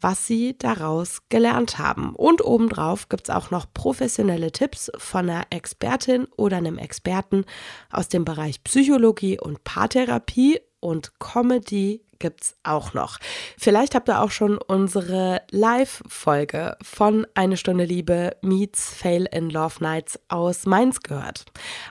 was 0.00 0.26
sie 0.26 0.56
daraus 0.58 1.22
gelernt 1.28 1.78
haben. 1.78 2.14
Und 2.14 2.44
obendrauf 2.44 3.08
gibt 3.08 3.28
es 3.28 3.34
auch 3.34 3.50
noch 3.50 3.72
professionelle 3.72 4.52
Tipps 4.52 4.90
von 4.98 5.30
einer 5.30 5.46
Expertin 5.50 6.26
oder 6.36 6.56
einem 6.56 6.78
Experten 6.78 7.44
aus 7.90 8.08
dem 8.08 8.24
Bereich 8.24 8.64
Psychologie 8.64 9.38
und 9.40 9.64
Paartherapie 9.64 10.60
und 10.80 11.18
Comedy 11.20 12.02
gibt's 12.22 12.56
auch 12.62 12.94
noch. 12.94 13.18
Vielleicht 13.58 13.94
habt 13.94 14.08
ihr 14.08 14.22
auch 14.22 14.30
schon 14.30 14.56
unsere 14.56 15.42
Live-Folge 15.50 16.78
von 16.80 17.26
Eine 17.34 17.58
Stunde 17.58 17.84
Liebe 17.84 18.36
meets 18.40 18.94
Fail 18.94 19.28
in 19.30 19.50
Love 19.50 19.82
Nights 19.82 20.18
aus 20.28 20.64
Mainz 20.64 21.00
gehört. 21.00 21.44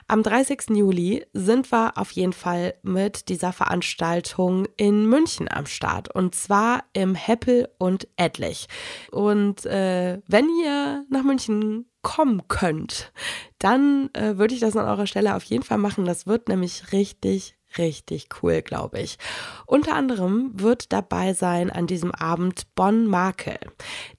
Am 0.08 0.24
30. 0.24 0.70
Juli 0.70 1.24
sind 1.34 1.70
wir 1.70 1.92
auf 1.96 2.10
jeden 2.10 2.32
Fall 2.32 2.74
mit 2.82 3.28
dieser 3.28 3.52
Veranstaltung 3.52 4.66
in 4.76 5.06
München 5.06 5.48
am 5.48 5.66
Start 5.66 6.12
und 6.12 6.34
zwar 6.34 6.84
im 6.94 7.14
Heppel 7.14 7.68
und 7.78 8.08
Etlich. 8.16 8.66
Und 9.10 9.66
äh, 9.66 10.18
wenn 10.26 10.48
ihr 10.64 11.04
nach 11.10 11.22
München 11.22 11.86
kommen 12.02 12.42
könnt, 12.48 13.12
dann 13.58 14.10
äh, 14.14 14.36
würde 14.38 14.54
ich 14.54 14.60
das 14.60 14.76
an 14.76 14.88
eurer 14.88 15.06
Stelle 15.06 15.36
auf 15.36 15.44
jeden 15.44 15.62
Fall 15.62 15.78
machen. 15.78 16.04
Das 16.04 16.26
wird 16.26 16.48
nämlich 16.48 16.92
richtig, 16.92 17.56
richtig 17.78 18.28
cool, 18.42 18.62
glaube 18.62 19.00
ich. 19.00 19.18
Unter 19.66 19.94
anderem 19.94 20.52
wird 20.54 20.92
dabei 20.92 21.34
sein 21.34 21.70
an 21.70 21.86
diesem 21.86 22.12
Abend 22.12 22.74
Bon 22.74 23.06
Markel. 23.06 23.58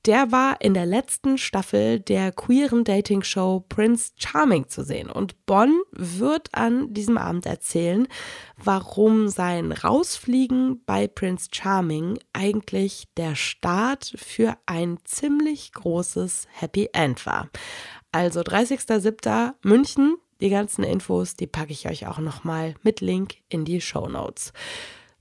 Der 0.06 0.32
war 0.32 0.62
in 0.62 0.74
der 0.74 0.86
letzten 0.86 1.38
Staffel 1.38 2.00
der 2.00 2.32
queeren 2.32 2.84
Dating-Show 2.84 3.66
Prince 3.70 4.12
Charming 4.16 4.68
zu 4.68 4.84
sehen. 4.84 5.10
Und 5.10 5.46
Bon 5.46 5.82
wird 5.92 6.50
an 6.54 6.94
diesem 6.94 7.18
Abend 7.18 7.46
erzählen, 7.46 8.08
warum 8.58 9.28
sein 9.28 9.72
Rausfliegen 9.72 10.84
bei 10.86 11.08
Prince 11.08 11.50
Charming 11.52 12.20
eigentlich 12.34 13.08
der 13.18 13.36
Start 13.36 14.14
für 14.16 14.58
ein 14.66 14.98
ziemlich 15.04 15.74
großes 15.74 16.48
Happy 16.52 16.90
End 16.94 17.26
war. 17.26 17.50
Also 18.12 18.42
30.07. 18.42 19.54
München, 19.64 20.18
die 20.44 20.50
ganzen 20.50 20.84
Infos, 20.84 21.36
die 21.36 21.48
packe 21.48 21.72
ich 21.72 21.90
euch 21.90 22.06
auch 22.06 22.20
nochmal 22.20 22.76
mit 22.84 23.02
Link 23.02 23.38
in 23.50 23.66
die 23.66 23.82
Show 23.82 24.08
Notes. 24.08 24.54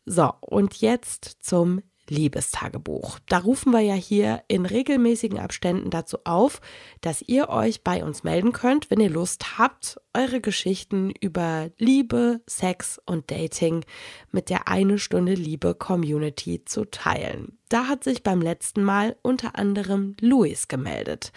So, 0.05 0.33
und 0.41 0.75
jetzt 0.83 1.37
zum 1.41 1.81
Liebestagebuch. 2.09 3.21
Da 3.29 3.39
rufen 3.39 3.73
wir 3.73 3.81
ja 3.81 3.95
hier 3.95 4.43
in 4.49 4.67
regelmäßigen 4.67 5.39
Abständen 5.39 5.91
dazu 5.91 6.19
auf, 6.25 6.61
dass 7.01 7.23
ihr 7.23 7.49
euch 7.49 7.85
bei 7.85 8.05
uns 8.05 8.25
melden 8.25 8.53
könnt, 8.53 8.91
wenn 8.91 9.01
ihr 9.01 9.09
Lust 9.09 9.59
habt, 9.59 10.01
eure 10.13 10.41
Geschichten 10.41 11.11
über 11.21 11.71
Liebe, 11.79 12.41
Sex 12.47 13.01
und 13.07 13.31
Dating 13.31 13.85
mit 14.33 14.51
der 14.51 14.69
eine 14.69 14.99
Stunde 14.99 15.35
Liebe 15.35 15.75
Community 15.75 16.65
zu 16.65 16.85
teilen. 16.85 17.59
Da 17.69 17.87
hat 17.87 18.05
sich 18.05 18.25
beim 18.25 18.43
letzten 18.43 18.83
Mal 18.83 19.17
unter 19.23 19.57
anderem 19.57 20.17
Luis 20.21 20.67
gemeldet. 20.67 21.33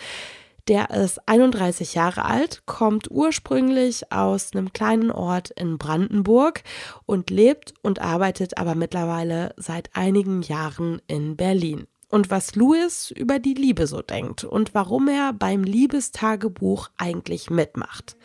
Der 0.67 0.89
ist 0.89 1.19
31 1.27 1.93
Jahre 1.93 2.25
alt, 2.25 2.63
kommt 2.65 3.11
ursprünglich 3.11 4.11
aus 4.11 4.49
einem 4.55 4.73
kleinen 4.73 5.11
Ort 5.11 5.51
in 5.51 5.77
Brandenburg 5.77 6.63
und 7.05 7.29
lebt 7.29 7.75
und 7.83 8.01
arbeitet 8.01 8.57
aber 8.57 8.73
mittlerweile 8.73 9.53
seit 9.57 9.91
einigen 9.95 10.41
Jahren 10.41 11.03
in 11.05 11.35
Berlin. 11.35 11.85
Und 12.09 12.31
was 12.31 12.55
Louis 12.55 13.11
über 13.11 13.37
die 13.37 13.53
Liebe 13.53 13.85
so 13.85 14.01
denkt 14.01 14.43
und 14.43 14.73
warum 14.73 15.07
er 15.07 15.33
beim 15.33 15.63
Liebestagebuch 15.63 16.89
eigentlich 16.97 17.51
mitmacht, 17.51 18.17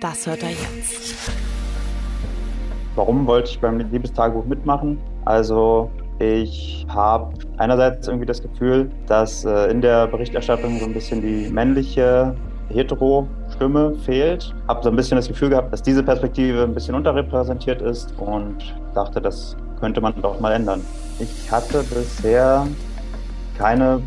das 0.00 0.28
hört 0.28 0.44
er 0.44 0.50
jetzt. 0.50 1.32
Warum 2.94 3.26
wollte 3.26 3.50
ich 3.50 3.58
beim 3.58 3.78
Liebestagebuch 3.78 4.44
mitmachen? 4.44 5.00
Also 5.24 5.90
ich 6.22 6.86
habe 6.88 7.32
einerseits 7.56 8.06
irgendwie 8.06 8.26
das 8.26 8.40
Gefühl, 8.40 8.88
dass 9.08 9.44
äh, 9.44 9.70
in 9.70 9.80
der 9.80 10.06
Berichterstattung 10.06 10.78
so 10.78 10.84
ein 10.84 10.94
bisschen 10.94 11.20
die 11.20 11.50
männliche 11.50 12.34
Hetero-Stimme 12.68 13.96
fehlt. 14.04 14.54
Habe 14.68 14.82
so 14.84 14.88
ein 14.90 14.96
bisschen 14.96 15.16
das 15.16 15.26
Gefühl 15.26 15.50
gehabt, 15.50 15.72
dass 15.72 15.82
diese 15.82 16.02
Perspektive 16.02 16.62
ein 16.62 16.74
bisschen 16.74 16.94
unterrepräsentiert 16.94 17.82
ist 17.82 18.14
und 18.18 18.56
dachte, 18.94 19.20
das 19.20 19.56
könnte 19.80 20.00
man 20.00 20.14
doch 20.22 20.38
mal 20.38 20.52
ändern. 20.52 20.80
Ich 21.18 21.50
hatte 21.50 21.82
bisher 21.82 22.68
keine 23.58 24.00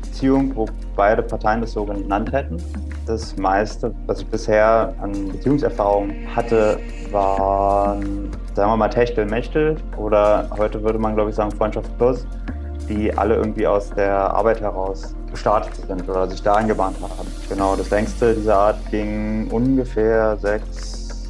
Beziehung, 0.00 0.56
wo 0.56 0.66
beide 0.96 1.22
Parteien 1.22 1.60
das 1.60 1.72
so 1.72 1.84
genannt 1.84 2.32
hätten. 2.32 2.56
Das 3.06 3.36
meiste, 3.36 3.94
was 4.06 4.20
ich 4.20 4.26
bisher 4.26 4.94
an 5.00 5.12
Beziehungserfahrung 5.32 6.12
hatte, 6.34 6.80
waren, 7.10 8.30
sagen 8.58 8.72
wir 8.72 8.76
mal, 8.76 8.88
Techtel-Mechtel 8.88 9.76
oder 9.96 10.50
heute 10.58 10.82
würde 10.82 10.98
man, 10.98 11.14
glaube 11.14 11.30
ich, 11.30 11.36
sagen 11.36 11.52
Freundschaft 11.52 11.96
Plus, 11.96 12.26
die 12.88 13.16
alle 13.16 13.36
irgendwie 13.36 13.64
aus 13.64 13.90
der 13.90 14.34
Arbeit 14.34 14.60
heraus 14.60 15.14
gestartet 15.30 15.76
sind 15.76 16.08
oder 16.08 16.28
sich 16.28 16.42
da 16.42 16.54
eingebahnt 16.54 16.96
haben. 17.00 17.28
Genau, 17.48 17.76
das 17.76 17.88
längste 17.90 18.34
dieser 18.34 18.58
Art 18.58 18.90
ging 18.90 19.48
ungefähr 19.52 20.36
sechs 20.38 21.28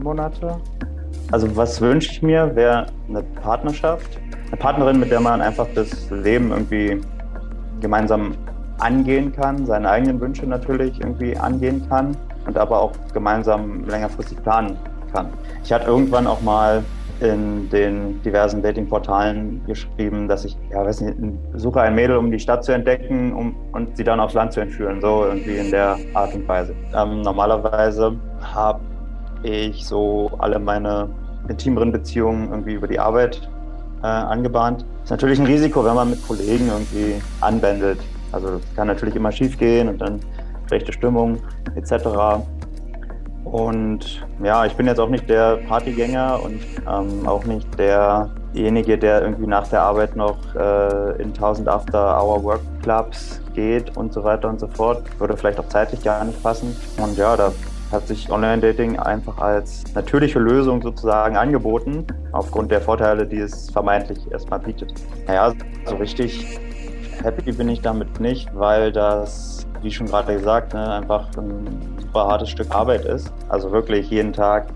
Monate. 0.00 0.58
Also 1.32 1.56
was 1.56 1.80
wünsche 1.80 2.12
ich 2.12 2.22
mir, 2.22 2.54
wäre 2.54 2.86
eine 3.08 3.24
Partnerschaft. 3.42 4.20
Eine 4.46 4.56
Partnerin, 4.56 5.00
mit 5.00 5.10
der 5.10 5.18
man 5.18 5.40
einfach 5.40 5.66
das 5.74 6.08
Leben 6.10 6.52
irgendwie 6.52 7.00
gemeinsam 7.80 8.36
angehen 8.78 9.32
kann, 9.32 9.66
seine 9.66 9.90
eigenen 9.90 10.20
Wünsche 10.20 10.46
natürlich 10.46 11.00
irgendwie 11.00 11.36
angehen 11.36 11.84
kann 11.88 12.16
und 12.46 12.56
aber 12.56 12.80
auch 12.80 12.92
gemeinsam 13.12 13.84
längerfristig 13.88 14.40
planen 14.44 14.78
kann. 15.12 15.28
Ich 15.64 15.72
hatte 15.72 15.86
irgendwann 15.86 16.26
auch 16.26 16.40
mal 16.40 16.82
in 17.20 17.68
den 17.68 18.22
diversen 18.22 18.62
Datingportalen 18.62 19.60
geschrieben, 19.66 20.26
dass 20.26 20.44
ich, 20.44 20.56
ja, 20.70 20.84
weiß 20.84 21.02
nicht, 21.02 21.16
suche 21.54 21.82
ein 21.82 21.94
Mädel, 21.94 22.16
um 22.16 22.30
die 22.30 22.38
Stadt 22.38 22.64
zu 22.64 22.72
entdecken 22.72 23.34
um, 23.34 23.54
und 23.72 23.96
sie 23.96 24.04
dann 24.04 24.20
aufs 24.20 24.34
Land 24.34 24.54
zu 24.54 24.60
entführen, 24.60 25.00
so 25.00 25.26
irgendwie 25.26 25.56
in 25.56 25.70
der 25.70 25.98
Art 26.14 26.34
und 26.34 26.48
Weise. 26.48 26.74
Ähm, 26.94 27.20
normalerweise 27.20 28.16
habe 28.40 28.80
ich 29.42 29.84
so 29.84 30.30
alle 30.38 30.58
meine 30.58 31.10
intimeren 31.48 31.92
Beziehungen 31.92 32.50
irgendwie 32.50 32.74
über 32.74 32.88
die 32.88 32.98
Arbeit 32.98 33.48
äh, 34.02 34.06
angebahnt. 34.06 34.84
Ist 35.04 35.10
natürlich 35.10 35.38
ein 35.38 35.46
Risiko, 35.46 35.84
wenn 35.84 35.94
man 35.94 36.10
mit 36.10 36.26
Kollegen 36.26 36.68
irgendwie 36.68 37.20
anbändelt. 37.40 37.98
Also 38.32 38.48
es 38.54 38.76
kann 38.76 38.86
natürlich 38.86 39.16
immer 39.16 39.32
schief 39.32 39.58
gehen 39.58 39.88
und 39.88 40.00
dann 40.00 40.20
schlechte 40.68 40.92
Stimmung 40.92 41.38
etc. 41.74 41.92
Und 43.44 44.26
ja, 44.42 44.66
ich 44.66 44.74
bin 44.74 44.86
jetzt 44.86 45.00
auch 45.00 45.08
nicht 45.08 45.28
der 45.28 45.56
Partygänger 45.68 46.40
und 46.42 46.60
ähm, 46.86 47.26
auch 47.26 47.44
nicht 47.44 47.66
derjenige, 47.78 48.98
der 48.98 49.22
irgendwie 49.22 49.46
nach 49.46 49.66
der 49.68 49.82
Arbeit 49.82 50.14
noch 50.14 50.36
äh, 50.54 51.22
in 51.22 51.28
1000 51.28 51.68
After-Hour-Work-Clubs 51.68 53.40
geht 53.54 53.96
und 53.96 54.12
so 54.12 54.22
weiter 54.24 54.48
und 54.48 54.60
so 54.60 54.68
fort. 54.68 55.02
Würde 55.18 55.36
vielleicht 55.36 55.58
auch 55.58 55.68
zeitlich 55.68 56.02
gar 56.02 56.22
nicht 56.24 56.42
passen. 56.42 56.76
Und 56.98 57.16
ja, 57.16 57.36
da 57.36 57.52
hat 57.90 58.06
sich 58.06 58.30
Online-Dating 58.30 58.98
einfach 58.98 59.38
als 59.38 59.84
natürliche 59.94 60.38
Lösung 60.38 60.80
sozusagen 60.82 61.36
angeboten, 61.36 62.06
aufgrund 62.32 62.70
der 62.70 62.80
Vorteile, 62.80 63.26
die 63.26 63.38
es 63.38 63.70
vermeintlich 63.70 64.30
erstmal 64.30 64.60
bietet. 64.60 64.92
Naja, 65.26 65.52
so 65.86 65.96
richtig 65.96 66.60
happy 67.22 67.52
bin 67.52 67.68
ich 67.68 67.80
damit 67.80 68.20
nicht, 68.20 68.48
weil 68.54 68.92
das, 68.92 69.66
wie 69.82 69.90
schon 69.90 70.06
gerade 70.06 70.34
gesagt, 70.34 70.74
ne, 70.74 70.94
einfach 70.94 71.28
ein 71.36 71.89
super 72.10 72.26
hartes 72.26 72.50
Stück 72.50 72.74
Arbeit 72.74 73.04
ist. 73.04 73.32
Also 73.48 73.70
wirklich 73.70 74.10
jeden 74.10 74.32
Tag 74.32 74.66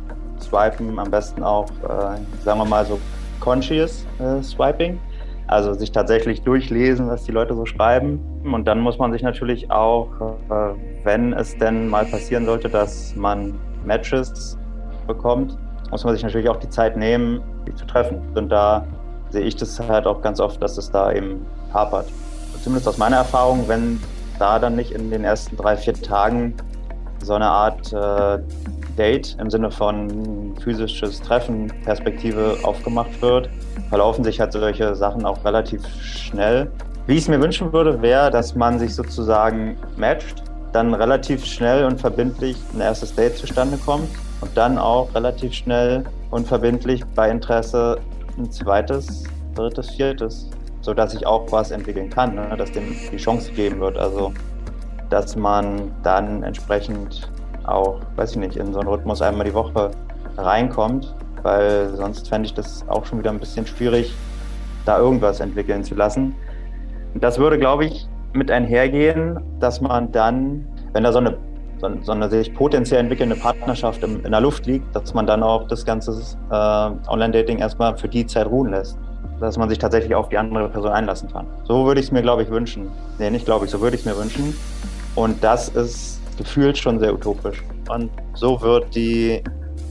swipen, 0.41 0.99
am 0.99 1.11
besten 1.11 1.43
auch, 1.43 1.69
äh, 1.83 2.17
sagen 2.45 2.61
wir 2.61 2.65
mal 2.65 2.85
so 2.87 3.01
conscious 3.41 4.07
äh, 4.21 4.41
Swiping. 4.43 5.01
Also 5.47 5.75
sich 5.75 5.91
tatsächlich 5.91 6.43
durchlesen, 6.43 7.09
was 7.09 7.25
die 7.25 7.33
Leute 7.33 7.55
so 7.55 7.67
schreiben. 7.67 8.21
Und 8.45 8.67
dann 8.67 8.81
muss 8.81 8.99
man 8.99 9.13
sich 9.13 9.23
natürlich 9.23 9.71
auch, 9.71 10.09
äh, 10.49 10.75
wenn 11.03 11.33
es 11.33 11.59
denn 11.59 11.89
mal 11.89 12.05
passieren 12.05 12.47
sollte, 12.47 12.69
dass 12.69 13.15
man 13.17 13.59
Matches 13.85 14.57
bekommt, 15.07 15.59
muss 15.91 16.05
man 16.05 16.15
sich 16.15 16.23
natürlich 16.23 16.49
auch 16.49 16.57
die 16.57 16.69
Zeit 16.69 16.97
nehmen, 16.97 17.43
die 17.67 17.75
zu 17.75 17.85
treffen. 17.85 18.23
Und 18.35 18.49
da 18.49 18.87
sehe 19.31 19.43
ich 19.43 19.57
das 19.57 19.79
halt 19.81 20.07
auch 20.07 20.23
ganz 20.23 20.41
oft, 20.41 20.63
dass 20.63 20.79
es 20.79 20.91
da 20.91 21.13
eben 21.13 21.45
hapert 21.73 22.07
zumindest 22.63 22.89
aus 22.89 22.97
meiner 22.97 23.17
Erfahrung, 23.17 23.69
wenn 23.69 24.01
da 24.39 24.59
dann 24.59 24.75
nicht 24.75 24.93
in 24.93 25.11
den 25.11 25.23
ersten 25.23 25.55
drei, 25.57 25.77
vier 25.77 25.93
Tagen 25.93 26.55
so 27.25 27.35
eine 27.35 27.49
Art 27.49 27.93
äh, 27.93 28.39
Date 28.97 29.37
im 29.41 29.51
Sinne 29.51 29.71
von 29.71 30.55
physisches 30.63 31.21
Treffen, 31.21 31.73
Perspektive 31.85 32.59
aufgemacht 32.63 33.21
wird, 33.21 33.49
verlaufen 33.89 34.25
sich 34.25 34.41
halt 34.41 34.53
solche 34.53 34.95
Sachen 34.95 35.25
auch 35.27 35.45
relativ 35.45 35.87
schnell. 36.01 36.71
Wie 37.07 37.15
ich 37.15 37.23
es 37.23 37.29
mir 37.29 37.41
wünschen 37.41 37.73
würde, 37.73 38.01
wäre, 38.01 38.31
dass 38.31 38.55
man 38.55 38.79
sich 38.79 38.95
sozusagen 38.95 39.77
matcht, 39.97 40.43
dann 40.73 40.95
relativ 40.95 41.45
schnell 41.45 41.85
und 41.85 42.01
verbindlich 42.01 42.57
ein 42.75 42.81
erstes 42.81 43.15
Date 43.15 43.37
zustande 43.37 43.77
kommt 43.79 44.09
und 44.41 44.57
dann 44.57 44.79
auch 44.79 45.15
relativ 45.15 45.53
schnell 45.53 46.05
und 46.31 46.47
verbindlich 46.47 47.05
bei 47.15 47.31
Interesse 47.31 47.99
ein 48.37 48.51
zweites, 48.51 49.25
drittes, 49.55 49.91
viertes, 49.91 50.51
sodass 50.81 51.15
ich 51.15 51.27
auch 51.27 51.51
was 51.53 51.71
entwickeln 51.71 52.11
kann, 52.11 52.35
ne? 52.35 52.55
dass 52.57 52.73
dem 52.73 52.97
die 53.13 53.17
Chance 53.17 53.51
gegeben 53.51 53.81
wird. 53.81 53.97
Also, 53.97 54.33
dass 55.15 55.37
man 55.37 55.93
dann 56.03 56.43
entsprechend 56.43 57.31
auch, 57.63 58.01
weiß 58.17 58.33
ich 58.33 58.37
nicht, 58.37 58.57
in 58.57 58.73
so 58.73 58.81
einen 58.81 58.89
Rhythmus 58.89 59.23
einmal 59.23 59.47
die 59.47 59.55
Woche 59.55 59.93
reinkommt, 60.37 61.15
weil 61.45 61.95
sonst 61.95 62.29
fände 62.29 62.47
ich 62.47 62.55
das 62.55 62.85
auch 62.89 63.07
schon 63.07 63.21
wieder 63.21 63.31
ein 63.31 63.39
bisschen 63.39 63.65
schwierig, 63.65 64.13
da 64.85 64.99
irgendwas 64.99 65.39
entwickeln 65.39 65.85
zu 65.85 65.95
lassen. 65.95 66.35
Das 67.15 67.39
würde, 67.39 67.61
glaube 67.61 67.85
ich, 67.85 68.09
mit 68.33 68.51
einhergehen, 68.51 69.39
dass 69.61 69.81
man 69.81 70.11
dann, 70.11 70.67
wenn 70.95 71.05
da 71.05 71.13
so 71.13 71.19
eine, 71.19 71.39
so 72.03 72.11
eine 72.11 72.29
sich 72.29 72.53
potenziell 72.53 72.99
entwickelnde 72.99 73.37
Partnerschaft 73.37 74.03
in, 74.03 74.19
in 74.25 74.33
der 74.33 74.41
Luft 74.41 74.67
liegt, 74.67 74.97
dass 74.97 75.15
man 75.15 75.29
dann 75.29 75.45
auch 75.45 75.69
das 75.69 75.85
ganze 75.85 76.11
äh, 76.51 76.55
Online-Dating 77.09 77.59
erstmal 77.59 77.97
für 77.97 78.09
die 78.09 78.27
Zeit 78.27 78.49
ruhen 78.49 78.73
lässt. 78.73 78.99
Dass 79.39 79.57
man 79.57 79.69
sich 79.69 79.79
tatsächlich 79.79 80.13
auf 80.13 80.29
die 80.29 80.39
andere 80.39 80.69
Person 80.69 80.91
einlassen 80.91 81.31
kann. 81.31 81.47
So 81.63 81.87
würde 81.87 82.01
ich 82.01 82.07
es 82.07 82.13
mir, 82.13 82.23
glaube 82.23 82.43
ich, 82.43 82.51
wünschen. 82.51 82.91
Nee, 83.21 83.31
nicht 83.31 83.45
glaube 83.45 83.67
ich, 83.67 83.71
so 83.71 83.81
würde 83.81 83.95
ich 83.95 84.05
es 84.05 84.07
mir 84.07 84.21
wünschen. 84.21 84.55
Und 85.15 85.43
das 85.43 85.69
ist 85.69 86.21
gefühlt 86.37 86.77
schon 86.77 86.99
sehr 86.99 87.15
utopisch. 87.15 87.63
Und 87.89 88.11
so 88.35 88.61
wird 88.61 88.95
die 88.95 89.43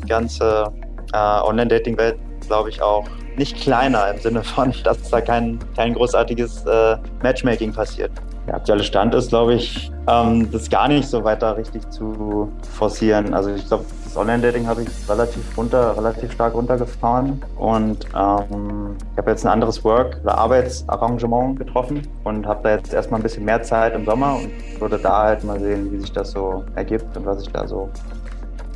ganze 0.08 0.72
äh, 1.14 1.18
Online-Dating-Welt, 1.18 2.18
glaube 2.48 2.70
ich, 2.70 2.82
auch 2.82 3.06
nicht 3.38 3.58
kleiner 3.58 4.10
im 4.12 4.20
Sinne 4.20 4.44
von, 4.44 4.74
dass 4.84 5.10
da 5.10 5.22
kein, 5.22 5.60
kein 5.76 5.94
großartiges 5.94 6.66
äh, 6.66 6.98
Matchmaking 7.22 7.74
passiert. 7.74 8.12
Der 8.48 8.56
aktuelle 8.56 8.84
Stand 8.84 9.16
ist, 9.16 9.30
glaube 9.30 9.56
ich, 9.56 9.90
ähm, 10.08 10.52
das 10.52 10.70
gar 10.70 10.90
nicht 10.90 11.08
so 11.08 11.24
weiter 11.24 11.56
richtig 11.56 11.90
zu 11.90 12.52
forcieren. 12.78 13.34
Also 13.34 13.52
ich 13.52 13.66
glaube, 13.66 13.86
das 14.14 14.22
Online-Dating 14.22 14.68
habe 14.68 14.84
ich 14.84 15.10
relativ 15.10 15.58
runter, 15.58 15.98
relativ 15.98 16.32
stark 16.34 16.54
runtergefahren 16.54 17.42
und 17.58 18.06
ähm, 18.16 18.96
ich 19.12 19.18
habe 19.18 19.32
jetzt 19.32 19.44
ein 19.44 19.52
anderes 19.52 19.84
Work- 19.84 20.20
oder 20.24 20.38
Arbeitsarrangement 20.38 21.58
getroffen 21.58 22.08
und 22.24 22.46
habe 22.46 22.62
da 22.62 22.76
jetzt 22.76 22.94
erstmal 22.94 23.20
ein 23.20 23.24
bisschen 23.24 23.44
mehr 23.44 23.64
Zeit 23.64 23.96
im 23.96 24.06
Sommer 24.06 24.36
und 24.36 24.52
würde 24.80 25.00
da 25.00 25.24
halt 25.24 25.44
mal 25.44 25.60
sehen, 25.60 25.92
wie 25.92 26.00
sich 26.00 26.12
das 26.12 26.30
so 26.30 26.64
ergibt 26.76 27.18
und 27.18 27.26
was 27.26 27.42
ich 27.42 27.50
da 27.52 27.68
so 27.68 27.90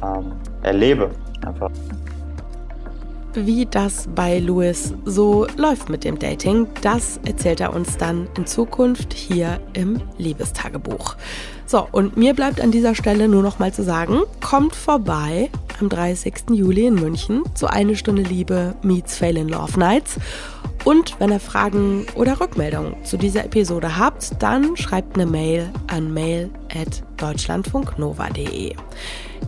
ähm, 0.03 0.31
erlebe. 0.63 1.11
Einfach 1.45 1.69
wie 3.33 3.67
das 3.67 4.09
bei 4.15 4.39
Louis 4.39 4.95
so 5.05 5.45
läuft 5.57 5.89
mit 5.89 6.03
dem 6.03 6.17
Dating, 6.17 6.65
das 6.81 7.19
erzählt 7.23 7.61
er 7.61 7.75
uns 7.75 7.95
dann 7.97 8.27
in 8.35 8.47
Zukunft 8.47 9.13
hier 9.13 9.59
im 9.73 10.01
Liebestagebuch. 10.17 11.15
So, 11.68 11.88
und 11.91 12.15
mir 12.15 12.34
bleibt 12.34 12.61
an 12.61 12.72
dieser 12.72 12.95
Stelle 12.95 13.28
nur 13.28 13.43
noch 13.43 13.59
mal 13.59 13.74
zu 13.74 13.84
sagen, 13.84 14.22
kommt 14.41 14.74
vorbei 14.74 15.49
am 15.82 15.89
30. 15.89 16.51
Juli 16.51 16.88
in 16.88 16.95
München 16.95 17.43
zu 17.55 17.68
Eine 17.68 17.97
Stunde 17.97 18.22
Liebe 18.22 18.74
meets 18.82 19.18
Fail 19.18 19.36
in 19.36 19.49
Love 19.49 19.78
Nights. 19.78 20.15
Und 20.86 21.20
wenn 21.20 21.30
ihr 21.30 21.41
Fragen 21.41 22.05
oder 22.15 22.39
Rückmeldungen 22.39 22.95
zu 23.03 23.18
dieser 23.18 23.43
Episode 23.43 23.97
habt, 23.97 24.41
dann 24.41 24.78
schreibt 24.78 25.15
eine 25.15 25.26
Mail 25.26 25.70
an 25.88 26.13
mail.deutschlandfunknova.de. 26.13 28.74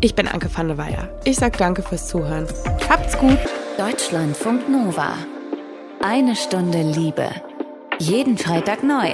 Ich 0.02 0.14
bin 0.14 0.28
Anke 0.28 0.50
van 0.54 0.68
der 0.68 0.78
Weyer. 0.78 1.08
Ich 1.24 1.38
sag 1.38 1.58
danke 1.58 1.82
fürs 1.82 2.10
Zuhören. 2.10 2.48
Habt's 2.90 3.18
gut! 3.18 3.40
Deutschlandfunk 3.78 4.68
Nova. 4.68 5.14
Eine 6.04 6.36
Stunde 6.36 6.82
Liebe. 6.82 7.30
Jeden 8.00 8.38
Freitag 8.38 8.84
neu. 8.84 9.14